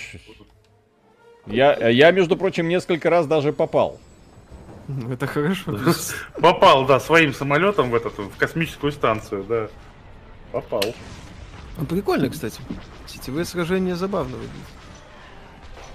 [1.46, 3.98] я, я, между прочим, несколько раз даже попал.
[4.88, 5.78] Ну, Это хорошо.
[6.40, 9.68] Попал, да, своим самолетом в этот, в космическую станцию, да.
[10.52, 10.82] Попал.
[11.78, 12.60] Ну, Прикольно, кстати.
[13.06, 14.68] Сетевые сражения забавно выглядят.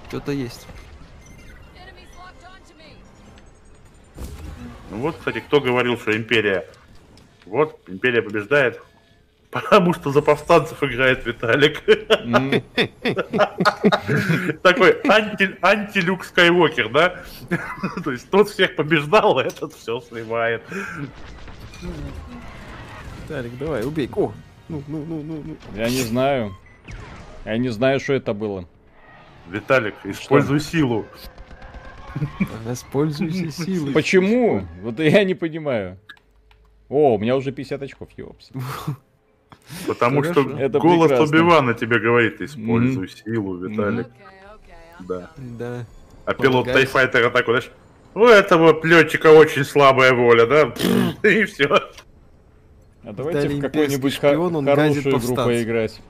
[0.10, 0.66] Что-то есть.
[4.90, 6.66] Ну вот, кстати, кто говорил, что Империя...
[7.46, 8.82] Вот, Империя побеждает.
[9.52, 11.82] Потому что за повстанцев играет Виталик.
[14.62, 17.24] Такой анти, анти-люк Скайуокер, да?
[18.04, 20.64] То есть тот всех побеждал, а этот все сливает.
[23.28, 24.10] Талик, давай, убей.
[24.16, 24.34] О,
[24.68, 25.58] ну, ну, ну, ну, ну.
[25.76, 26.56] Я не знаю.
[27.46, 28.66] Я не знаю, что это было.
[29.50, 31.06] Виталик, используй силу.
[32.66, 33.94] Воспользуйся силой.
[33.94, 34.66] Почему?
[34.82, 35.98] Вот я не понимаю.
[36.90, 38.52] О, у меня уже 50 очков, ёпс.
[39.86, 40.42] Потому Хорошо.
[40.44, 41.12] что Это голос.
[41.12, 44.08] Оби-Вана тебе говорит, используй силу, Виталик.
[45.00, 45.32] Да.
[45.38, 45.86] Да.
[46.26, 46.66] А пилот.
[46.72, 47.72] Тайфайтера такой, знаешь,
[48.16, 50.74] у этого летчика очень слабая воля, да?
[51.30, 51.68] И все.
[53.04, 54.64] А давайте в газит хорошую
[55.20, 56.02] игру поиграть.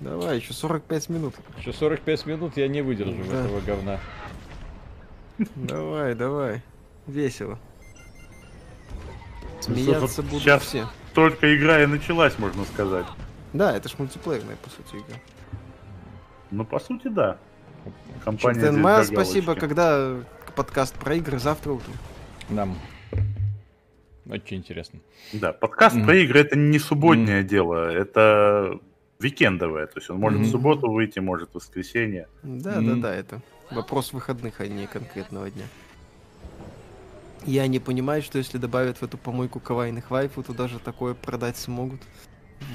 [0.00, 1.34] Давай, еще 45 минут.
[1.58, 3.44] Еще 45 минут я не выдержу Да.
[3.44, 4.00] этого говна.
[5.56, 6.62] Давай, давай.
[7.06, 7.58] Весело.
[9.60, 10.86] Смеяться будут сейчас- все.
[11.14, 13.06] Только игра и началась, можно сказать.
[13.52, 15.16] Да, это ж мультиплеерная, по сути, игра.
[16.50, 17.38] Ну, по сути, да.
[18.24, 20.16] Компания для спасибо, когда
[20.56, 21.94] подкаст про игры завтра утром.
[22.48, 22.78] Нам.
[24.28, 25.00] Очень интересно.
[25.32, 26.06] Да, подкаст Мгм.
[26.06, 28.78] про игры это не субботнее дело, это
[29.20, 29.86] викендовое.
[29.86, 30.48] То есть он может Мгм.
[30.48, 32.28] в субботу выйти, может в воскресенье.
[32.42, 33.00] Да, Мгм.
[33.00, 35.64] да, да, это вопрос выходных, а не конкретного дня.
[37.46, 41.56] Я не понимаю, что если добавят в эту помойку кавайных вайфу, то даже такое продать
[41.56, 42.00] смогут.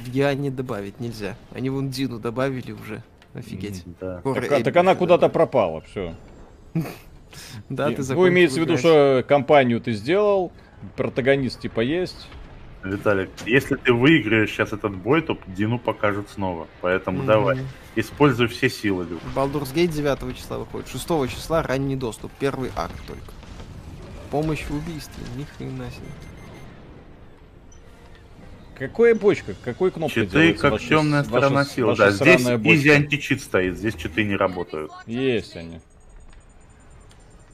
[0.06, 1.36] Я не добавить нельзя.
[1.52, 3.04] Они вон Дину добавили уже.
[3.34, 3.84] Офигеть.
[4.00, 4.22] Да.
[4.22, 6.16] Так, а- так она куда-то пропала, все.
[7.70, 10.52] Да, ты закончил имеется в виду, что компанию ты сделал,
[10.96, 12.28] протагонист типа есть.
[12.84, 16.68] Виталик, если ты выиграешь сейчас этот бой, то Дину покажут снова.
[16.82, 17.28] Поэтому Мгм.
[17.28, 17.58] давай,
[17.96, 19.22] используй все силы, Люк.
[19.36, 20.88] Baldur's Gate 9 числа выходит.
[20.88, 22.32] 6 числа ранний доступ.
[22.40, 23.32] Первый акт только.
[24.32, 25.24] Помощь в убийстве.
[25.36, 26.08] Ни хрена себе.
[28.78, 29.56] Какая почка?
[29.66, 31.88] Какой кнопкой Читы делается как ваша- темная ваша- сторона силы.
[31.90, 34.92] ваша Да, здесь изи античит стоит, здесь читы не работают.
[35.06, 35.82] Есть они.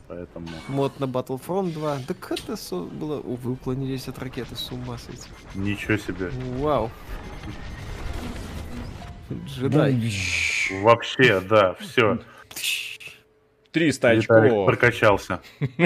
[0.08, 0.48] Поэтому...
[0.68, 2.00] Мод на Battlefront 2.
[2.08, 3.20] Так это со- было...
[3.20, 5.30] О, вы уклонились от ракеты, с ума сойти.
[5.56, 6.30] Ничего себе.
[6.60, 6.92] Вау.
[9.46, 10.12] Джедай.
[10.82, 12.20] Вообще, да, все.
[13.72, 14.66] 300 Виталик очков.
[14.68, 15.42] прокачался.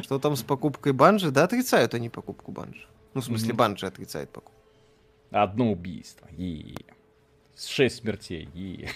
[0.00, 1.30] Что там с покупкой банжи?
[1.30, 2.86] Да, отрицают они покупку банжи.
[3.14, 4.52] Ну, в смысле, банжи отрицает покупку.
[5.30, 6.28] Одно убийство.
[6.36, 6.76] Е.
[7.56, 8.48] Шесть смертей.
[8.54, 8.88] Е.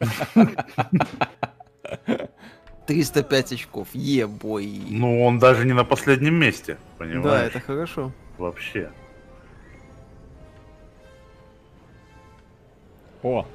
[2.92, 3.88] 305 очков.
[3.94, 4.82] Е-бой.
[4.90, 7.46] Ну, он даже не на последнем месте, да, понимаешь?
[7.48, 8.12] это хорошо.
[8.36, 8.90] Вообще.
[13.22, 13.46] О,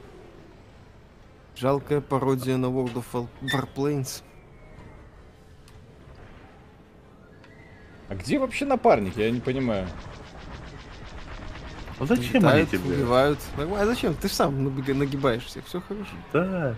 [1.56, 4.24] Жалкая пародия на World of War- Warplanes.
[8.10, 9.18] а где вообще напарник?
[9.18, 9.88] Я не понимаю.
[12.00, 12.96] Ну зачем они Летают, тебе?
[12.96, 13.40] убивают.
[13.58, 14.14] А зачем?
[14.16, 15.62] Ты ж сам нагибаешься.
[15.64, 16.12] Все хорошо.
[16.32, 16.76] Да.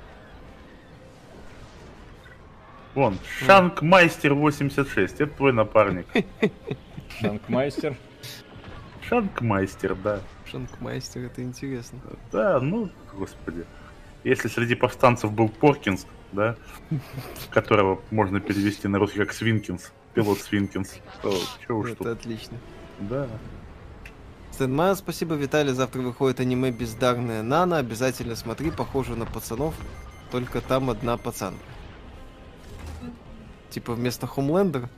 [3.00, 6.06] Вон, Шанкмайстер 86, это твой напарник.
[7.22, 7.96] Танкмайстер.
[9.08, 10.20] Шанкмайстер, да.
[10.46, 11.98] Шанкмайстер, это интересно.
[12.34, 13.64] Да, ну, господи.
[14.26, 16.58] Если среди повстанцев был Поркинс, да,
[17.52, 21.34] которого можно перевести на русский как Свинкинс, пилот Свинкинс, то
[21.66, 22.08] чё уж это тут.
[22.08, 22.58] отлично.
[23.00, 23.30] Да.
[24.52, 25.72] Стэнман, спасибо, Виталий.
[25.72, 27.78] Завтра выходит аниме «Бездарная Нана».
[27.78, 29.74] Обязательно смотри, похоже на пацанов,
[30.32, 31.64] только там одна пацанка.
[33.70, 34.90] Типа вместо Хомлендера.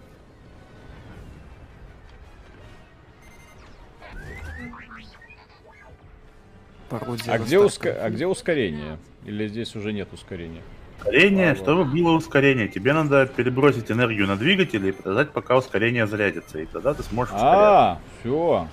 [6.89, 8.97] Пародия А где, уска- а где ускорение?
[9.25, 10.61] Или здесь уже нет ускорения?
[10.99, 16.05] Ускорение, А, чтобы было ускорение, тебе надо перебросить энергию на двигатель и подождать, пока ускорение
[16.05, 17.69] зарядится, и тогда ты сможешь ускоряться.
[17.69, 18.67] А, все.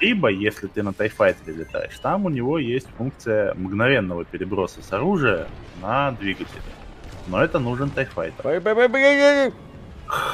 [0.00, 5.46] Либо, если ты на тайфайтере летаешь, там у него есть функция мгновенного переброса с оружия
[5.80, 6.60] на двигатель.
[7.28, 8.44] Но это нужен тайфайтер.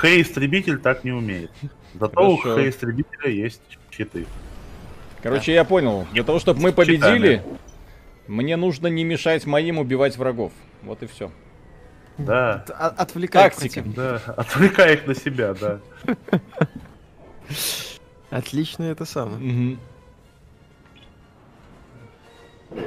[0.00, 1.50] Хей-истребитель так не умеет.
[1.98, 2.60] Зато у Хорошо.
[2.60, 3.60] Хей-истребителя есть
[3.90, 4.26] щиты.
[5.22, 6.06] Короче, я понял.
[6.12, 7.42] Для того, чтобы мы победили,
[8.26, 10.52] мне нужно не мешать моим убивать врагов.
[10.82, 11.30] Вот и все.
[12.18, 13.82] Да, Т- а- Отвлекай Тактика.
[13.82, 14.22] противника.
[14.26, 15.80] да, отвлекай их на себя, да.
[18.30, 19.76] Отлично это самое.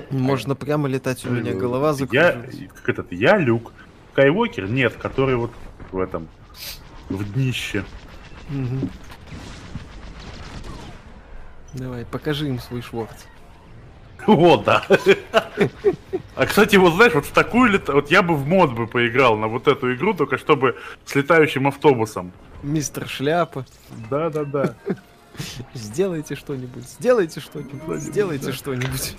[0.09, 2.69] Можно прямо летать, у меня голова Я, закружилась.
[2.73, 3.71] как этот, я Люк.
[4.19, 5.51] Скайуокер нет, который вот
[5.93, 6.27] в этом,
[7.07, 7.85] в днище.
[8.49, 8.89] Мгм.
[11.73, 13.13] Давай, покажи им свой шворц.
[14.27, 14.85] Вот, да.
[16.35, 17.93] А, кстати, вот знаешь, вот в такую лета...
[17.93, 20.75] Вот я бы в мод бы поиграл на вот эту игру, только чтобы
[21.05, 22.33] с летающим автобусом.
[22.61, 23.65] Мистер Шляпа,
[24.09, 24.75] Да-да-да.
[25.73, 29.15] сделайте что-нибудь, сделайте что-нибудь, сделайте что-нибудь.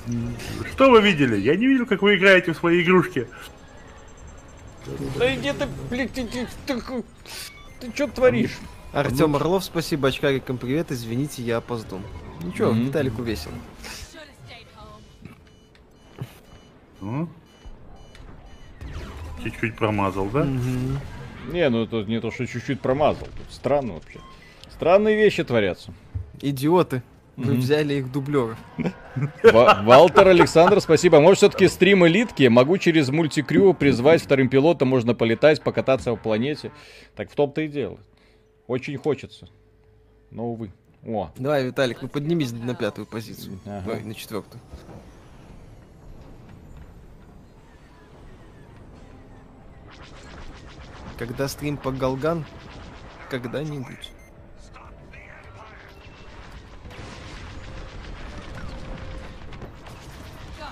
[0.74, 1.39] Что вы видели?
[1.39, 3.28] Я не видел, как вы играете в свои игрушки.
[5.19, 6.81] Да иди ты, блядь, ты, ты, ты,
[7.81, 8.59] ты что творишь?
[8.93, 12.01] Артем Орлов, спасибо, очкарикам привет, извините, я опоздал.
[12.43, 12.86] Ничего, Мгм.
[12.86, 13.55] Виталику весело.
[17.01, 17.28] Ну.
[19.43, 20.44] Чуть-чуть промазал, да?
[20.44, 20.98] Мгм.
[21.52, 23.27] Не, ну тут не то, что чуть-чуть промазал.
[23.27, 24.20] Тут странно вообще.
[24.70, 25.93] Странные вещи творятся.
[26.40, 27.02] Идиоты,
[27.36, 28.59] вы взяли их дублеров.
[29.44, 31.20] Ва- Валтер Александр, спасибо.
[31.20, 32.44] Может, все-таки стрим элитки?
[32.48, 36.70] Могу через мультикрю призвать вторым пилотом, можно полетать, покататься по планете.
[37.16, 37.98] Так в том-то и дело.
[38.66, 39.48] Очень хочется.
[40.31, 40.70] Но, увы.
[41.07, 43.59] О, Давай, Виталик, ну поднимись на пятую позицию.
[43.65, 43.93] Ага.
[43.93, 44.61] Ой, на четвертую.
[51.19, 52.44] Когда стрим по Галган?
[53.31, 54.11] Когда-нибудь.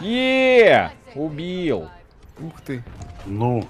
[0.00, 1.88] Е Убил!
[2.40, 2.84] Ух ты.
[3.26, 3.66] Ну.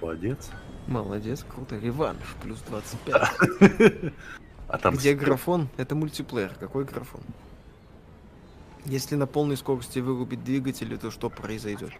[0.00, 0.50] Молодец.
[0.86, 1.76] Молодец, круто.
[1.76, 4.12] Реванш, плюс 25.
[4.68, 5.68] А там Где графон?
[5.76, 6.52] Это мультиплеер.
[6.58, 7.20] Какой графон?
[8.84, 11.92] Если на полной скорости вырубить двигатели, то что произойдет?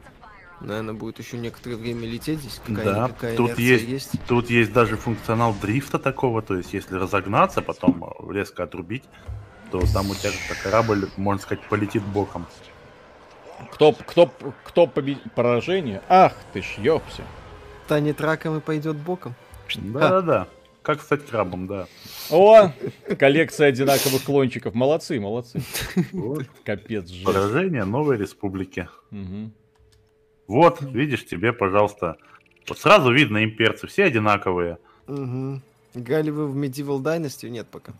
[0.60, 2.60] Наверное, будет еще некоторое время лететь здесь.
[2.66, 7.60] Да, Какая-никакая тут инерция есть, тут есть даже функционал дрифта такого, то есть если разогнаться,
[7.60, 9.04] потом резко отрубить,
[9.80, 10.32] то там у тебя
[10.62, 12.46] корабль, можно сказать, полетит боком.
[13.72, 14.30] Кто, кто,
[14.64, 15.22] кто победит?
[15.34, 16.02] Поражение?
[16.08, 17.22] Ах ты ж, ёпся.
[17.84, 19.34] Станет раком и пойдет боком.
[19.74, 20.48] Да-да-да.
[20.82, 21.86] как стать крабом, да.
[22.30, 22.70] О,
[23.18, 24.74] коллекция одинаковых клончиков.
[24.74, 25.60] Молодцы, молодцы.
[26.12, 26.46] Вот.
[26.64, 27.24] Капец, жесть.
[27.24, 28.88] Поражение новой республики.
[29.10, 29.52] Мгм.
[30.46, 32.16] Вот, видишь, тебе, пожалуйста.
[32.68, 34.78] Вот сразу видно имперцы, все одинаковые.
[35.06, 35.60] Угу.
[35.94, 37.48] Играли вы в Medieval Dynasty?
[37.48, 37.92] Нет пока.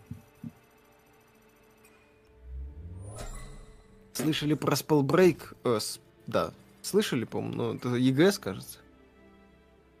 [4.17, 5.55] Слышали про Spellbreak?
[5.63, 6.53] Э, с- да.
[6.81, 8.79] Слышали, по-моему, ну, это ЕГС, кажется.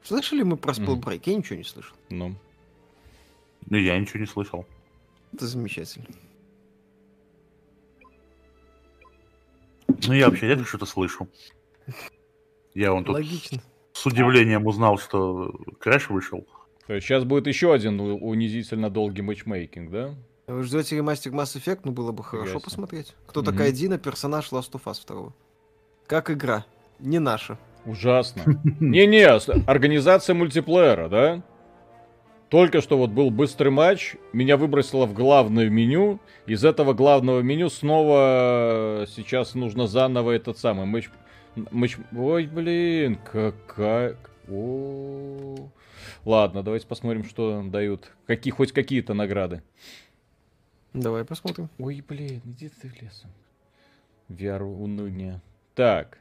[0.03, 0.83] Слышали мы про Мгм.
[0.83, 1.21] Spellbreak?
[1.25, 1.95] Я ничего не слышал.
[2.09, 2.35] Ну,
[3.69, 4.65] Ну, я ничего не слышал.
[5.33, 6.05] Это замечательно.
[10.07, 11.27] Ну, я вообще редко что-то слышу.
[12.73, 13.61] Я вон тут Логично.
[13.93, 16.45] с удивлением узнал, что Crash вышел.
[16.85, 20.15] то есть сейчас будет еще один унизительно долгий матчмейкинг, да?
[20.47, 21.81] Вы ждете ремастер Mass Effect?
[21.83, 22.59] Ну, было бы хорошо Ясно.
[22.61, 23.13] посмотреть.
[23.25, 23.51] Кто Мгм.
[23.51, 25.33] такая Дина, персонаж Last of Us 2.
[26.07, 26.65] Как игра.
[26.99, 27.57] Не наша.
[27.85, 28.43] Ужасно.
[28.79, 29.25] Не-не,
[29.69, 31.43] организация мультиплеера, да?
[32.47, 36.21] Только что вот был быстрый матч, меня выбросило в главное меню.
[36.45, 41.09] Из этого главного меню снова сейчас нужно заново этот самый матч...
[41.71, 44.15] матч- Ой, блин, какая...
[44.49, 45.55] О.
[46.23, 48.13] Ладно, давайте посмотрим, что дают.
[48.27, 49.61] Какие, хоть какие-то награды.
[50.93, 51.69] Давай посмотрим.
[51.79, 53.29] Ой, блин, иди ты в лесом.
[54.29, 55.41] VR уныние.
[55.75, 56.17] Так.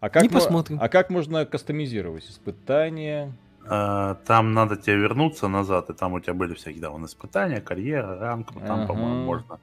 [0.00, 0.78] А как, Не мо- посмотрим.
[0.80, 2.28] а как можно кастомизировать?
[2.28, 3.32] Испытания.
[3.66, 7.60] А, Там надо тебе вернуться назад, и там у тебя были всякие да, вон, испытания,
[7.60, 8.86] карьера, ранг, ну, там, Ага.
[8.86, 9.58] по-моему, можно.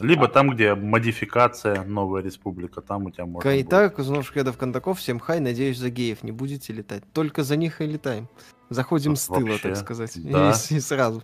[0.00, 3.38] Либо там, где модификация, новая республика, там у тебя можно.
[3.50, 3.68] будет.
[3.68, 7.02] Кайтак, узнав Шкедов Кондаков, всем хай, надеюсь, за геев не будете летать.
[7.12, 8.28] Только за них и летаем.
[8.70, 10.12] Заходим Вот с тыла, вообще, так сказать.
[10.30, 10.52] да.
[10.70, 11.22] И, и сразу.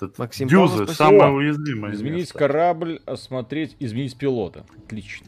[0.00, 2.38] Тут Максим Дюзы, Павлов, самое уязвимое изменить место.
[2.38, 4.64] корабль, осмотреть, изменить пилота.
[4.86, 5.26] Отлично.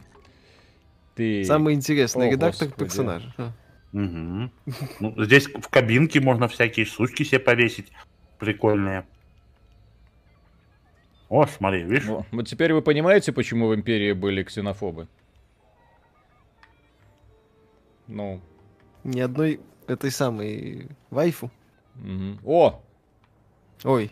[1.13, 1.45] Ты...
[1.45, 2.83] Самый интересный О, редактор господи.
[2.89, 3.33] персонажа.
[3.37, 3.51] А.
[3.91, 4.51] Мгм.
[4.99, 7.91] Ну, здесь в кабинке можно всякие штучки себе повесить.
[8.39, 9.05] Прикольные.
[11.29, 12.05] О, смотри, видишь?
[12.05, 15.07] Во, Вот теперь вы понимаете, почему в Империи были ксенофобы?
[18.07, 18.41] Ну,
[19.03, 21.51] Ни одной этой самой вайфу.
[21.95, 22.39] мгм.
[22.43, 22.81] О!
[23.83, 24.11] Ой.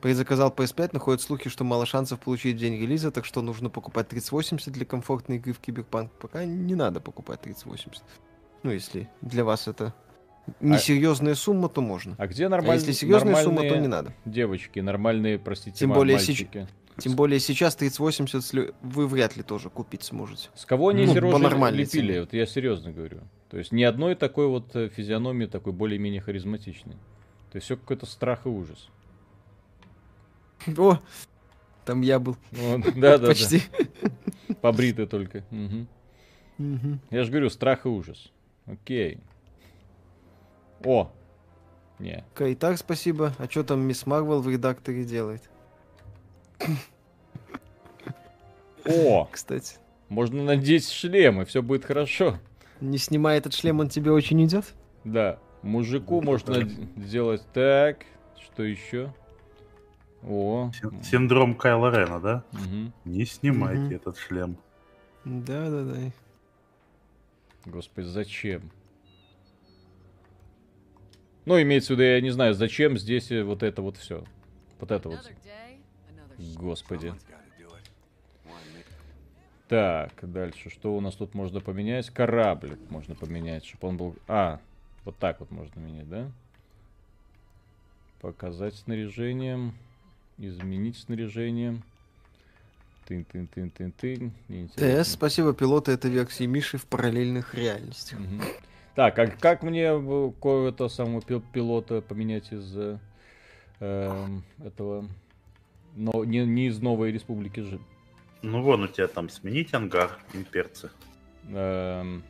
[0.00, 4.08] Предзаказал PS5, но ходят слухи, что мало шансов получить день релиза, так что нужно покупать
[4.08, 6.12] 3080 для комфортной игры в Киберпанк.
[6.12, 8.02] Пока не надо покупать 3080.
[8.62, 9.92] Ну, если для вас это
[10.60, 12.14] несерьезная сумма, то можно.
[12.18, 14.12] А где А нормальные если серьезная сумма, то не надо.
[14.24, 16.68] девочки, нормальные, простите, Тем более мальчики?
[16.98, 20.48] Тем более сейчас 3080 сли- вы вряд ли тоже купить сможете.
[20.54, 21.84] С кого они Ну, рожи лепили?
[21.84, 22.20] цене.
[22.20, 23.18] Вот я серьезно говорю.
[23.50, 26.94] То есть ни одной такой вот э, физиономии, такой более-менее харизматичной.
[27.52, 28.88] То есть все какой-то страх и ужас.
[30.78, 30.98] О,
[31.84, 32.36] там я был.
[32.96, 33.62] Да, да, Почти.
[34.48, 34.54] да.
[34.60, 35.44] Побритый только.
[37.10, 38.32] Я же говорю, страх и ужас.
[38.66, 39.18] Окей.
[40.84, 41.10] О!
[41.98, 42.24] Не.
[42.34, 43.32] Кайтар, спасибо.
[43.38, 45.42] А что там мисс Марвел в редакторе делает?
[48.84, 49.28] О!
[49.30, 49.76] Кстати,
[50.08, 52.38] Можно надеть шлем, и все будет хорошо.
[52.80, 54.64] не снимая этот шлем, он тебе очень идет?
[55.04, 55.38] Да.
[55.62, 58.04] Мужику можно сделать так.
[58.40, 59.12] Что еще?
[60.22, 60.70] О.
[60.74, 62.44] Син- Синдром Кайла Рена, да?
[62.52, 62.92] Мгм.
[63.04, 63.94] Не снимайте Мгм.
[63.94, 64.56] этот шлем.
[65.24, 66.12] Да, да, да.
[67.66, 68.70] Господи, зачем?
[71.44, 74.24] Ну, имеется в виду, я не знаю, зачем здесь э, вот это вот все.
[74.80, 75.32] Вот это вот.
[76.56, 77.12] Господи.
[79.68, 80.70] Так, дальше.
[80.70, 82.08] Что у нас тут можно поменять?
[82.10, 84.16] Корабль можно поменять, чтобы он был...
[84.26, 84.60] А,
[85.04, 86.30] вот так вот можно менять, да?
[88.20, 89.72] Показать снаряжение.
[90.38, 91.80] Изменить снаряжение.
[93.06, 94.32] Тын-тын-тын-тын-тын.
[94.48, 95.04] Неинтересно.
[95.04, 98.18] ТС, спасибо, пилоты этой версии Миши в параллельных реальностях.
[98.18, 98.42] Мгм.
[98.94, 102.98] Так, а как мне э, кое-то самого пил- пилота поменять из э,
[103.80, 105.08] эм, этого...
[105.96, 107.80] Но не, не из Новой Республики же.
[108.42, 110.90] Ну вон у тебя там сменить ангар, имперцы.
[111.48, 112.22] Эм,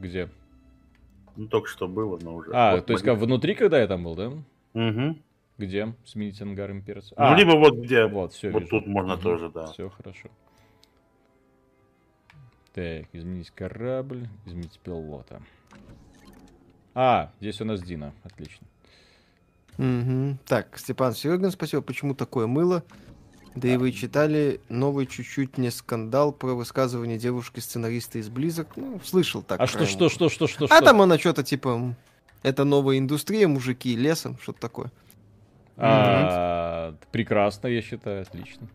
[0.00, 0.28] где?
[1.36, 2.50] Ну только что было, но уже.
[2.52, 4.32] А, Вот то есть как внутри, когда я там был, да?
[4.74, 5.22] Мгм.
[5.58, 5.92] Где?
[6.04, 7.14] Сменить ангар имперца.
[7.18, 8.06] Ну, либо вот где.
[8.06, 9.66] вот, все вот тут можно тоже, да.
[9.72, 10.28] Все хорошо.
[12.72, 15.42] Так, изменить корабль, изменить пилота.
[16.94, 18.66] А, здесь у нас Дина, отлично.
[19.78, 20.38] Мгм.
[20.46, 21.82] Так, Степан Серегин, спасибо.
[21.82, 22.84] Почему такое мыло?
[23.54, 28.76] Да и вы читали новый чуть-чуть не скандал про высказывание девушки-сценариста из Близок.
[28.76, 29.60] Ну, слышал так.
[29.60, 30.14] а что, что, уха.
[30.14, 30.84] что, что, что, А что?
[30.84, 31.96] там она что-то типа...
[32.44, 34.92] Это новая индустрия, мужики, лесом, что-то такое.
[35.78, 38.66] А, прекрасно, я считаю, отлично.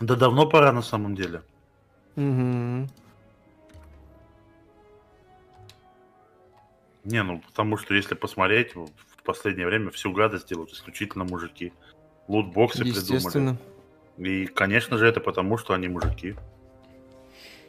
[0.00, 1.42] Да давно пора на самом деле.
[2.16, 2.88] Мгм.
[7.04, 11.72] Не, ну потому что если посмотреть, в последнее время всю гадость делают исключительно мужики.
[12.28, 13.14] Лутбоксы придумали.
[13.14, 13.58] Естественно.
[14.18, 16.36] И, конечно же, это потому, что они мужики.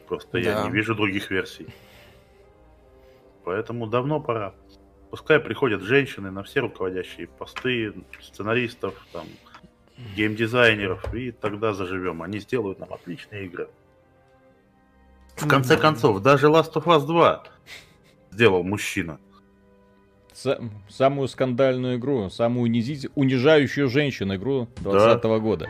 [0.08, 0.64] Просто я Да.
[0.64, 1.68] не вижу других версий.
[3.44, 4.54] Поэтому давно пора.
[5.10, 9.26] Пускай приходят женщины на все руководящие посты, сценаристов, там,
[10.16, 12.22] геймдизайнеров, и тогда заживем.
[12.22, 13.68] Они сделают нам отличные игры.
[15.36, 17.44] В конце концов, даже Last of Us 2
[18.30, 19.18] сделал мужчина.
[20.34, 25.68] Са- самую скандальную игру, самую унизить- унижающую женщин игру 2020 года.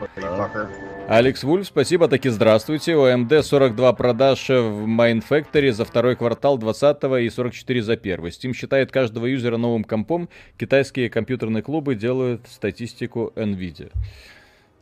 [1.07, 2.95] Алекс Вульф, спасибо, таки здравствуйте.
[2.95, 8.31] У AMD 42 продаж в Mine Factory за второй квартал 20 и 44 за первый.
[8.31, 10.29] Steam считает каждого юзера новым компом.
[10.57, 13.91] Китайские компьютерные клубы делают статистику NVIDIA.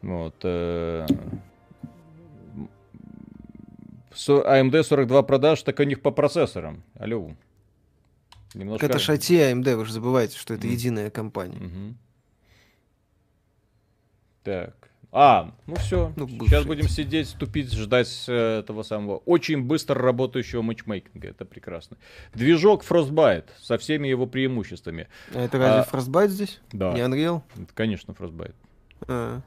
[0.02, 0.36] Вот.
[0.44, 1.06] э,
[4.16, 6.84] AMD 42 продаж, так у них по процессорам.
[6.98, 7.32] Алло.
[8.54, 8.86] Немножко...
[8.86, 10.74] Это IT AMD, вы же забываете, что это Мгм.
[10.74, 11.58] единая компания.
[11.60, 11.98] Мгм.
[14.44, 14.76] Так.
[15.16, 16.12] А, ну все.
[16.16, 21.28] Ну, Сейчас будем сидеть, тупить, ждать э, этого самого очень быстро работающего матчмейкинга.
[21.28, 21.98] Это прекрасно.
[22.34, 25.08] Движок Frostbite со всеми его преимуществами.
[25.34, 26.62] А это разве А, Frostbite здесь?
[26.72, 27.44] Да, Не Unreal?
[27.56, 28.56] это, конечно, Frostbite.
[29.08, 29.42] А,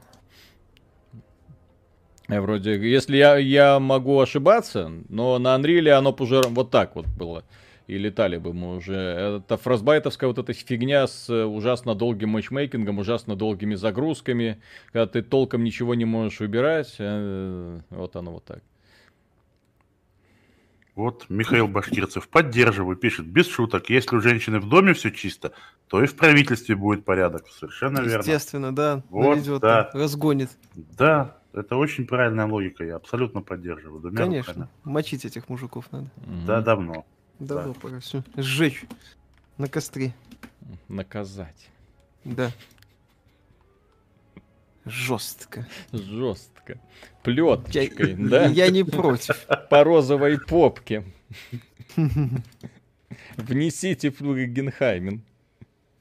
[2.29, 7.07] Я вроде, если я, я могу ошибаться, но на Unreal оно уже вот так вот
[7.07, 7.43] было.
[7.87, 8.95] И летали бы мы уже.
[8.95, 14.61] Это фростбайтовская вот эта фигня с э, ужасно долгим матчмейкингом, ужасно долгими загрузками,
[14.91, 16.95] когда ты толком ничего не можешь выбирать.
[16.99, 18.61] э, Вот оно вот так.
[20.95, 25.53] Вот Михаил Башкирцев поддерживаю, пишет, без шуток, если у женщины в доме все чисто,
[25.87, 27.47] то и в правительстве будет порядок.
[27.49, 28.17] Совершенно верно.
[28.17, 29.03] Естественно, да.
[29.09, 29.91] Вот, наведет, да.
[29.93, 30.49] разгонит.
[30.73, 34.11] Да, это очень правильная логика, я абсолютно поддерживаю.
[34.11, 34.53] Конечно.
[34.53, 34.69] руками.
[34.83, 36.09] Мочить этих мужиков надо.
[36.47, 37.05] Да, давно.
[37.39, 38.23] Давно пора все.
[38.35, 38.83] Сжечь.
[39.57, 40.13] На костре.
[40.87, 41.69] Наказать.
[42.23, 42.51] Да.
[44.85, 45.67] Жестко.
[45.91, 46.79] Жестко.
[47.23, 48.45] Плеточкой, да?
[48.45, 49.45] я не против.
[49.69, 51.03] По розовой попке.
[53.35, 55.21] Внесите Генхаймен.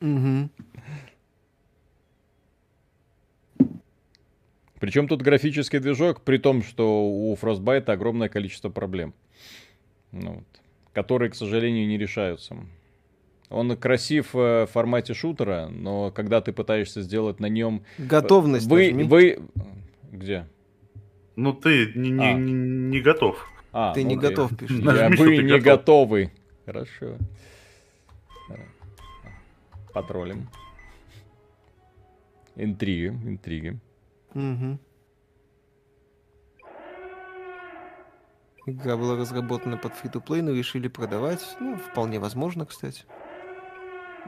[0.01, 0.51] Мгм.
[4.79, 9.15] Причем тут графический движок, при том, что у Frostbite огромное количество проблем,
[10.13, 10.56] ну, вот,
[10.97, 12.57] которые, к сожалению, не решаются.
[13.51, 17.83] Он красив э, в формате шутера, но когда ты пытаешься сделать на нем...
[17.99, 18.67] Готовность.
[18.67, 19.05] Вы, нажми.
[19.05, 19.39] вы...
[20.11, 20.47] Где?
[21.37, 22.33] Ну ты не, не- А.
[22.33, 23.47] не- не готов.
[23.73, 24.79] А, Ты ну не да, готов, пишет.
[24.79, 25.65] Я Нажми, что вы ты не готов.
[25.65, 26.33] готовы.
[26.65, 27.19] Хорошо.
[29.93, 30.49] Патрулем.
[32.57, 33.79] Интриги, интриги.
[34.33, 34.79] Мгм.
[38.67, 41.57] Игра была разработана под free-to-play, но решили продавать.
[41.61, 43.05] Ну, вполне возможно, кстати.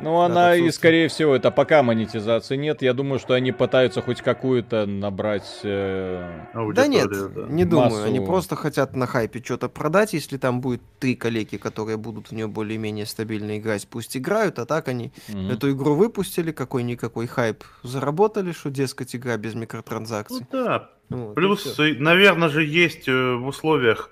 [0.01, 2.82] Ну, она и, скорее всего, это пока монетизации нет.
[2.82, 5.59] Я думаю, что они пытаются хоть какую-то набрать...
[5.65, 7.47] э, Да нет, да.
[7.48, 8.05] не думаю.
[8.05, 8.31] Они Массу.
[8.31, 10.12] просто хотят на хайпе что-то продать.
[10.12, 14.66] Если там будет три коллеги, которые будут в нее более-менее стабильно играть, пусть играют, а
[14.66, 15.51] так они мгм.
[15.51, 20.47] эту игру выпустили, какой-никакой хайп заработали, что, дескать, игра без Ну микротранзакций.
[20.52, 24.10] да, Вот, Плюс, наверное же, есть э, в условиях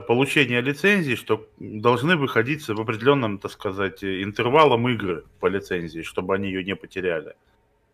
[0.00, 6.34] получения лицензии, что должны выходить в определенном, так сказать, э, интервалом игры по лицензии, чтобы
[6.34, 7.34] они ее не потеряли.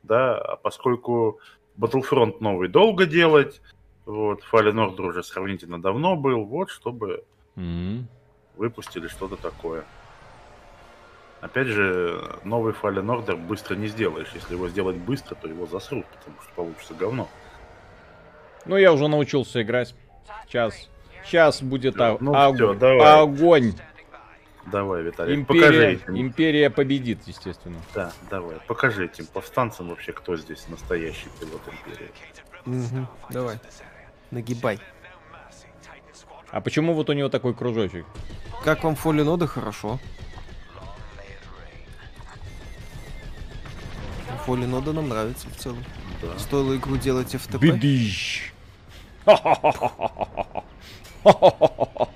[0.02, 1.38] Да, а поскольку
[1.78, 3.60] Battlefront новый долго делать,
[4.06, 7.24] вот, Fallen Order уже сравнительно давно был, вот, чтобы
[7.56, 8.08] Мгм.
[8.56, 9.84] выпустили что-то такое.
[11.42, 14.28] Опять же, новый Fallen Order быстро не сделаешь.
[14.34, 17.28] Если его сделать быстро, то его засрут, потому что получится говно.
[18.64, 19.94] Ну, я уже научился играть.
[20.46, 20.88] Сейчас.
[21.24, 23.20] Сейчас будет о- ну ог- всё, давай.
[23.22, 23.72] огонь.
[24.66, 26.16] Давай, Виталий, покажи Империя, этим.
[26.20, 27.78] империя победит, естественно.
[27.94, 32.10] Да, давай, покажи этим повстанцам вообще, кто здесь настоящий пилот Империи.
[32.64, 33.58] Мгм, Давай.
[34.30, 34.78] Нагибай.
[36.52, 38.06] А почему вот у него такой кружочек?
[38.62, 39.46] Как вам Fallen Order?
[39.48, 39.98] Хорошо.
[44.46, 45.82] Fallen Order нам нравится в целом.
[46.22, 46.38] Да.
[46.38, 47.58] Стоило игру делать FTP.
[47.58, 48.52] Бедищ.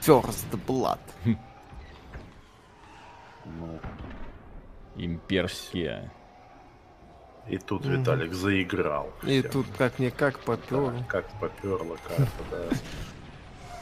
[0.00, 0.98] First Blood.
[3.44, 3.78] Ну,
[4.96, 6.10] Имперские.
[7.48, 7.84] и тут.
[7.84, 9.10] Виталик заиграл.
[9.22, 9.50] И Всё.
[9.50, 10.92] тут как-никак попёр.
[10.92, 12.76] Да, как поперла карта, да.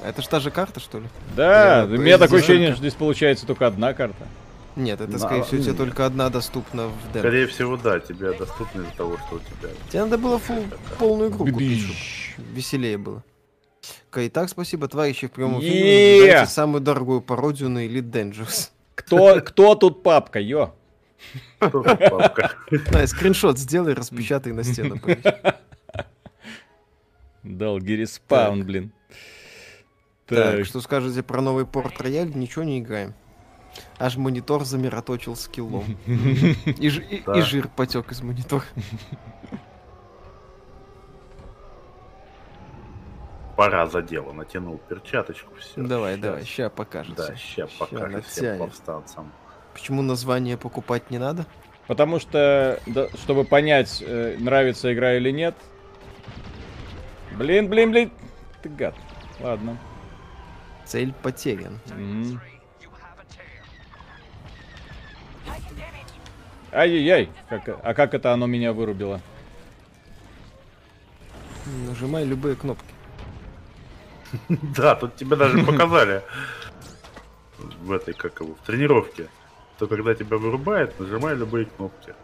[0.09, 1.07] Это ж та же карта, что ли?
[1.37, 4.27] Да, Я у меня такое ощущение, что здесь получается только одна карта.
[4.77, 7.19] Нет, это, скорее всего, тебе только одна доступна в демо.
[7.19, 9.71] Скорее всего, да, тебе доступно из-за того, что у тебя...
[9.91, 10.65] Тебе надо было фул,
[10.99, 11.85] полную игру купить,
[12.39, 13.25] веселее было.
[14.11, 16.47] Окей, так, спасибо, товарищи, в прямом эфире.
[16.47, 18.71] Самую дорогую пародию на Elite Dangerous.
[18.95, 20.75] Кто, кто тут папка, ё?
[21.57, 22.53] Что за папка?
[22.93, 25.01] Да, скриншот сделай, распечатай на стену.
[27.43, 28.93] Дал респаун, блин.
[30.27, 32.31] Так, что скажете про новый порт рояль?
[32.35, 33.15] Ничего не играем.
[33.99, 35.85] Аж монитор замироточил скиллом.
[36.07, 37.39] И, и- Да.
[37.39, 38.65] и жир потек из монитора.
[43.59, 44.33] Пора за дело.
[44.33, 45.53] Натянул перчаточку.
[45.57, 45.83] Все.
[45.83, 47.27] Давай, давай, ща покажется.
[47.33, 49.33] Да, ща Ща покажет всем повстанцам.
[49.73, 51.45] Почему название покупать не надо?
[51.89, 55.57] Потому что, да, чтобы понять, э, нравится игра или нет.
[57.37, 58.13] Блин, блин, блин.
[58.63, 58.95] Ты гад.
[59.41, 59.77] Ладно.
[60.85, 61.81] Цель потерян.
[66.71, 67.29] Ай-яй-яй.
[67.49, 69.21] Как- а как это оно меня вырубило?
[71.89, 72.95] Нажимай любые кнопки.
[74.49, 76.23] Да, тут тебе даже показали
[77.59, 79.29] в этой, как его, в тренировке.
[79.79, 82.15] То когда тебя вырубает, нажимай любые кнопки.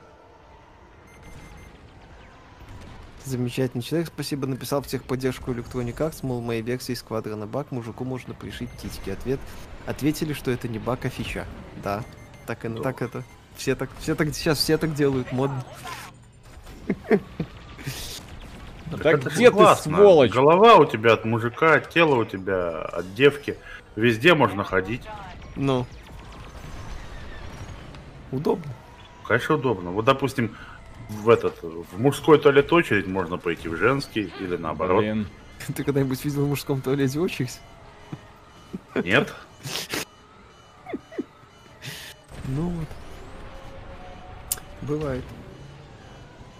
[3.24, 8.34] Замечательный человек, спасибо, написал в техподдержку Electronic Arts, мол, моей версии сквадрона баг, мужику можно
[8.34, 9.10] пришить титьки.
[9.10, 9.40] Ответ,
[9.86, 11.46] ответили, что это не баг, а фича.
[11.82, 12.04] Да,
[12.46, 12.82] так, и, Да.
[12.82, 13.24] так это.
[13.56, 15.64] Все так, все так, сейчас все так делают, модно.
[18.90, 19.96] Так это где ты, классно.
[19.96, 20.30] сволочь?
[20.30, 23.56] Голова у тебя от мужика, тело у тебя от девки.
[23.96, 25.02] Везде можно ходить.
[25.56, 25.86] Ну.
[28.30, 28.72] Удобно.
[29.26, 29.90] Конечно, удобно.
[29.90, 30.56] Вот, допустим,
[31.08, 35.00] в этот, в мужской туалет очередь можно пойти в женский или наоборот.
[35.00, 35.26] Блин.
[35.74, 37.60] Ты когда-нибудь видел в мужском туалете очередь?
[38.94, 39.32] Нет?
[42.46, 42.88] Ну вот.
[44.82, 45.24] Бывает.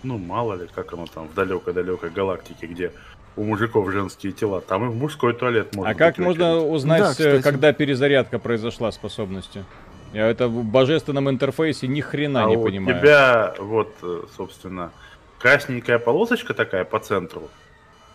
[0.05, 2.93] Ну, мало ли, как оно там в далекой-далекой галактике, где
[3.37, 4.61] у мужиков женские тела.
[4.61, 7.43] Там и в мужской туалет можно А как можно узнать, Да, э, кстати.
[7.43, 9.65] когда перезарядка произошла способности?
[10.13, 13.01] Я это в божественном интерфейсе ни хрена а не у понимаю.
[13.01, 14.93] тебя, вот, э, собственно,
[15.39, 17.49] красненькая полосочка такая по центру.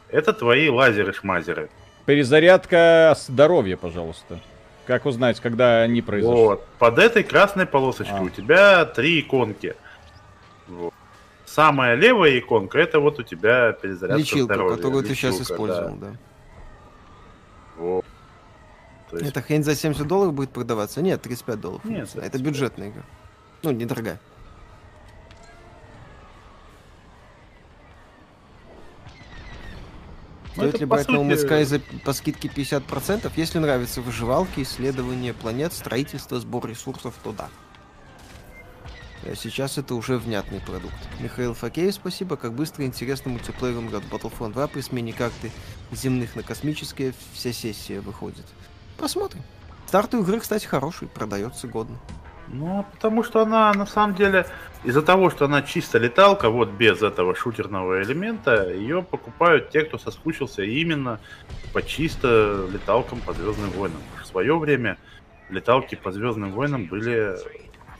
[0.09, 1.69] Это твои лазеры-шмазеры.
[2.05, 4.39] Перезарядка здоровья, пожалуйста.
[4.87, 6.35] Как узнать, когда они произошли?
[6.35, 6.65] Вот.
[6.79, 8.23] Под этой красной полосочкой А.
[8.23, 9.75] у тебя три иконки.
[10.67, 10.93] Вот.
[11.49, 14.75] Самая левая иконка это вот у тебя перезарядка Лечилка, здоровья.
[14.75, 16.07] которую ты сейчас Лечилка, использовал, да.
[16.09, 16.15] да.
[17.77, 18.05] Вот.
[19.09, 21.01] То есть, Эта хрень за 70 долларов будет продаваться?
[21.01, 21.85] Нет, 35 долларов.
[21.85, 22.41] Нет, это 35.
[22.41, 23.01] бюджетная игра.
[23.63, 24.19] Ну, недорогая.
[30.55, 33.31] Ну, Стоит это, ли брать No Man's сути- Sky за, по скидке 50%?
[33.35, 37.49] Если нравятся выживалки, исследования планет, строительство, сбор ресурсов, то да.
[39.25, 40.95] А сейчас это уже внятный продукт.
[41.19, 42.37] Михаил Факеев, спасибо.
[42.37, 45.51] Как быстро и интересно мультиплеером в Battlefront 2 при смене карты
[45.91, 48.45] земных на космические вся сессия выходит.
[48.97, 49.41] Посмотрим.
[49.87, 51.97] Старт игры, кстати, хороший, продается годно.
[52.51, 54.45] Ну, потому что она, на самом деле,
[54.83, 59.97] из-за того, что она чисто леталка, вот без этого шутерного элемента, ее покупают те, кто
[59.97, 61.19] соскучился именно
[61.73, 64.01] по чисто леталкам по Звездным войнам.
[64.21, 64.97] В свое время
[65.49, 67.35] леталки по Звездным войнам были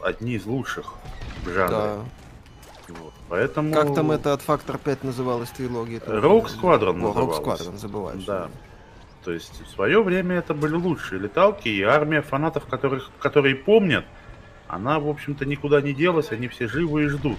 [0.02, 0.94] одни из лучших
[1.44, 1.76] в жанре.
[1.76, 1.96] Да.
[2.90, 3.14] Вот.
[3.30, 3.74] Поэтому...
[3.74, 6.00] Как там это от Factor 5 называлась трилогия?
[6.00, 7.44] Rogue Squadron О, Rogue.
[7.44, 8.24] Squadron, забываешь.
[8.26, 8.50] Да.
[9.24, 14.06] То есть в свое время это были лучшие леталки, и армия фанатов, которых, которые помнят,
[14.68, 17.38] она, в общем-то, никуда не делась, они все живы и ждут.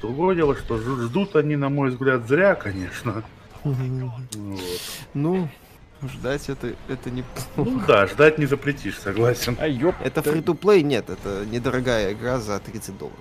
[0.00, 3.22] Другое дело, что ждут они, на мой взгляд, зря, конечно.
[3.62, 3.76] Вот.
[5.14, 5.48] Ну,
[6.08, 7.24] ждать это, это не...
[7.56, 9.56] Ну да, ждать не запретишь, согласен.
[9.60, 9.94] А ёп.
[10.02, 10.82] Это фри-то-плей?
[10.82, 13.18] Нет, это недорогая игра за 30 долларов.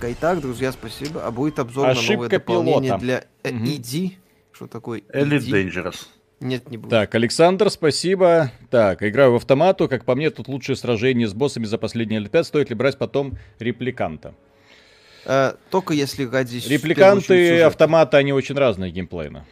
[0.00, 1.24] Итак, друзья, спасибо.
[1.24, 2.98] А будет обзор на новое Ошибка дополнение пилота.
[3.04, 3.64] для э, Мгм.
[3.64, 4.12] ED?
[4.52, 5.50] Что такое Elite ED?
[5.50, 6.06] Dangerous.
[6.40, 6.90] Нет, не будет.
[6.90, 8.52] Так, Александр, спасибо.
[8.70, 9.88] Так, играю в автомату.
[9.88, 12.46] Как по мне, тут лучшее сражение с боссами за последние лет 5.
[12.46, 14.34] Стоит ли брать потом репликанта?
[15.24, 16.58] Э, только если ради...
[16.68, 19.46] Репликанты автомата, они очень разные геймплейно.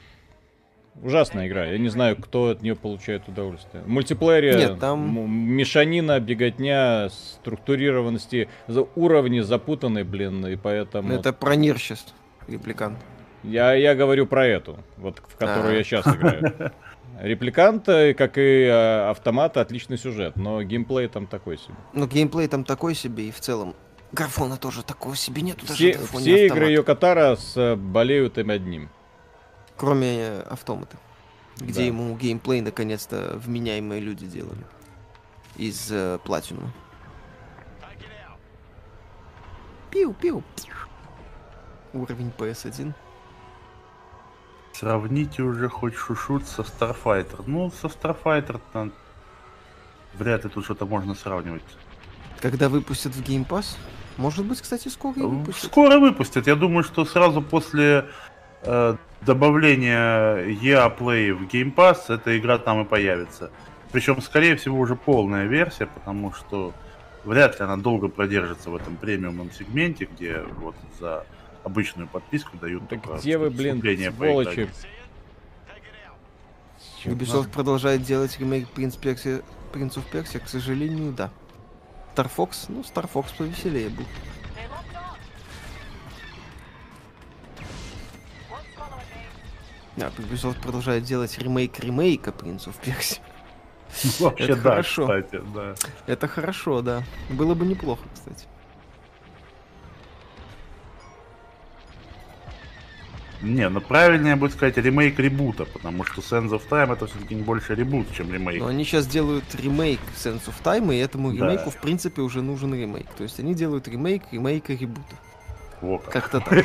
[1.03, 1.67] Ужасная игра.
[1.67, 3.83] Я не знаю, кто от нее получает удовольствие.
[3.83, 8.49] В мультиплеере Нет, там- мешанина, беготня, структурированности,
[8.95, 11.13] уровни запутаны, блин, и поэтому...
[11.13, 12.15] Это про сейчас,
[12.47, 12.99] репликант.
[13.43, 15.77] Я, я говорю про эту, вот в которую А.
[15.77, 16.73] я сейчас играю.
[17.21, 21.75] Репликант, э, как и э, автомат, отличный сюжет, но геймплей там такой себе.
[21.93, 23.75] Ну, геймплей там такой себе, и в целом
[24.13, 25.67] графона тоже такого себе нету.
[25.67, 26.47] даже Все, фоне все автомата.
[26.47, 28.89] игры Йокотара с, э, болеют им одним.
[29.77, 30.97] Кроме э, автомата.
[31.57, 31.83] Где Да.
[31.83, 34.65] ему геймплей наконец-то вменяемые люди делали.
[35.57, 36.69] Из э, Platinum.
[39.91, 40.43] Пиу-пиу.
[41.93, 42.93] Уровень PS1.
[44.73, 47.45] Сравните уже хоть шушут со Starfighter.
[47.47, 48.93] Ну, со Starfighter там
[50.15, 51.63] вряд ли тут что-то можно сравнивать.
[52.41, 53.77] Когда выпустят в Game Pass,
[54.17, 55.71] Может быть, кстати, скоро выпустят.
[55.71, 56.47] Скоро выпустят.
[56.47, 58.07] Я думаю, что сразу после
[58.63, 63.51] э, добавления EA Play в Game Pass эта игра там и появится.
[63.93, 66.73] Причем, скорее всего, уже полная версия, потому что
[67.25, 71.25] вряд ли она долго продержится в этом премиумном сегменте, где вот за
[71.63, 73.83] обычную подписку дают Так только где вы, блин,
[74.17, 74.69] сволочи?
[77.05, 79.43] Ubisoft продолжает делать ремейк Принц Персия,
[79.73, 81.31] Принц of Persia, к сожалению, да.
[82.15, 84.05] Star Fox, ну, Star Fox повеселее был.
[89.97, 93.19] Да, Ubisoft продолжает делать ремейк ремейка Принц of Persia.
[94.21, 95.03] Вообще, Это да, хорошо.
[95.03, 95.75] кстати, да.
[96.07, 97.05] Это хорошо, да.
[97.31, 98.47] Было бы неплохо, кстати.
[103.43, 107.43] Не, ну правильнее будет сказать ремейк ребута, потому что Sands of Time это все-таки не
[107.43, 108.59] больше ребут, чем ремейк.
[108.61, 111.45] Но они сейчас делают ремейк Sense of Time, и этому Да.
[111.51, 113.07] ремейку, в принципе, уже нужен ремейк.
[113.11, 115.17] То есть они делают ремейк ремейка ребута.
[115.83, 116.13] Во как.
[116.13, 116.65] Как-то так.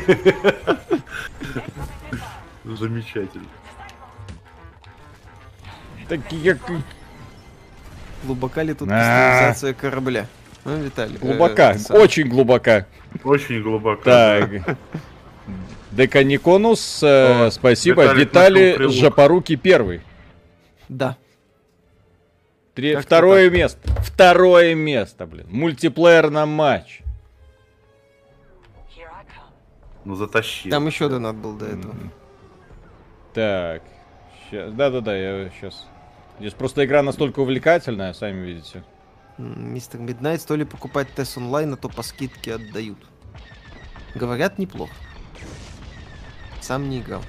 [2.76, 3.46] Замечательно.
[6.08, 6.56] Так я...
[6.56, 6.72] к-
[8.24, 8.96] Глубока ли тут А.
[8.98, 10.26] кастомизация корабля?
[10.66, 11.16] Ну, Виталий.
[11.16, 12.86] э, Глубока, очень глубока.
[13.24, 14.02] Очень глубоко.
[14.04, 14.50] Так.
[15.92, 18.14] Деканиконус, э, спасибо.
[18.14, 18.94] Виталий прилук.
[18.94, 20.02] Жапоруки первый.
[20.90, 21.16] Да.
[22.76, 23.80] Три- второе место.
[24.04, 25.48] Второе место, блин.
[25.50, 27.02] Мультиплеер на матч.
[30.06, 30.72] Ну затащил.
[30.72, 31.96] Там еще донат был до этого.
[33.34, 33.84] Так.
[34.52, 35.88] Да-да-да, я сейчас.
[36.40, 38.84] Здесь просто игра настолько увлекательная, сами видите.
[39.38, 42.98] Мистер Миднайт, то ли покупать тест онлайн, а то по скидке отдают.
[44.16, 44.94] Говорят, неплохо.
[46.62, 47.22] Сам не играл.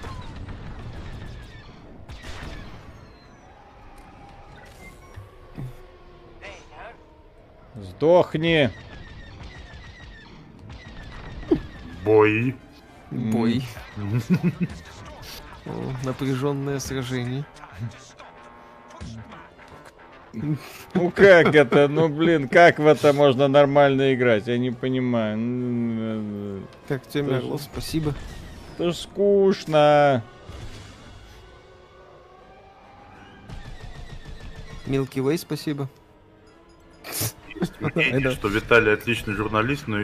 [7.76, 8.70] Сдохни.
[12.04, 12.56] Бой.
[13.10, 13.62] Бой.
[15.66, 17.44] О, Напряженное сражение.
[20.32, 21.88] Ну как это?
[21.88, 24.46] Ну блин, как в это можно нормально играть?
[24.46, 26.62] Я не понимаю.
[26.86, 27.36] Так, тебе Тоже.
[27.36, 28.14] Мерлов, спасибо.
[28.78, 30.22] Это ж скучно.
[34.86, 35.88] Milky Way, спасибо.
[37.60, 40.02] Есть мнение, что Виталий отличный журналист, но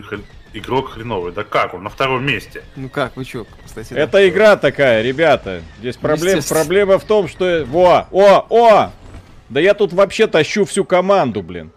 [0.52, 1.32] игрок хреновый.
[1.32, 1.82] Да как он?
[1.82, 2.62] На втором месте.
[2.76, 3.92] Ну как, вы чё, кстати.
[3.94, 5.62] Это игра такая, ребята.
[5.78, 6.60] Здесь проблем, Естественно.
[6.60, 7.64] проблема в том, что...
[7.66, 8.06] Во!
[8.10, 8.46] О!
[8.50, 8.92] О!
[9.48, 11.70] Да я тут вообще тащу всю команду, блин.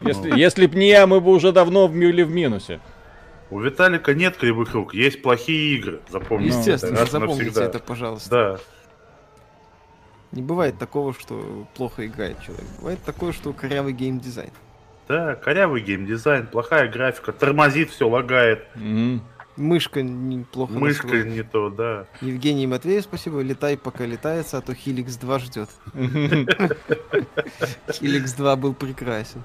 [0.00, 2.80] Если, если б не я, мы бы уже давно были в минусе.
[3.50, 6.00] У Виталика нет кривых рук, есть плохие игры.
[6.08, 6.58] Запомните.
[6.58, 7.64] Естественно, это запомните навсегда.
[7.64, 8.30] это, пожалуйста.
[8.30, 8.58] Да.
[10.32, 12.66] Не бывает такого, что плохо играет человек.
[12.78, 14.50] Бывает такое, что корявый геймдизайн.
[15.08, 19.22] Да, корявый геймдизайн, плохая графика, тормозит, все лагает, Мгм.
[19.56, 21.30] Мышка неплохо мышка настроена.
[21.32, 22.06] не то, да.
[22.20, 23.40] Евгений Матвеев, спасибо.
[23.40, 25.68] Летай, пока летается, а то Хиликс 2 ждет.
[27.92, 29.44] Хиликс 2 был прекрасен.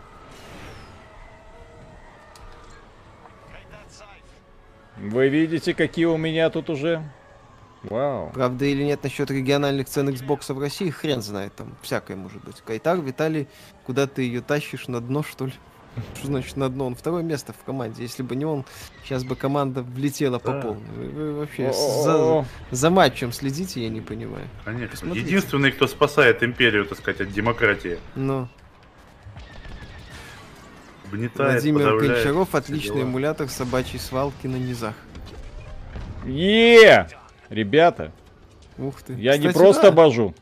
[4.97, 7.03] Вы видите, какие у меня тут уже...
[7.83, 8.31] Вау.
[8.33, 12.61] Правда или нет насчет региональных цен Xbox в России, хрен знает, там всякое может быть.
[12.65, 13.47] Кайтар, Виталий,
[13.89, 15.53] куда ты ее тащишь, на дно, что ли?
[16.13, 16.85] Что значит на дно?
[16.85, 18.03] Он второе место в команде.
[18.03, 18.63] Если бы не он,
[19.03, 20.83] сейчас бы команда влетела по полной.
[20.95, 24.47] Вы, вы вообще за, за матчем следите, я не понимаю.
[24.63, 24.89] Конечно.
[24.91, 25.25] Посмотрите.
[25.25, 27.97] Единственный, кто спасает империю, так сказать, от демократии.
[28.13, 28.47] Но
[31.11, 33.05] Угнетает, Владимир Гончаров, отличный дела.
[33.05, 34.93] эмулятор собачьей свалки на низах.
[36.27, 37.07] Е!
[37.49, 38.11] Ребята,
[38.77, 39.13] Ух ты.
[39.13, 39.91] я не просто да.
[39.93, 40.35] божу.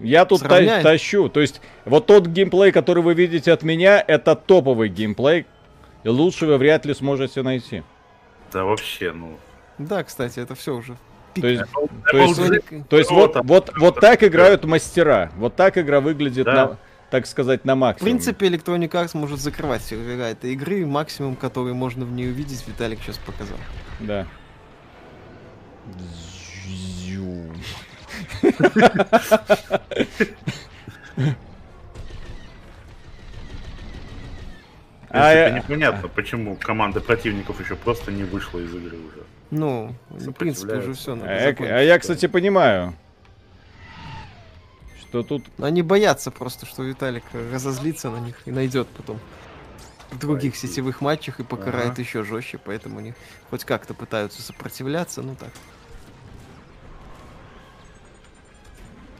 [0.00, 1.28] Я тут та- тащу.
[1.28, 5.46] То есть, вот тот геймплей, который вы видите от меня, это топовый геймплей.
[6.04, 7.82] И лучше вы вряд ли сможете найти.
[8.52, 9.36] Да вообще, ну.
[9.78, 10.96] Да, кстати, это все уже.
[11.34, 11.62] То есть,
[12.10, 15.30] то есть, то есть вот, вот, вот так играют мастера.
[15.36, 16.52] Вот так игра выглядит, Да.
[16.54, 16.76] на,
[17.10, 18.04] так сказать, на В максимум.
[18.10, 20.84] принципе, Electronic Arts может закрывать сервера этой игры.
[20.84, 23.56] Максимум, который можно в ней увидеть, Виталик сейчас показал.
[24.00, 24.26] Да.
[35.14, 39.22] А я- непонятно, почему команда противников еще просто не вышла из игры уже.
[39.50, 42.94] Ну, в принципе, уже все А я, а я, кстати, понимаю,
[44.98, 45.44] что тут...
[45.58, 49.20] Они боятся просто, что Виталик разозлится на них и найдет потом
[50.10, 52.00] в других сетевых матчах и покарает Ага.
[52.02, 53.12] еще жестче, поэтому они
[53.50, 55.50] хоть как-то пытаются сопротивляться, ну так.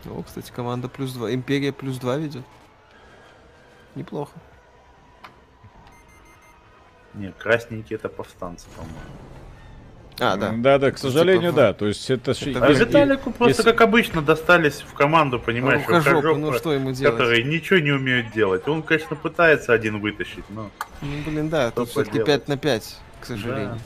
[0.07, 1.33] О, кстати, команда плюс два.
[1.33, 2.45] Империя плюс два ведет.
[3.95, 4.33] Неплохо.
[7.15, 8.97] Не, красненькие это повстанцы, по-моему.
[10.19, 10.53] А, да.
[10.57, 11.73] Да, да, к сожалению, типа, да.
[11.73, 12.33] То есть это...
[12.33, 16.53] Это А Виталику и- просто, если- как обычно, достались в команду, понимаешь, Рукожопы, рукожопы, ну
[16.53, 17.17] что ему делать?
[17.17, 18.67] которые ничего не умеют делать.
[18.69, 20.71] Он, конечно, пытается один вытащить, но
[21.01, 22.27] Ну, блин, да, тут Что все-таки поделать?
[22.45, 23.79] 5 на 5, к сожалению.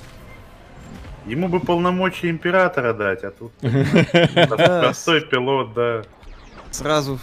[1.26, 6.02] Ему бы полномочия императора дать, а тут простой пилот, да.
[6.70, 7.18] Сразу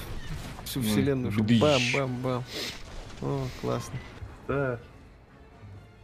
[0.64, 2.44] всю Ну, вселенную, бам-бам-бам.
[3.22, 3.96] О, классно.
[4.48, 4.80] Да.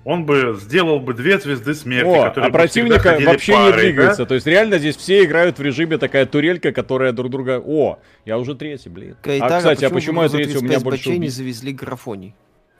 [0.06, 3.66] Он бы сделал бы две звезды смерти, О, которые а бы всегда противника вообще парой,
[3.66, 3.78] не да?
[3.82, 4.26] двигается.
[4.26, 7.62] То есть реально здесь все играют в режиме такая турелька, которая друг друга...
[7.64, 9.18] О, я уже третий, блин.
[9.22, 10.58] Кайтара, а, кстати, а почему почему я третий?
[10.58, 12.34] У меня 35 больше не завезли графоний?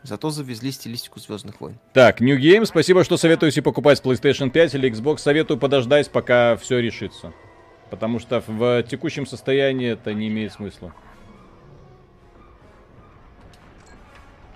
[0.04, 1.78] Зато завезли стилистику Звездных войн.
[1.94, 5.18] Так, New Game, спасибо, что советуете покупать PlayStation 5 или Xbox.
[5.18, 7.34] Советую подождать, пока все решится.
[7.90, 10.94] Потому что в текущем состоянии это не имеет смысла.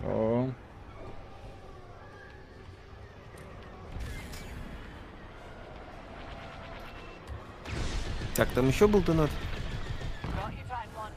[0.03, 0.49] О.
[8.35, 9.29] Так, там еще был донат?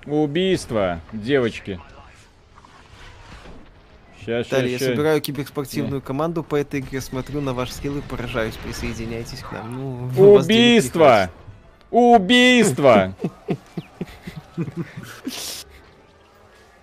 [0.05, 1.81] Убийство, девочки.
[4.27, 8.57] Сейчас, Далее, я собираю киберспортивную команду по этой игре, смотрю на ваш скилл и поражаюсь.
[8.57, 10.11] Присоединяйтесь к нам.
[10.17, 11.31] Ну, Убийство!
[11.93, 13.15] Убийство!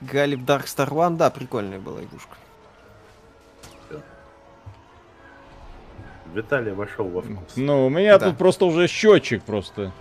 [0.02, 2.36] Галиб Dark Star One, да, прикольная была игрушка.
[6.34, 7.38] Виталий вошел во вкус.
[7.58, 8.30] Ну, у меня Да.
[8.30, 9.92] тут просто уже счетчик просто.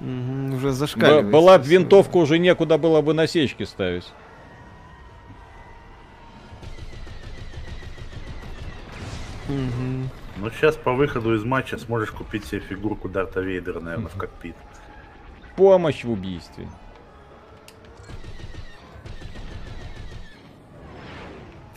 [0.00, 1.30] Мгм, уже Б- зашкаливает.
[1.30, 4.04] была бы винтовка, уже некуда было бы насечки ставить.
[9.56, 10.10] Мгм.
[10.36, 14.56] Ну, сейчас по выходу из матча сможешь купить себе фигурку Дарта Вейдера, наверное, в кокпит.
[15.56, 16.68] Помощь в убийстве.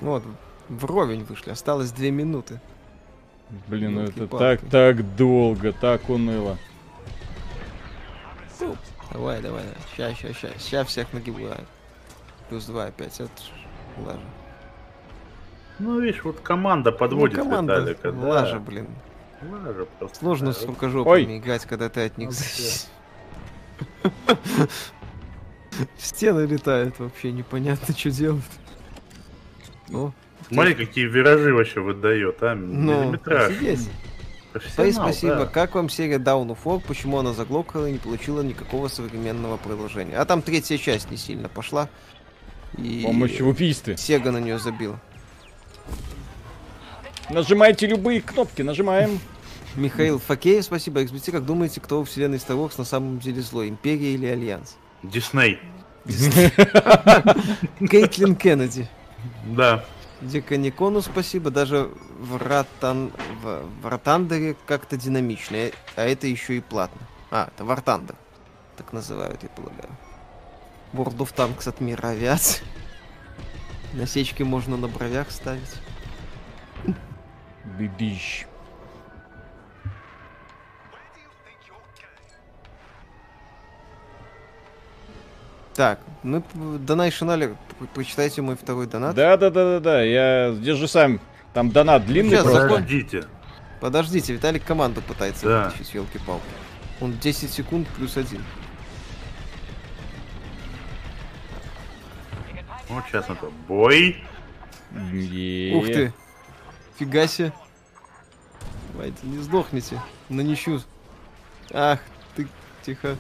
[0.02, 0.24] Вот,
[0.70, 2.60] вровень вышли, осталось две минуты.
[3.68, 6.58] Блин, ну это так, так долго, так уныло.
[9.12, 9.66] Давай, давай, давай.
[9.96, 10.50] Ща, ща, ща.
[10.60, 11.68] Ща всех нагибают.
[12.48, 13.20] Плюс два опять.
[13.20, 13.32] Это
[14.06, 14.20] лажа.
[15.80, 18.12] Ну, видишь, вот команда подводит ну, команда Виталика.
[18.12, 18.28] да.
[18.28, 18.88] лажа, блин.
[19.42, 20.18] Лажа просто.
[20.20, 20.54] Сложно да.
[20.54, 22.88] с рукожопами играть, когда ты от них зависишь.
[25.98, 28.44] Стены летают, вообще непонятно, что делать.
[29.88, 30.14] Ну,
[30.52, 32.56] Смотри, какие виражи вообще выдает, а?
[32.56, 33.52] ну, Миллиметраж.
[33.52, 33.90] офигеть.
[34.52, 35.36] Профессионал, спасибо.
[35.36, 35.46] да.
[35.46, 36.82] Как вам серия Down of War?
[36.86, 40.18] Почему она заглохла и не получила никакого современного продолжения?
[40.18, 41.88] А там третья часть не сильно пошла.
[42.78, 43.96] И Помощь в убийстве.
[43.98, 45.00] Сега на нее забила.
[47.30, 49.20] Нажимайте любые кнопки, нажимаем.
[49.76, 51.02] Михаил Факеев, спасибо.
[51.04, 53.70] XBT, как думаете, кто в вселенной Star Wars на самом деле злой?
[53.70, 54.78] Империя или Альянс?
[55.04, 55.60] Дисней.
[57.90, 58.88] Кейтлин Кеннеди.
[59.46, 59.86] Да.
[60.22, 61.50] Деканикону спасибо.
[61.52, 63.12] Даже в, Ратан...
[63.42, 63.62] в...
[63.82, 65.56] в Ротандере как-то динамично.
[65.56, 67.02] э, А это еще и платно.
[67.32, 68.16] А, это Вартандер.
[68.76, 69.90] Так называют, я полагаю.
[70.94, 72.64] World of Tanks от мира авиации.
[73.94, 75.76] Насечки можно на бровях ставить.
[77.78, 78.46] Бибищ.
[85.76, 87.56] Так, мы Donation Алер,
[87.94, 89.16] прочитайте мой второй донат.
[89.16, 90.02] Да, да, да, да, да.
[90.04, 91.22] Я держи сам.
[91.54, 92.68] Там донат длинный Сейчас просто.
[92.68, 93.24] Подождите.
[93.80, 95.66] Подождите, Виталик команду пытается Да.
[95.66, 96.44] вытащить, елки-палки.
[97.00, 98.44] Он 10 секунд плюс один.
[102.90, 104.18] Вот сейчас это бой.
[105.14, 105.76] Е.
[105.76, 106.14] Ух ты!
[106.98, 107.54] Фига себе!
[108.92, 110.02] Давайте, не сдохните.
[110.30, 110.82] Нанищу.
[111.72, 112.00] Ах,
[112.36, 112.48] ты
[112.84, 113.16] тихо.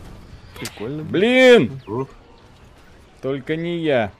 [0.60, 1.04] Прикольно.
[1.04, 1.80] Блин!
[1.88, 2.08] Ух.
[3.22, 4.12] Только не я.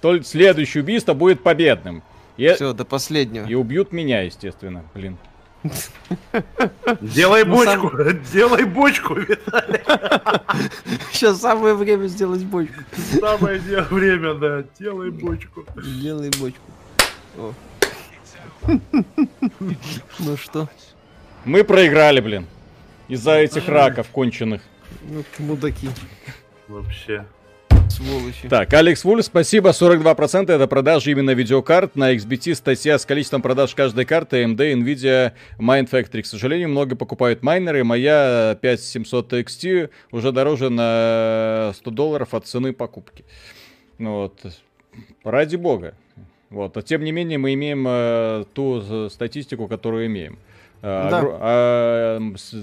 [0.00, 2.02] Только следующее убийство будет победным.
[2.36, 3.46] И, Все, до последнего.
[3.46, 4.84] и убьют меня, естественно.
[4.94, 5.16] Блин.
[7.00, 7.90] Делай Ну, бочку,
[8.32, 9.80] делай бочку, Виталий.
[11.12, 12.74] Сейчас самое время сделать бочку.
[13.20, 15.64] Самое время, да, делай бочку.
[16.00, 16.62] Делай бочку.
[17.36, 17.52] О.
[20.18, 20.68] Ну что?
[21.44, 22.46] Мы проиграли, блин.
[23.08, 24.60] Из-за этих раков конченых.
[25.02, 25.88] Ну, мудаки,
[26.66, 27.24] Вообще.
[27.90, 28.48] Сволочи.
[28.48, 29.70] Так, Алекс Вульф, спасибо.
[29.70, 31.96] 42% это продажи именно видеокарт.
[31.96, 36.22] На XBT статья с количеством продаж каждой карты AMD, Nvidia, Mind Factory.
[36.22, 37.84] К сожалению, много покупают майнеры.
[37.84, 43.24] Моя 5700 XT уже дороже на 100 долларов от цены покупки.
[43.98, 44.38] Ну вот.
[45.24, 45.94] Ради бога.
[46.50, 46.76] Вот.
[46.76, 50.38] А тем не менее, мы имеем э, ту статистику, которую имеем.
[50.80, 51.22] А, Да.
[51.40, 52.54] а, с-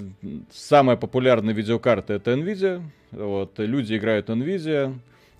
[0.52, 2.81] самая популярная видеокарта это Nvidia.
[3.11, 3.60] Вот.
[3.60, 4.95] Люди играют Nvidia.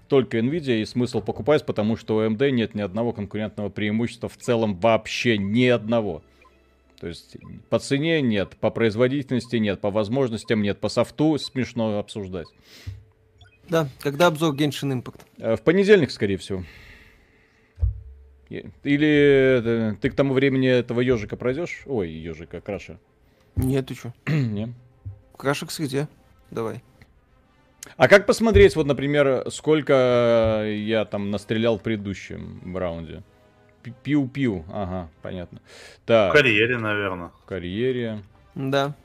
[0.08, 4.38] Только Nvidia и смысл покупать, потому что у AMD нет ни одного конкурентного преимущества в
[4.38, 6.24] целом вообще ни одного.
[7.00, 7.38] То есть
[7.70, 12.48] по цене нет, по производительности нет, по возможностям нет, по софту смешно обсуждать.
[13.70, 15.22] Да, когда обзор Genshin Impact?
[15.38, 16.64] Э, в понедельник, скорее всего.
[18.50, 21.82] Или э, ты к тому времени этого ежика пройдешь?
[21.86, 23.00] Ой, ежика, краша.
[23.56, 24.14] Нет, ты что?
[24.28, 24.74] Не.
[25.36, 26.08] Краша к среде.
[26.52, 26.84] Давай.
[27.98, 33.24] А как посмотреть, вот, например, сколько я там настрелял в предыдущем раунде?
[34.04, 35.62] Пиу-пиу, ага, понятно.
[36.06, 36.32] Так.
[36.32, 37.30] В карьере, наверное.
[37.44, 38.24] В карьере.
[38.56, 38.96] Да.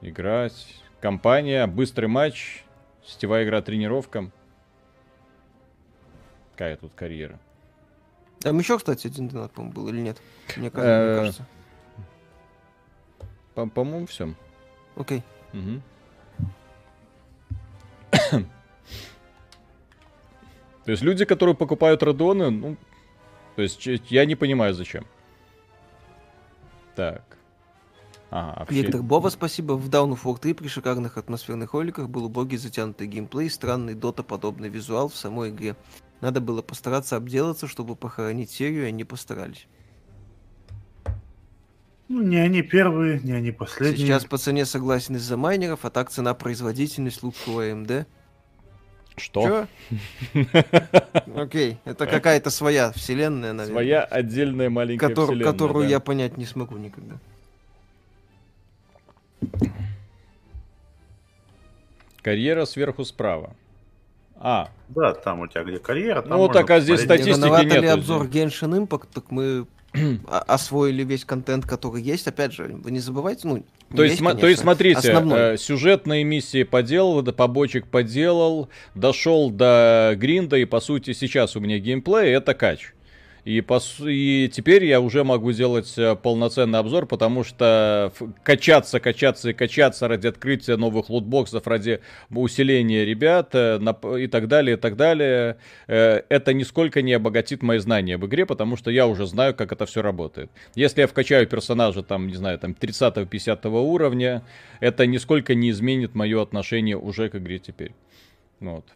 [0.00, 0.82] Играть.
[1.00, 2.64] Компания, быстрый матч,
[3.04, 4.30] сетевая игра, тренировка.
[6.52, 7.38] Какая тут карьера?
[8.40, 10.20] Там еще, кстати, один донат, по-моему, был или нет?
[10.56, 11.46] Мне кажется.
[13.56, 14.34] Э, по-моему, все.
[14.96, 15.22] Окей.
[15.52, 15.82] Угу.
[20.84, 22.76] То есть люди, которые покупают радоны, ну,
[23.56, 25.06] то есть я не понимаю, зачем.
[26.94, 27.22] Так.
[28.30, 28.82] Ага, вообще...
[28.82, 29.74] Виктор Бова, спасибо.
[29.74, 34.68] В Down of War 3 при шикарных атмосферных роликах был убогий затянутый геймплей, странный дота-подобный
[34.68, 35.76] визуал в самой игре.
[36.20, 39.66] Надо было постараться обделаться, чтобы похоронить серию, и они постарались.
[42.08, 44.06] Ну, не они первые, не они последние.
[44.06, 48.06] Сейчас по цене согласен из-за майнеров, а так цена производительность лучшего AMD.
[49.16, 49.68] Что?
[51.36, 53.72] Окей, это какая-то своя вселенная, наверное.
[53.72, 55.52] Своя отдельная маленькая Котор, вселенная.
[55.52, 55.90] Которую да.
[55.90, 57.14] я понять не смогу никогда.
[62.22, 63.54] Карьера сверху справа.
[64.36, 64.70] А.
[64.88, 66.22] Да, там у тебя где карьера.
[66.22, 67.82] Там ну, так, а здесь статистики нет.
[67.82, 69.66] ли обзор Genshin Impact, так мы
[70.26, 72.26] освоили весь контент, который есть.
[72.26, 75.38] Опять же, вы не забывайте, ну, то есть, конечно, то есть, смотрите, основной.
[75.38, 81.60] Э, сюжетные миссии поделал, до побочек поделал, дошел до гринда, и по сути сейчас у
[81.60, 82.92] меня геймплей это кач.
[83.44, 88.10] И, по, и теперь я уже могу делать э, полноценный обзор, потому что
[88.42, 92.00] качаться, качаться и качаться ради открытия новых лутбоксов, ради
[92.30, 93.78] усиления ребят э,
[94.18, 95.58] и так далее, и так далее,
[95.88, 99.72] э, это нисколько не обогатит мои знания об игре, потому что я уже знаю, как
[99.72, 100.50] это все работает.
[100.74, 104.42] Если я вкачаю персонажа, там, не знаю, там 30-50 уровня,
[104.80, 107.92] это нисколько не изменит мое отношение уже к игре теперь.
[108.60, 108.86] Вот.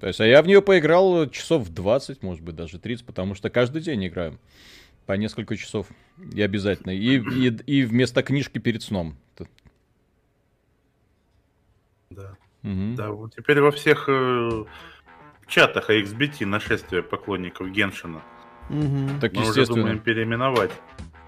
[0.00, 3.50] То есть, а я в нее поиграл часов 20, может быть, даже 30, потому что
[3.50, 4.38] каждый день играю.
[5.06, 5.86] По несколько часов.
[6.32, 6.92] И обязательно.
[6.92, 9.16] И, и, и вместо книжки перед сном.
[12.10, 12.36] Да.
[12.62, 12.94] Угу.
[12.96, 14.64] Да, вот теперь во всех э,
[15.46, 18.22] чатах XBT нашествие поклонников Геншина.
[18.70, 19.20] Угу.
[19.20, 19.62] Так, Мы естественно.
[19.62, 20.72] уже думаем переименовать.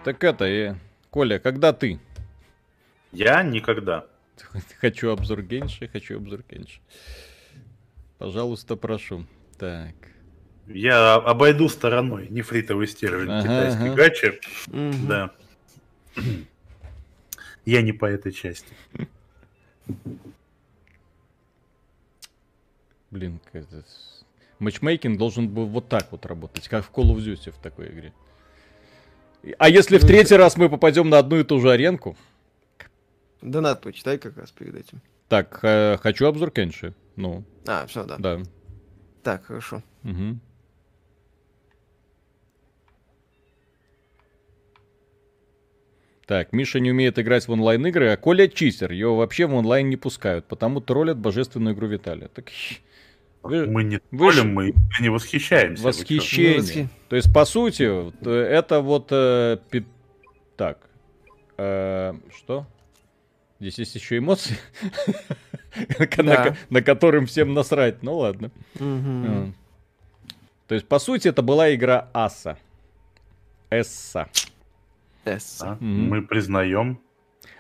[0.04, 0.74] Так это, и...
[1.10, 2.00] Коля, когда ты?
[3.12, 4.06] Я никогда.
[4.80, 6.80] Хочу обзор Генши, хочу обзор Генши.
[8.18, 9.26] Пожалуйста, прошу.
[9.58, 9.94] Так.
[10.66, 13.94] Я обойду стороной нефритовый стержень ага, китайской ага.
[13.94, 14.40] гачи.
[14.68, 15.08] Угу.
[15.08, 15.30] Да.
[17.64, 18.72] Я не по этой части.
[23.10, 23.84] Блин, это...
[24.58, 28.12] матчмейкинг должен был вот так вот работать, как в Call of Duty в такой игре.
[29.58, 32.16] А если в третий раз мы попадем на одну и ту же аренку?
[33.42, 35.02] Донат почитай как раз перед этим.
[35.32, 36.92] Так, э, хочу обзор Кенши.
[37.16, 37.42] Ну.
[37.66, 38.18] А, все, да.
[38.18, 38.42] Да.
[39.22, 39.82] Так, хорошо.
[40.04, 40.38] Угу.
[46.26, 48.92] Так, Миша не умеет играть в онлайн-игры, а Коля чистер.
[48.92, 52.28] Его вообще в онлайн не пускают, потому троллят божественную игру Виталия.
[52.28, 52.50] Так,
[53.42, 54.52] вы, мы не вы троллим, ж...
[54.52, 55.82] мы не восхищаемся.
[55.82, 56.90] Восхищение.
[57.08, 57.84] То есть, по сути,
[58.22, 59.08] это вот...
[59.10, 59.86] Э, пи...
[60.58, 60.90] Так.
[61.56, 62.66] Э, что?
[63.62, 64.56] Здесь есть еще эмоции,
[66.70, 68.02] на которым всем насрать.
[68.02, 68.50] Ну ладно.
[70.66, 72.58] То есть, по сути, это была игра Аса.
[73.70, 74.28] Эсса.
[75.24, 75.76] Эсса.
[75.78, 76.98] Мы признаем.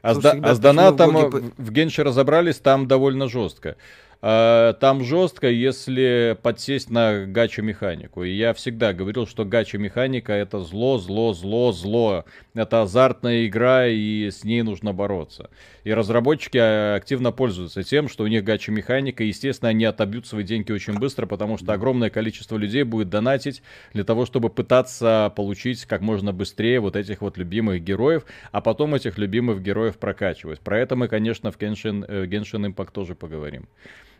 [0.02, 1.14] А, а с донатом
[1.56, 3.76] в Генше разобрались, там довольно жестко.
[4.24, 8.22] А, там жестко, если подсесть на гачу-механику.
[8.22, 12.24] И я всегда говорил, что гача-механика это зло, зло, зло, зло.
[12.54, 15.50] Это азартная игра, и с ней нужно бороться.
[15.82, 19.24] И разработчики а, активно пользуются тем, что у них гача-механика.
[19.24, 23.60] Естественно, они отобьют свои деньги очень быстро, потому что огромное количество людей будет донатить
[23.92, 28.94] для того, чтобы пытаться получить как можно быстрее вот этих вот любимых героев, а потом
[28.94, 30.60] этих любимых героев прокачивать.
[30.60, 33.66] Про это мы, конечно, в Genshin, э, Genshin Impact тоже поговорим.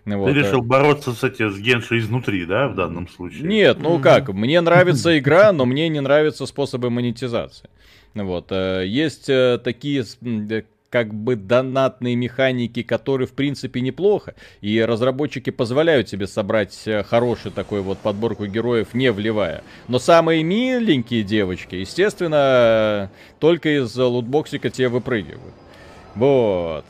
[0.04, 0.32] Вот.
[0.32, 3.44] Ты решил бороться с этим с Генши изнутри, да, в данном случае?
[3.44, 4.02] Нет, ну mm-hmm.
[4.02, 7.70] как, мне нравится игра, но мне не нравятся способы монетизации.
[8.14, 8.50] Вот.
[8.50, 10.04] Э, есть э, такие
[10.92, 14.34] как бы донатные механики, которые в принципе неплохо.
[14.60, 19.62] И разработчики позволяют себе собрать э, хороший такой вот подборку героев, не вливая.
[19.88, 23.10] Но самые миленькие девочки, естественно,
[23.40, 25.54] только из лутбоксика тебе выпрыгивают.
[26.14, 26.84] Вот.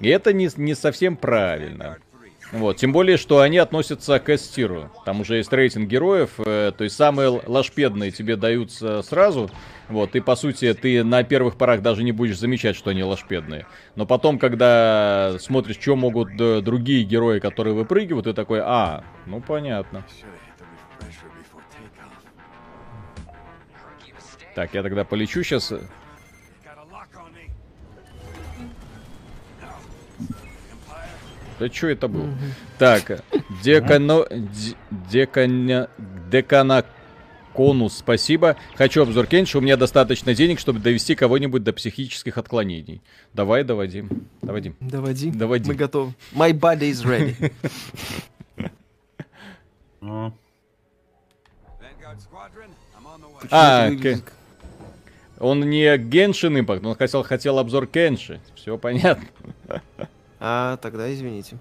[0.00, 1.98] И это не, не совсем правильно.
[2.52, 4.90] Вот, тем более, что они относятся к S-тиру.
[5.04, 9.50] Там уже есть рейтинг героев, э, то есть самые лошпедные тебе даются сразу.
[9.88, 13.66] Вот, и по сути ты на первых порах даже не будешь замечать, что они лошпедные.
[13.96, 20.04] Но потом, когда смотришь, что могут другие герои, которые выпрыгивают, ты такой, а, ну понятно.
[24.54, 25.72] Так, я тогда полечу сейчас.
[31.58, 32.28] Да что это было?
[32.78, 33.22] Так,
[33.62, 34.26] декано...
[35.10, 35.88] Декана...
[36.30, 36.84] Декана...
[37.54, 38.56] Конус, спасибо.
[38.74, 43.00] Хочу обзор Кенши, у меня достаточно денег, чтобы довести кого-нибудь до психических отклонений.
[43.32, 44.04] Давай, доводи.
[44.42, 44.74] Доводи.
[44.78, 45.30] Доводи.
[45.30, 45.70] Доводи.
[45.70, 46.12] Мы готовы.
[46.34, 47.52] My body is ready.
[53.50, 53.90] А,
[55.38, 58.40] он не Геншин Импакт, он хотел, хотел обзор Кенши.
[58.54, 59.26] Все понятно.
[60.40, 61.58] А, тогда извините.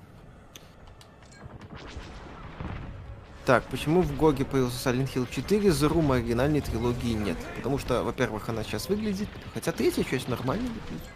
[3.45, 7.37] Так, почему в Гоге появился Silent Hill 4, The Room оригинальной трилогии нет?
[7.55, 11.07] Потому что, во-первых, она сейчас выглядит, хотя третья часть нормально выглядит.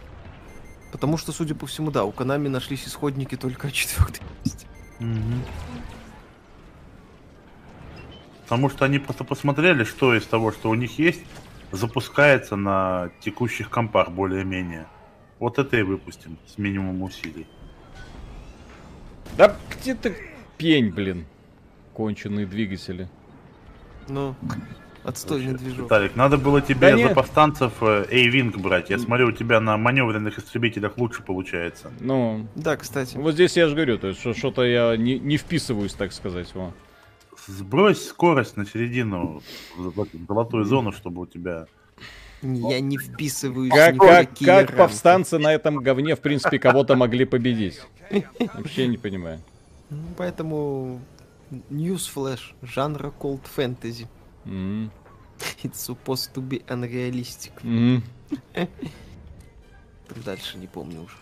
[0.92, 4.66] Потому что, судя по всему, да, у Канами нашлись исходники только о четвертой части.
[5.00, 5.42] Угу.
[8.44, 11.22] Потому что они просто посмотрели, что из того, что у них есть,
[11.72, 14.86] запускается на текущих компах более-менее.
[15.40, 17.46] Вот это и выпустим с минимумом усилий.
[19.38, 20.14] Да где ты
[20.58, 21.24] пень, блин.
[21.94, 23.08] Конченые двигатели.
[24.08, 24.34] Ну,
[25.02, 25.86] отстойный движок.
[25.86, 28.90] Виталик, надо было тебе да за повстанцев A-Wing э, брать.
[28.90, 31.90] Я смотрю, у тебя на маневренных истребителях лучше получается.
[32.00, 33.16] Ну, да, кстати.
[33.16, 36.54] Вот здесь я же говорю, то есть что-то я не, не вписываюсь, так сказать.
[36.54, 36.74] Во.
[37.46, 39.42] Сбрось скорость на середину,
[39.76, 41.66] в золотую зону, чтобы у тебя
[42.42, 47.80] я не вписываюсь как, как, как повстанцы на этом говне, в принципе, кого-то могли победить?
[48.54, 49.40] Вообще не понимаю.
[49.90, 51.00] Ну, поэтому
[51.70, 54.06] News Flash, жанра cold fantasy.
[54.44, 54.90] Mm.
[55.62, 57.52] It's supposed to be unrealistic.
[57.62, 58.02] Mm.
[60.24, 61.16] Дальше не помню уже.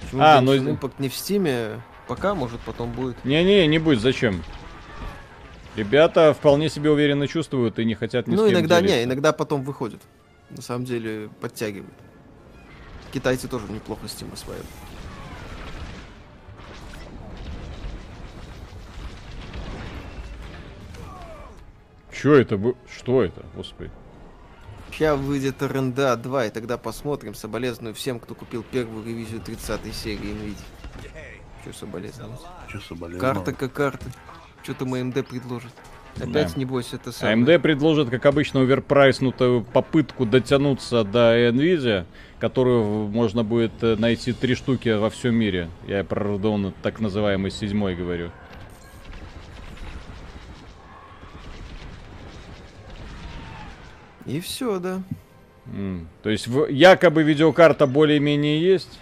[0.00, 0.54] Почему а, ну...
[0.54, 3.24] Impact не в стиме, пока, может, потом будет.
[3.24, 4.42] Не-не, не будет, зачем?
[5.76, 8.98] Ребята вполне себе уверенно чувствуют и не хотят ни Ну, иногда делиться.
[8.98, 10.00] не, иногда потом выходят.
[10.50, 11.94] На самом деле, подтягивают.
[13.10, 14.66] Китайцы тоже неплохо Steam осваивают.
[22.12, 22.60] Чё это?
[22.94, 23.42] Что это?
[23.54, 23.90] Господи.
[24.90, 27.34] Сейчас выйдет РНДА 2, и тогда посмотрим.
[27.34, 31.12] Соболезную всем, кто купил первую ревизию 30 серии NVIDIA.
[31.64, 32.40] Чё соболезновать?
[32.70, 33.20] Чё соболезновать?
[33.36, 34.06] Карта как карта.
[34.62, 35.72] Что там AMD предложит?
[36.16, 36.60] Опять, да.
[36.60, 37.36] небось, это самое.
[37.36, 42.04] AMD предложит, как обычно, оверпрайснутую попытку дотянуться до Nvidia,
[42.38, 45.68] которую можно будет э, найти три штуки во всем мире.
[45.86, 48.30] Я про Radeon так называемый седьмой говорю.
[54.26, 55.02] И все, да.
[55.66, 56.06] Mm.
[56.22, 58.98] То есть в, якобы видеокарта более-менее есть?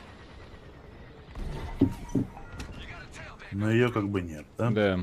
[3.53, 4.71] Но ее как бы нет, да?
[4.71, 5.01] Да.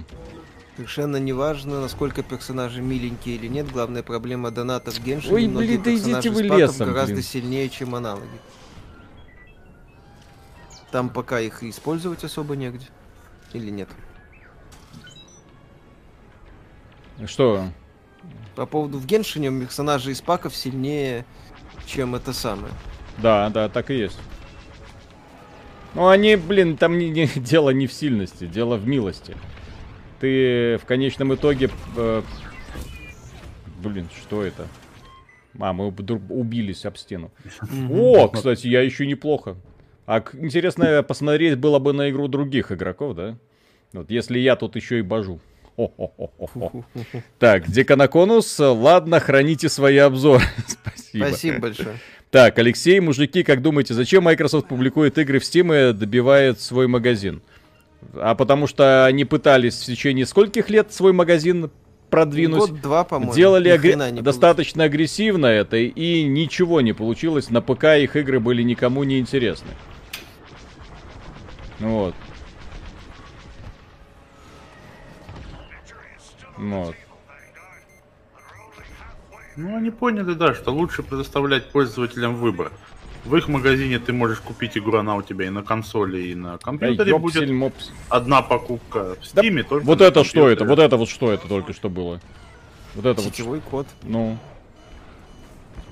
[0.77, 3.67] Совершенно неважно, насколько персонажи миленькие или нет.
[3.71, 5.33] Главная проблема донатов в Геншине.
[5.33, 7.23] Ой, блин, да идите вы лесом, гораздо блин.
[7.23, 8.27] сильнее, чем аналоги.
[10.91, 12.85] Там пока их и использовать особо негде.
[13.53, 13.89] Или нет?
[17.25, 17.71] Что?
[18.55, 21.25] По поводу в Геншине персонажи из паков сильнее,
[21.87, 22.71] чем это самое.
[23.17, 24.19] Да, да, так и есть.
[25.95, 29.35] Ну, они, блин, там не, не, дело не в сильности, дело в милости
[30.19, 31.69] ты в конечном итоге...
[31.95, 32.21] Э,
[33.81, 34.67] блин, что это?
[35.59, 37.31] А, мы убились об стену.
[37.89, 39.55] О, кстати, я еще неплохо.
[40.05, 43.37] А интересно посмотреть было бы на игру других игроков, да?
[43.93, 45.39] Вот если я тут еще и бажу.
[47.39, 50.43] Так, Деканаконус, ладно, храните свои обзоры.
[50.67, 51.25] Спасибо.
[51.25, 51.95] Спасибо большое.
[52.31, 57.41] Так, Алексей, мужики, как думаете, зачем Microsoft публикует игры в Steam и добивает свой магазин?
[58.13, 61.71] А потому что они пытались в течение скольких лет свой магазин
[62.09, 62.59] продвинуть.
[62.71, 63.33] Год-два, по-моему.
[63.33, 64.21] Делали агр...
[64.21, 67.49] достаточно агрессивно это, и ничего не получилось.
[67.49, 69.69] На ПК их игры были никому не интересны.
[71.79, 72.15] Вот.
[76.57, 76.95] Вот.
[79.55, 82.71] Ну, они поняли, да, что лучше предоставлять пользователям выбор.
[83.27, 86.53] В их магазине ты можешь купить игру, она у тебя и на консоли, и на
[86.53, 87.91] Да компьютере будет ёпсель мопс.
[88.07, 89.15] одна покупка.
[89.21, 90.59] В Да Steam только Вот на это что это?
[90.63, 90.69] компьютере.
[90.69, 92.21] Вот это вот что это только что было?
[92.95, 93.33] Вот это вот.
[93.35, 93.85] Сетевой код.
[94.03, 94.37] Ну,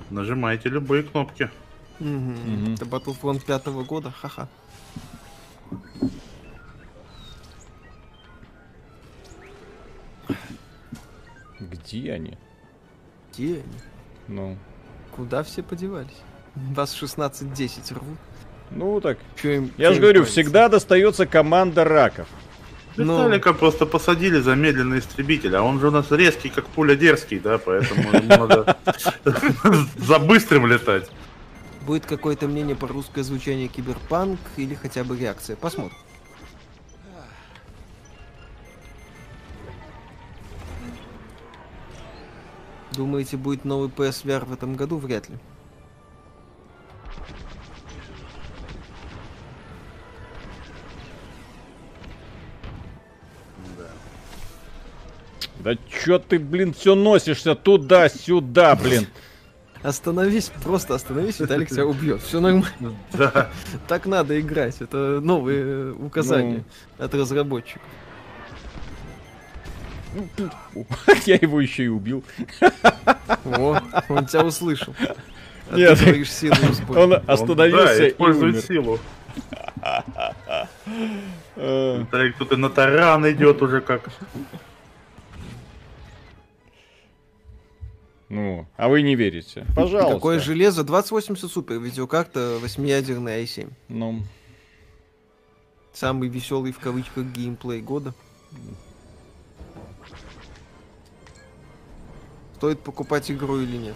[0.08, 1.50] Нажимаете любые кнопки.
[1.98, 2.36] Мгм.
[2.46, 2.74] Мгм.
[2.74, 4.48] Это Battlefront пятого года, ха-ха.
[11.60, 12.36] где они?
[13.32, 13.62] Где они?
[14.28, 14.56] Ну,
[15.14, 16.16] Куда все подевались?
[16.56, 18.18] Вас 16-10 рвут.
[18.70, 19.18] ну так.
[19.40, 20.32] Чё им, Я же говорю, париться?
[20.40, 22.26] всегда достается команда раков.
[22.96, 23.18] Ну.
[23.18, 27.38] Виталика просто посадили за медленный истребитель, а он же у нас резкий, как пуля дерзкий,
[27.38, 28.76] да, поэтому ему надо
[29.98, 31.10] за быстрым летать.
[31.82, 35.56] Будет какое-то мнение по русское звучание киберпанк или хотя бы реакция.
[35.56, 35.96] Посмотрим.
[42.94, 44.96] Думаете, будет новый PSVR в этом году?
[44.98, 45.36] Вряд ли.
[55.66, 59.08] Да чё ты, блин, все носишься туда-сюда, блин.
[59.82, 62.22] Остановись, просто остановись, Виталик тебя убьет.
[62.22, 62.94] Все нормально.
[63.12, 63.50] Да.
[63.88, 64.76] Так надо играть.
[64.80, 66.62] Это новые э, указания
[66.98, 67.82] от разработчиков.
[71.26, 72.22] Я его еще и убил.
[73.44, 74.94] О, он тебя услышал.
[75.68, 75.98] А Нет.
[75.98, 76.54] ты силу.
[76.90, 78.62] Он Он, остановился да, и использует умер.
[78.62, 79.00] силу.
[81.56, 84.10] Э, Виталик тут и на таран идет уже как.
[88.28, 89.64] Ну, а вы не верите.
[89.76, 90.14] Пожалуйста.
[90.14, 90.82] Какое железо?
[90.82, 93.70] 2080 супер, видеокарта 8-ядерная i7.
[93.88, 94.22] Ну,
[95.92, 98.12] Самый веселый в кавычках геймплей года.
[102.56, 103.94] Стоит покупать игру или нет?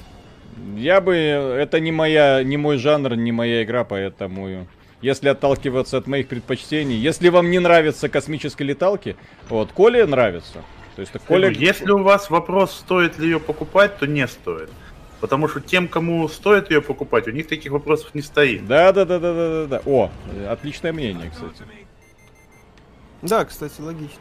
[0.76, 1.14] я бы...
[1.14, 4.66] Это не моя, не мой жанр, не моя игра, поэтому...
[5.02, 9.16] Если отталкиваться от моих предпочтений, если вам не нравятся космические леталки,
[9.48, 10.62] вот, Коле нравится.
[10.96, 11.50] То есть, Коля...
[11.50, 14.70] Если у вас вопрос, стоит ли ее покупать, то не стоит.
[15.20, 18.66] Потому что тем, кому стоит ее покупать, у них таких вопросов не стоит.
[18.66, 19.82] Да, да, да, да, да, да, да.
[19.84, 20.10] О,
[20.48, 21.62] отличное мнение, кстати.
[23.22, 24.20] Да, кстати, логично.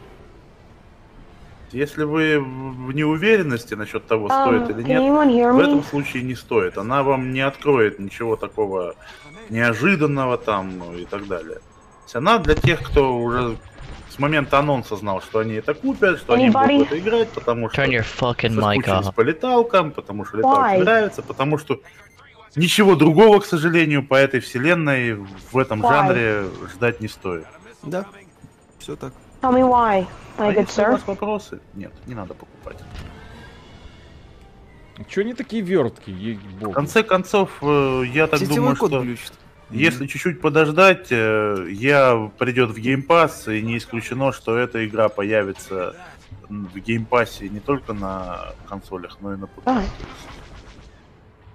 [1.72, 6.34] Если вы в неуверенности насчет того, Um, стоит или can нет, в этом случае не
[6.34, 6.76] стоит.
[6.76, 8.96] Она вам не откроет ничего такого
[9.50, 11.56] неожиданного там ну, и так далее.
[11.56, 13.56] То есть она для тех, кто уже
[14.20, 16.66] момента анонса знал, что они это купят, что они Anybody?
[16.76, 20.78] будут в это играть, потому что соскучились по леталкам, потому что леталки Why?
[20.84, 21.80] нравятся, потому что
[22.54, 25.88] ничего другого, к сожалению, по этой вселенной в этом Why?
[25.88, 26.44] жанре
[26.74, 27.46] ждать не стоит.
[27.82, 28.04] Да,
[28.78, 29.12] все так.
[29.42, 30.06] Tell me why,
[30.36, 30.90] А my good если у sir.
[30.92, 32.76] вас вопросы, нет, не надо покупать.
[35.08, 39.32] Че они такие верткие, В конце концов, э, я так Сетевой думаю, код что глючит.
[39.70, 45.08] Если чуть-чуть подождать, э, я придет в Game Pass, и не исключено, что эта игра
[45.08, 45.96] появится
[46.48, 49.70] в Game Pass не только на консолях, но и на ПК.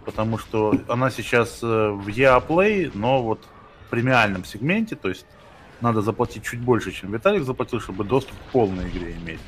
[0.05, 3.41] Потому что она сейчас э, в EA Play, но вот
[3.85, 5.25] в премиальном сегменте, то есть
[5.81, 9.39] надо заплатить чуть больше, чем Виталик заплатил, чтобы доступ к полной игре иметь.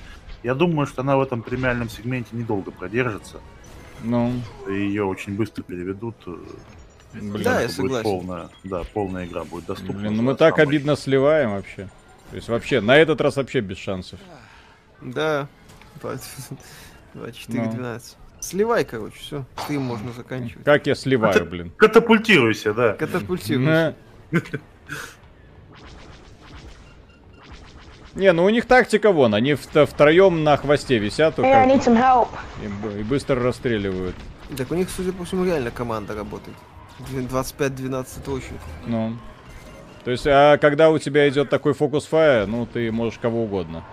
[0.44, 3.40] Я думаю, что она в этом премиальном сегменте недолго продержится.
[4.04, 4.34] Ну,
[4.68, 6.16] и Ее очень быстро переведут.
[7.20, 7.44] Блин.
[7.44, 8.04] Да, я согласен.
[8.04, 9.94] Полная, да, полная игра будет доступна.
[10.00, 11.90] Блин, ну мы так самой- обидно сливаем вообще.
[12.30, 14.20] То есть вообще, на этот раз вообще без шансов.
[15.02, 15.48] Да.
[16.02, 17.72] 24 Ну.
[17.72, 18.18] 12.
[18.40, 19.46] Сливай, короче, все.
[19.64, 20.64] Стрим можно заканчивать.
[20.64, 21.72] Как я сливаю, Это- блин.
[21.78, 22.94] Катапультируйся, да.
[22.94, 23.66] Катапультируй.
[23.66, 23.96] На.
[28.16, 31.84] Не, ну у них тактика вон, они в- втроем на хвосте висят Hey, I need
[31.86, 32.30] some help.
[32.64, 34.16] и, б- и быстро расстреливают.
[34.58, 36.58] Так у них, судя по всему, реально команда работает.
[37.00, 38.58] 25-12 точек.
[38.86, 39.18] Ну.
[40.04, 43.84] То есть, а когда у тебя идет такой фокус фая, ну ты можешь кого угодно.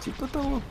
[0.00, 0.62] Типа того.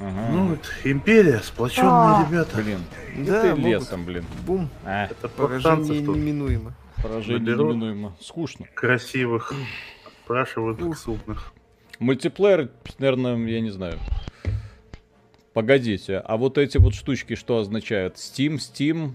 [0.00, 0.28] Ага.
[0.32, 2.26] Ну, вот, империя, сплоченные А.
[2.28, 2.56] ребята.
[2.56, 2.80] Блин.
[3.18, 3.64] Да, ты могут.
[3.64, 4.24] лесом, блин.
[4.46, 4.68] Бум.
[4.84, 6.72] А, Это Поражение неминуемо.
[7.02, 7.68] поражение Наберу.
[7.72, 8.16] неминуемо.
[8.20, 8.66] Скучно.
[8.74, 9.52] красивых
[10.24, 11.52] спрашивают их сутных.
[11.98, 13.98] Мультиплеер, наверное, я не знаю.
[15.52, 18.14] Погодите, а вот эти вот штучки что означают?
[18.16, 19.12] Steam, Steam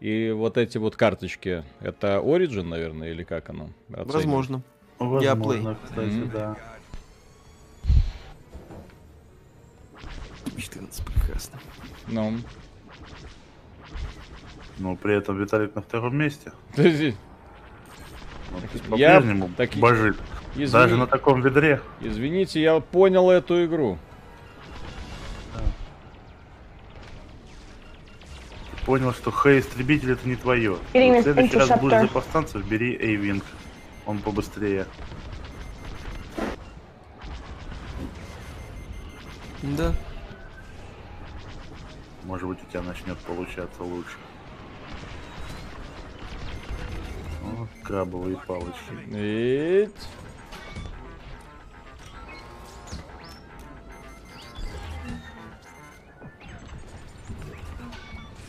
[0.00, 1.64] и вот эти вот карточки.
[1.80, 3.70] Это Origin, наверное, или как оно?
[3.88, 4.16] оценивается?
[4.16, 4.62] Возможно.
[4.98, 6.30] Возможно, кстати, Мгм.
[6.30, 6.56] да.
[10.56, 11.58] 14 прекрасно.
[12.08, 12.34] Ну.
[14.78, 16.52] Но при этом Виталик на втором месте.
[16.76, 17.14] Подожди.
[18.88, 20.16] Ну, Я По-прежнему так божит.
[20.54, 21.80] Извини- Даже на таком ведре.
[22.00, 23.98] Извините, я понял эту игру.
[28.84, 30.72] Понял, что Х-истребитель это не твое.
[30.72, 33.44] В следующий раз будешь за повстанцев, бери Эйвинг.
[34.06, 34.86] Он побыстрее.
[39.62, 39.92] Да.
[42.24, 44.16] Может быть, у тебя начнет получаться лучше.
[47.44, 49.14] О, крабовые палочки.
[49.14, 49.90] Эть.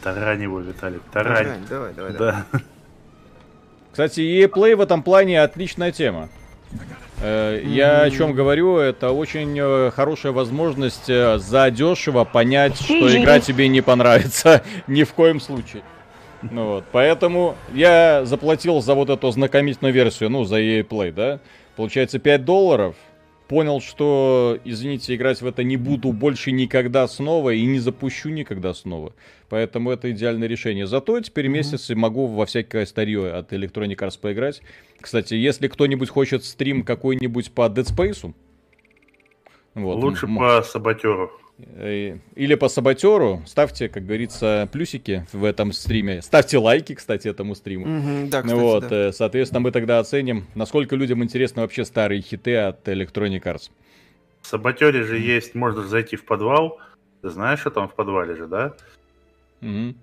[0.04, 1.66] Тарань его, Виталик, тарань.
[1.70, 2.14] Давай, давай, давай.
[2.14, 2.34] давай.
[2.52, 2.60] Да.
[3.92, 6.30] Кстати, EA Play в этом плане отличная тема.
[7.22, 13.40] Э, Я о чем говорю, это очень э, хорошая возможность э, задешево понять, что игра
[13.40, 15.84] тебе не понравится ни в коем случае.
[16.42, 21.40] Ну вот, поэтому я заплатил за вот эту знакомительную версию, ну, за EA Play, да?
[21.76, 22.96] Получается 5 долларов.
[23.52, 28.74] Понял, что, извините, играть в это не буду больше никогда снова и не запущу никогда
[28.74, 29.14] снова.
[29.50, 30.88] Поэтому это идеальное решение.
[30.88, 34.62] Зато теперь месяц и могу во всякое старье от Electronic Arts поиграть.
[35.02, 38.34] Кстати, если кто-нибудь хочет стрим какой-нибудь по Dead Space,
[39.74, 41.30] вот, Лучше м- по саботеру.
[41.76, 46.22] Э, или по Саботеру, ставьте, как говорится, плюсики в этом стриме.
[46.22, 47.88] Ставьте лайки, кстати, этому стриму.
[47.88, 49.08] Мгм, да, кстати, вот, да.
[49.08, 53.72] э, соответственно, мы тогда оценим, насколько людям интересны вообще старые хиты от Electronic Arts.
[54.42, 56.80] В саботере же есть, можно зайти в подвал.
[57.22, 58.74] Ты знаешь, что там в подвале же, да?
[59.62, 59.96] Мгм.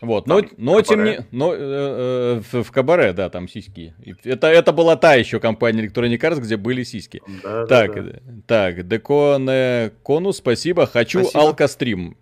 [0.00, 1.16] Вот, но, Там но тем кабаре.
[1.18, 1.36] не...
[1.36, 3.94] Но, э, э, в, кабаре, да, там сиськи.
[4.24, 7.22] Это, это была та еще компания Electronic Arts, где были сиськи.
[7.42, 8.10] Да, да, так, да.
[8.10, 10.86] э, так, Деконе Кону, спасибо.
[10.86, 12.16] Хочу алкострим.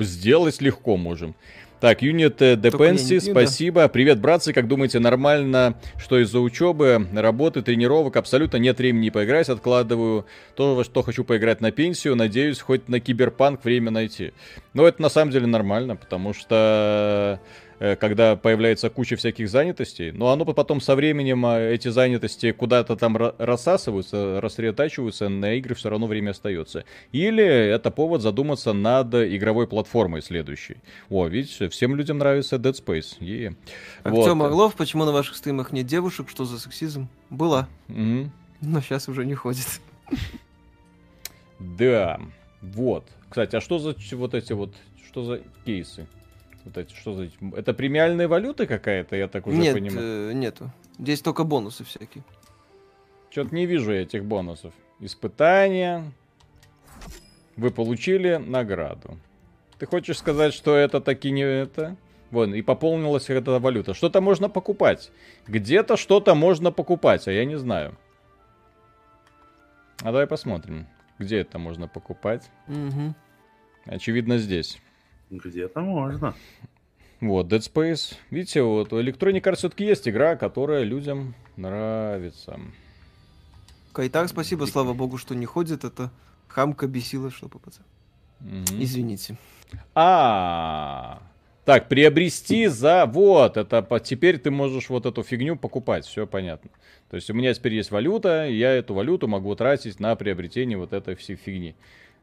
[0.00, 1.34] Сделать легко можем.
[1.78, 2.02] Так,
[2.40, 3.40] э, Dependency, пью, да.
[3.40, 3.88] спасибо.
[3.88, 10.24] Привет, братцы, как думаете, нормально, что из-за учебы, работы, тренировок абсолютно нет времени поиграть, откладываю
[10.54, 14.32] то, во что хочу поиграть на пенсию, надеюсь, хоть на киберпанк время найти.
[14.72, 20.30] Но это на самом деле нормально, потому что э, когда появляется куча всяких занятостей, но
[20.30, 25.90] оно потом со временем, а, эти занятости куда-то там ра- рассасываются, рассредотачиваются, на игры все
[25.90, 26.84] равно время остается.
[27.12, 30.76] Или это повод задуматься над игровой платформой следующей.
[31.10, 33.16] О, видите, всем людям нравится Dead Space.
[33.20, 33.54] Е.
[34.04, 34.46] Артем Вот.
[34.46, 36.28] Орлов, почему на ваших стримах нет девушек?
[36.30, 37.08] Что за сексизм?
[37.30, 38.32] Была, Мгм.
[38.62, 39.66] но сейчас уже не ходит.
[41.58, 42.20] Да,
[42.62, 43.04] вот.
[43.28, 44.74] Кстати, а что за вот эти вот,
[45.08, 46.06] что за кейсы?
[46.66, 47.30] Вот эти, что за...
[47.56, 50.30] Это премиальная валюта какая-то, я так уже Нет, понимаю.
[50.30, 50.72] э, нету.
[50.98, 52.24] Здесь только бонусы всякие.
[53.30, 54.74] Что-то не вижу я этих бонусов.
[54.98, 56.12] Испытания.
[57.56, 59.16] Вы получили награду.
[59.78, 61.96] Ты хочешь сказать, что это таки не это?
[62.32, 63.94] Вон, и пополнилась эта валюта.
[63.94, 65.12] Что-то можно покупать.
[65.46, 67.96] Где-то что-то можно покупать, а я не знаю.
[70.00, 70.88] А давай посмотрим,
[71.20, 72.50] где это можно покупать.
[72.66, 73.14] Мгм.
[73.84, 74.78] Очевидно, здесь.
[75.30, 76.34] Где-то можно.
[77.20, 78.16] Вот, Dead Space.
[78.30, 82.60] Видите, вот у Electronic Arts все-таки есть игра, которая людям нравится.
[83.92, 85.84] Кайтар, спасибо, слава богу, что не ходит.
[85.84, 86.10] Это
[86.48, 87.80] хамка бесила, что попадать.
[88.40, 88.64] Мгм.
[88.78, 89.38] Извините.
[89.94, 91.22] А,
[91.66, 93.06] так, приобрести за...
[93.06, 96.70] Вот, это теперь ты можешь вот эту фигню покупать, все понятно.
[97.10, 100.78] То есть у меня теперь есть валюта, и я эту валюту могу тратить на приобретение
[100.78, 101.74] вот этой всей фигни.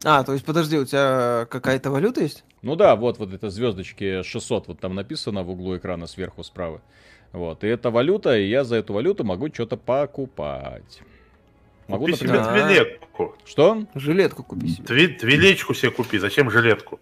[0.02, 2.42] А, то есть, подожди, у тебя какая-то валюта есть?
[2.62, 6.80] Ну да, вот, вот это звездочки 600, вот там написано в углу экрана сверху справа.
[7.32, 11.02] Вот, и это валюта, и я за эту валюту могу что-то покупать.
[11.86, 12.44] Могу, Купи себе например...
[12.46, 12.66] Да.
[12.66, 13.34] твилетку.
[13.44, 13.84] Что?
[13.94, 14.84] Жилетку купи себе.
[14.86, 16.16] Тви- Твилечку себе купи.
[16.18, 16.98] Зачем жилетку?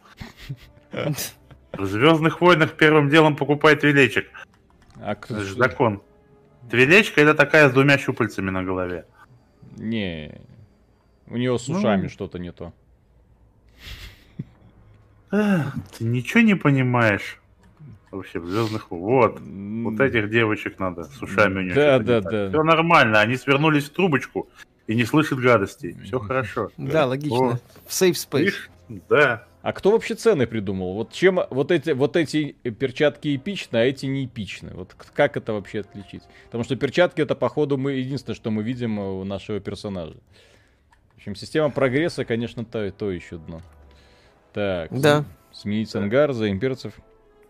[1.73, 4.29] В Звездных войнах первым делом покупай твилечек.
[5.01, 6.03] А кто- Это же закон.
[6.71, 9.07] Твилечка это такая с двумя щупальцами на голове.
[9.77, 10.41] Не,
[11.27, 11.79] у нее с Ну.
[11.79, 12.73] ушами что-то не то.
[15.31, 17.39] Эх, Ты ничего не понимаешь.
[18.11, 19.41] Вообще, в звездных Вот.
[19.41, 21.75] Вот этих девочек надо с ушами у них.
[21.75, 22.49] Да, да, да.
[22.51, 24.51] Все нормально, они свернулись в трубочку
[24.87, 25.97] и не слышат гадостей.
[26.05, 26.71] Все хорошо.
[26.77, 27.59] Да, логично.
[27.87, 28.53] В safe space.
[29.09, 29.47] Да.
[29.63, 30.95] А кто вообще цены придумал?
[30.95, 34.71] Вот чем вот эти, вот эти перчатки эпичны, а эти не эпичны?
[34.75, 36.23] Вот как это вообще отличить?
[36.47, 40.15] Потому что перчатки это, походу, мы единственное, что мы видим у нашего персонажа.
[41.15, 43.63] В общем, система прогресса, конечно, то, то еще дно.
[44.53, 45.19] Так, Да.
[45.19, 46.95] см- сменить ангар за имперцев.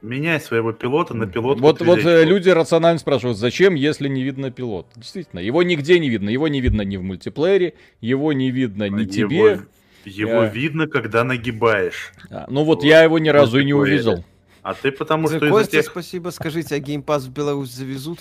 [0.02, 1.62] Меняй своего пилота на пилотку.
[1.62, 4.86] Вот, вот э, люди рационально спрашивают, зачем, если не видно пилот?
[4.96, 6.28] Действительно, его нигде не видно.
[6.28, 9.36] Его не видно ни в мультиплеере, его не видно ни Его- тебе.
[9.38, 9.62] Его
[10.04, 12.12] Я- видно, когда нагибаешь.
[12.30, 12.84] А, ну вот Вот.
[12.84, 14.24] я его ни разу и не увидел.
[14.62, 15.86] А ты потому За что Костя, тех...
[15.86, 16.30] спасибо.
[16.30, 18.20] Скажите, а геймпас в Беларусь завезут?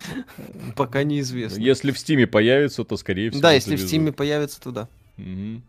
[0.76, 1.60] Пока неизвестно.
[1.60, 3.42] Если в Стиме появится, то скорее всего.
[3.42, 3.88] Да, если в завезут.
[3.88, 4.88] Стиме появится, то да.
[5.16, 5.62] Мгм.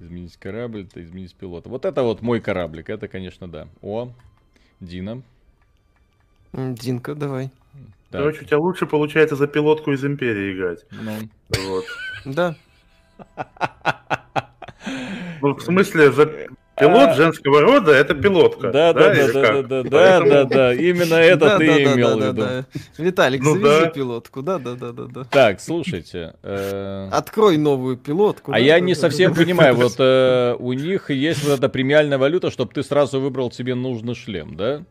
[0.00, 1.68] Изменить корабль, то изменить пилота.
[1.68, 3.68] Вот это вот мой кораблик, это, конечно, да.
[3.82, 4.10] О,
[4.80, 5.22] Дина.
[6.52, 7.50] Динка, давай.
[8.10, 10.84] Так, Короче, у тебя лучше получается за пилотку из Империи играть.
[10.90, 11.28] ну.
[11.68, 11.84] Вот.
[12.24, 12.56] Да.
[15.42, 16.26] Ну, в смысле, за
[16.78, 18.70] пилот женского рода это пилотка.
[18.70, 22.46] Да, да, да, да, да, да, Поэтому- да, да, именно это ты имел в виду.
[22.98, 24.42] Виталик, Ну завези пилотку.
[24.42, 25.24] Да, да, да, да, да.
[25.24, 26.34] Так, слушайте.
[26.42, 28.52] э, Открой новую пилотку.
[28.52, 32.72] А я не совсем понимаю, вот э, у них есть вот эта премиальная валюта, чтобы
[32.72, 34.82] ты сразу выбрал себе нужный шлем, да?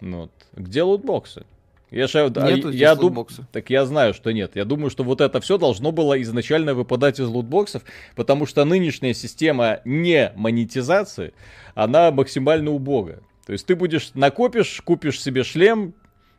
[0.00, 0.30] Ну Вот.
[0.56, 1.44] Где лутбоксы?
[1.90, 3.26] Я, же, а, Нету я здесь дум-.
[3.52, 4.52] Так я знаю, что нет.
[4.54, 7.82] Я думаю, что вот это все должно было изначально выпадать из лутбоксов,
[8.14, 11.32] потому что нынешняя система не монетизации,
[11.74, 13.22] она максимально убога.
[13.46, 15.94] То есть ты будешь накопишь, купишь себе шлем,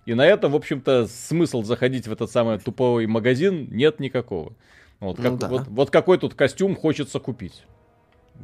[0.06, 4.54] и на этом, в общем-то, смысл заходить в этот самый туповый магазин нет никакого.
[5.00, 5.48] Вот, Ну как- да.
[5.48, 7.64] вот, вот какой тут костюм хочется купить.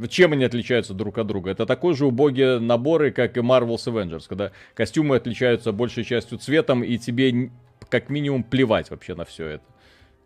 [0.09, 1.51] Чем они отличаются друг от друга?
[1.51, 6.83] Это такой же убогие наборы, как и Marvel's Avengers, когда костюмы отличаются большей частью цветом,
[6.83, 7.51] и тебе
[7.89, 9.63] как минимум плевать вообще на все это.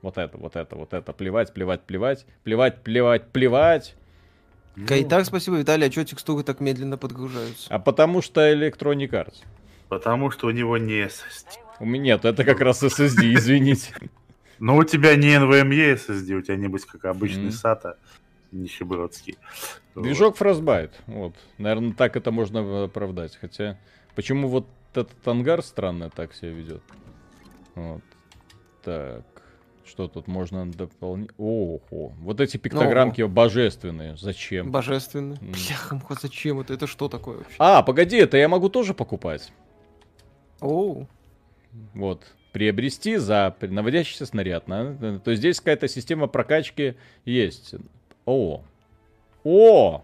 [0.01, 3.95] Вот это, вот это, вот это, плевать, плевать, плевать, плевать, плевать, плевать.
[4.87, 7.67] Кайтак, спасибо, Виталий, а что текстуры так медленно подгружаются?
[7.69, 9.43] А потому что Electronic Arts.
[9.89, 11.59] Потому что у него не SSD.
[11.79, 13.93] У меня нет, это как раз SSD, извините.
[14.59, 17.49] Но у тебя не NVMe SSD, у тебя небось как обычный.
[17.49, 17.95] SATA
[18.51, 19.37] нищебродский.
[19.95, 20.03] Вот.
[20.03, 20.91] Движок Frostbite.
[21.07, 21.35] Вот.
[21.57, 23.35] Наверное, так это можно оправдать.
[23.37, 23.77] Хотя,
[24.15, 26.81] почему вот этот ангар странно так себя ведет?
[27.75, 28.01] Вот.
[28.83, 29.23] Так.
[29.85, 31.31] Что тут можно дополнить?
[31.37, 32.13] Ого.
[32.19, 34.15] Вот эти пиктограммки божественные.
[34.15, 34.71] Зачем?
[34.71, 35.33] Божественно.
[35.41, 35.51] М.
[35.51, 36.73] Бляха, зачем это?
[36.73, 37.55] Это что такое вообще?
[37.59, 39.51] А, погоди, это я могу тоже покупать.
[40.61, 41.07] Оу.
[41.93, 42.23] Вот.
[42.53, 44.67] Приобрести за наводящийся снаряд.
[44.67, 46.95] на- То есть здесь какая-то система прокачки
[47.25, 47.75] есть.
[48.25, 48.63] О.
[49.43, 50.03] О!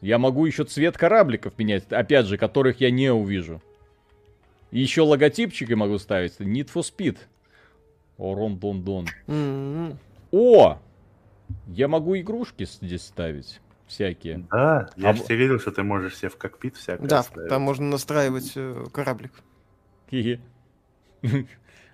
[0.00, 3.60] Я могу еще цвет корабликов менять, опять же, которых я не увижу.
[4.70, 6.38] И еще логотипчики могу ставить.
[6.40, 7.18] Need for Speed.
[8.18, 9.06] Орон Дон Дон.
[10.30, 10.78] О!
[11.68, 13.60] Я могу игрушки здесь ставить.
[13.86, 14.46] Всякие.
[14.50, 17.22] Да, я А же в- тебе говорил, что ты можешь себе в кокпит всякое Да,
[17.22, 17.48] ставить.
[17.48, 19.32] там можно настраивать э, кораблик.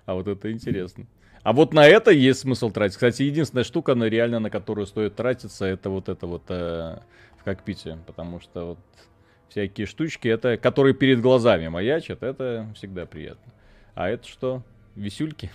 [0.05, 1.05] А вот это интересно.
[1.45, 2.95] А вот на это есть смысл тратить.
[2.95, 6.97] Кстати, единственная штука, на реально на которую стоит тратиться, это вот это вот э,
[7.39, 7.99] в кокпите.
[8.07, 8.79] Потому что вот
[9.49, 13.53] всякие штучки, это, которые перед глазами маячат, это всегда приятно.
[13.93, 14.63] А это что?
[14.95, 15.51] Висюльки?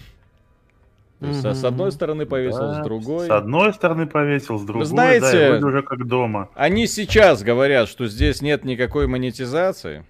[1.19, 3.27] То есть, со- с одной стороны повесил, Да, с другой.
[3.27, 6.51] С одной стороны повесил, с другой, знаете- да, уже как дома.
[6.55, 10.07] Они сейчас говорят, что здесь нет никакой монетизации.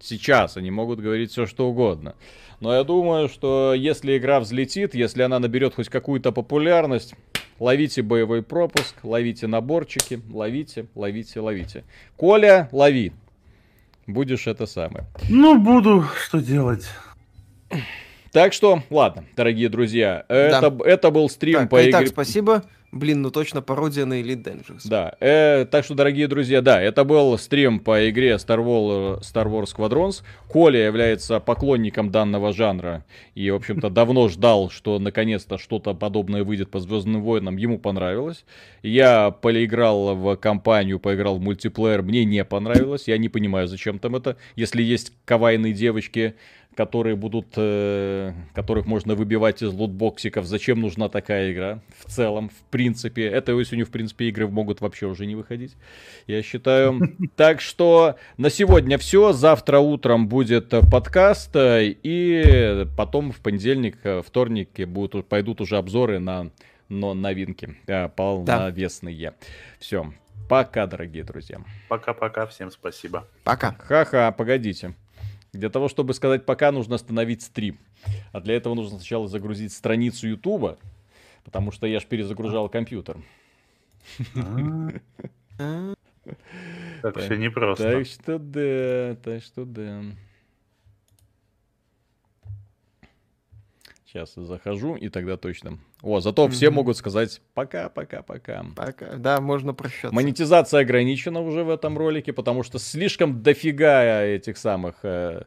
[0.00, 2.16] Сейчас они могут говорить все что угодно.
[2.60, 7.14] Но я думаю, что если игра взлетит, если она наберет хоть какую-то популярность,
[7.58, 11.84] ловите боевой пропуск, ловите наборчики, ловите, ловите, ловите.
[12.16, 13.12] Коля, лови.
[14.06, 15.04] Будешь это самое.
[15.28, 16.86] Ну, буду, что делать.
[18.32, 22.10] Так что, ладно, дорогие друзья, это, это был стрим Так, по Итак, игре.
[22.10, 22.64] спасибо.
[22.96, 24.88] Блин, ну точно пародия на Elite Dangerous.
[24.88, 29.46] Да, э, так что, дорогие друзья, да, это был стрим по игре Star Wars, Star
[29.46, 30.22] Wars Squadrons.
[30.48, 33.04] Коля является поклонником данного жанра
[33.34, 37.56] и, в общем-то, давно ждал, что наконец-то что-то подобное выйдет по Звездным войнам.
[37.56, 38.44] Ему понравилось.
[38.82, 43.08] Я поиграл в компанию, поиграл в мультиплеер, мне не понравилось.
[43.08, 46.34] Я не понимаю, зачем там это, если есть кавайные девочки,
[46.76, 50.44] которые будут, э, которых можно выбивать из лутбоксиков.
[50.44, 51.80] Зачем нужна такая игра?
[51.98, 53.24] В целом, в принципе.
[53.26, 55.74] Этой осенью, в принципе, игры могут вообще уже не выходить.
[56.26, 57.00] Я считаю.
[57.36, 59.32] Так что на сегодня все.
[59.32, 61.56] Завтра утром будет э, подкаст.
[61.56, 66.50] э, И потом в понедельник, э, вторник будут, пойдут уже обзоры на
[66.88, 67.76] но новинки.
[67.86, 69.34] э, Полновесные.
[69.78, 70.12] Все.
[70.48, 71.58] Пока, дорогие друзья.
[71.88, 73.26] Пока-пока, всем спасибо.
[73.42, 73.74] Пока.
[73.78, 74.94] Ха-ха, погодите.
[75.56, 77.78] Для того, чтобы сказать пока, нужно остановить стрим.
[78.32, 80.78] А для этого нужно сначала загрузить страницу Ютуба,
[81.44, 83.16] потому что я ж перезагружал компьютер.
[87.02, 87.84] Так все непросто.
[87.84, 90.02] Так что да, так что да.
[94.06, 95.78] Сейчас захожу, и тогда точно.
[96.02, 96.74] О, зато все Мгм.
[96.76, 98.64] могут сказать пока, пока, пока.
[98.76, 99.16] Пока.
[99.16, 100.14] Да, можно прощаться.
[100.14, 105.44] Монетизация ограничена уже в этом ролике, потому что слишком дофига этих самых э,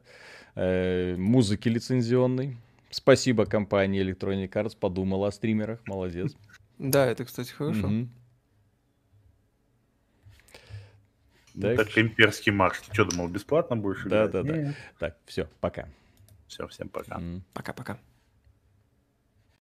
[0.55, 2.57] э, музыки лицензионной.
[2.89, 6.35] Спасибо компании Electronic Arts, подумала о стримерах, молодец.
[6.80, 7.88] Да, это, кстати, хорошо.
[7.88, 8.07] Ну,
[11.61, 11.77] Так.
[11.77, 12.80] Так, имперский марш.
[12.88, 14.31] Ты что, думал, бесплатно будешь Да, играть?
[14.31, 14.57] да, да.
[14.57, 14.76] Нет.
[14.97, 15.88] Так, все, пока.
[16.47, 17.21] Все, всем пока.
[17.53, 17.99] Пока-пока.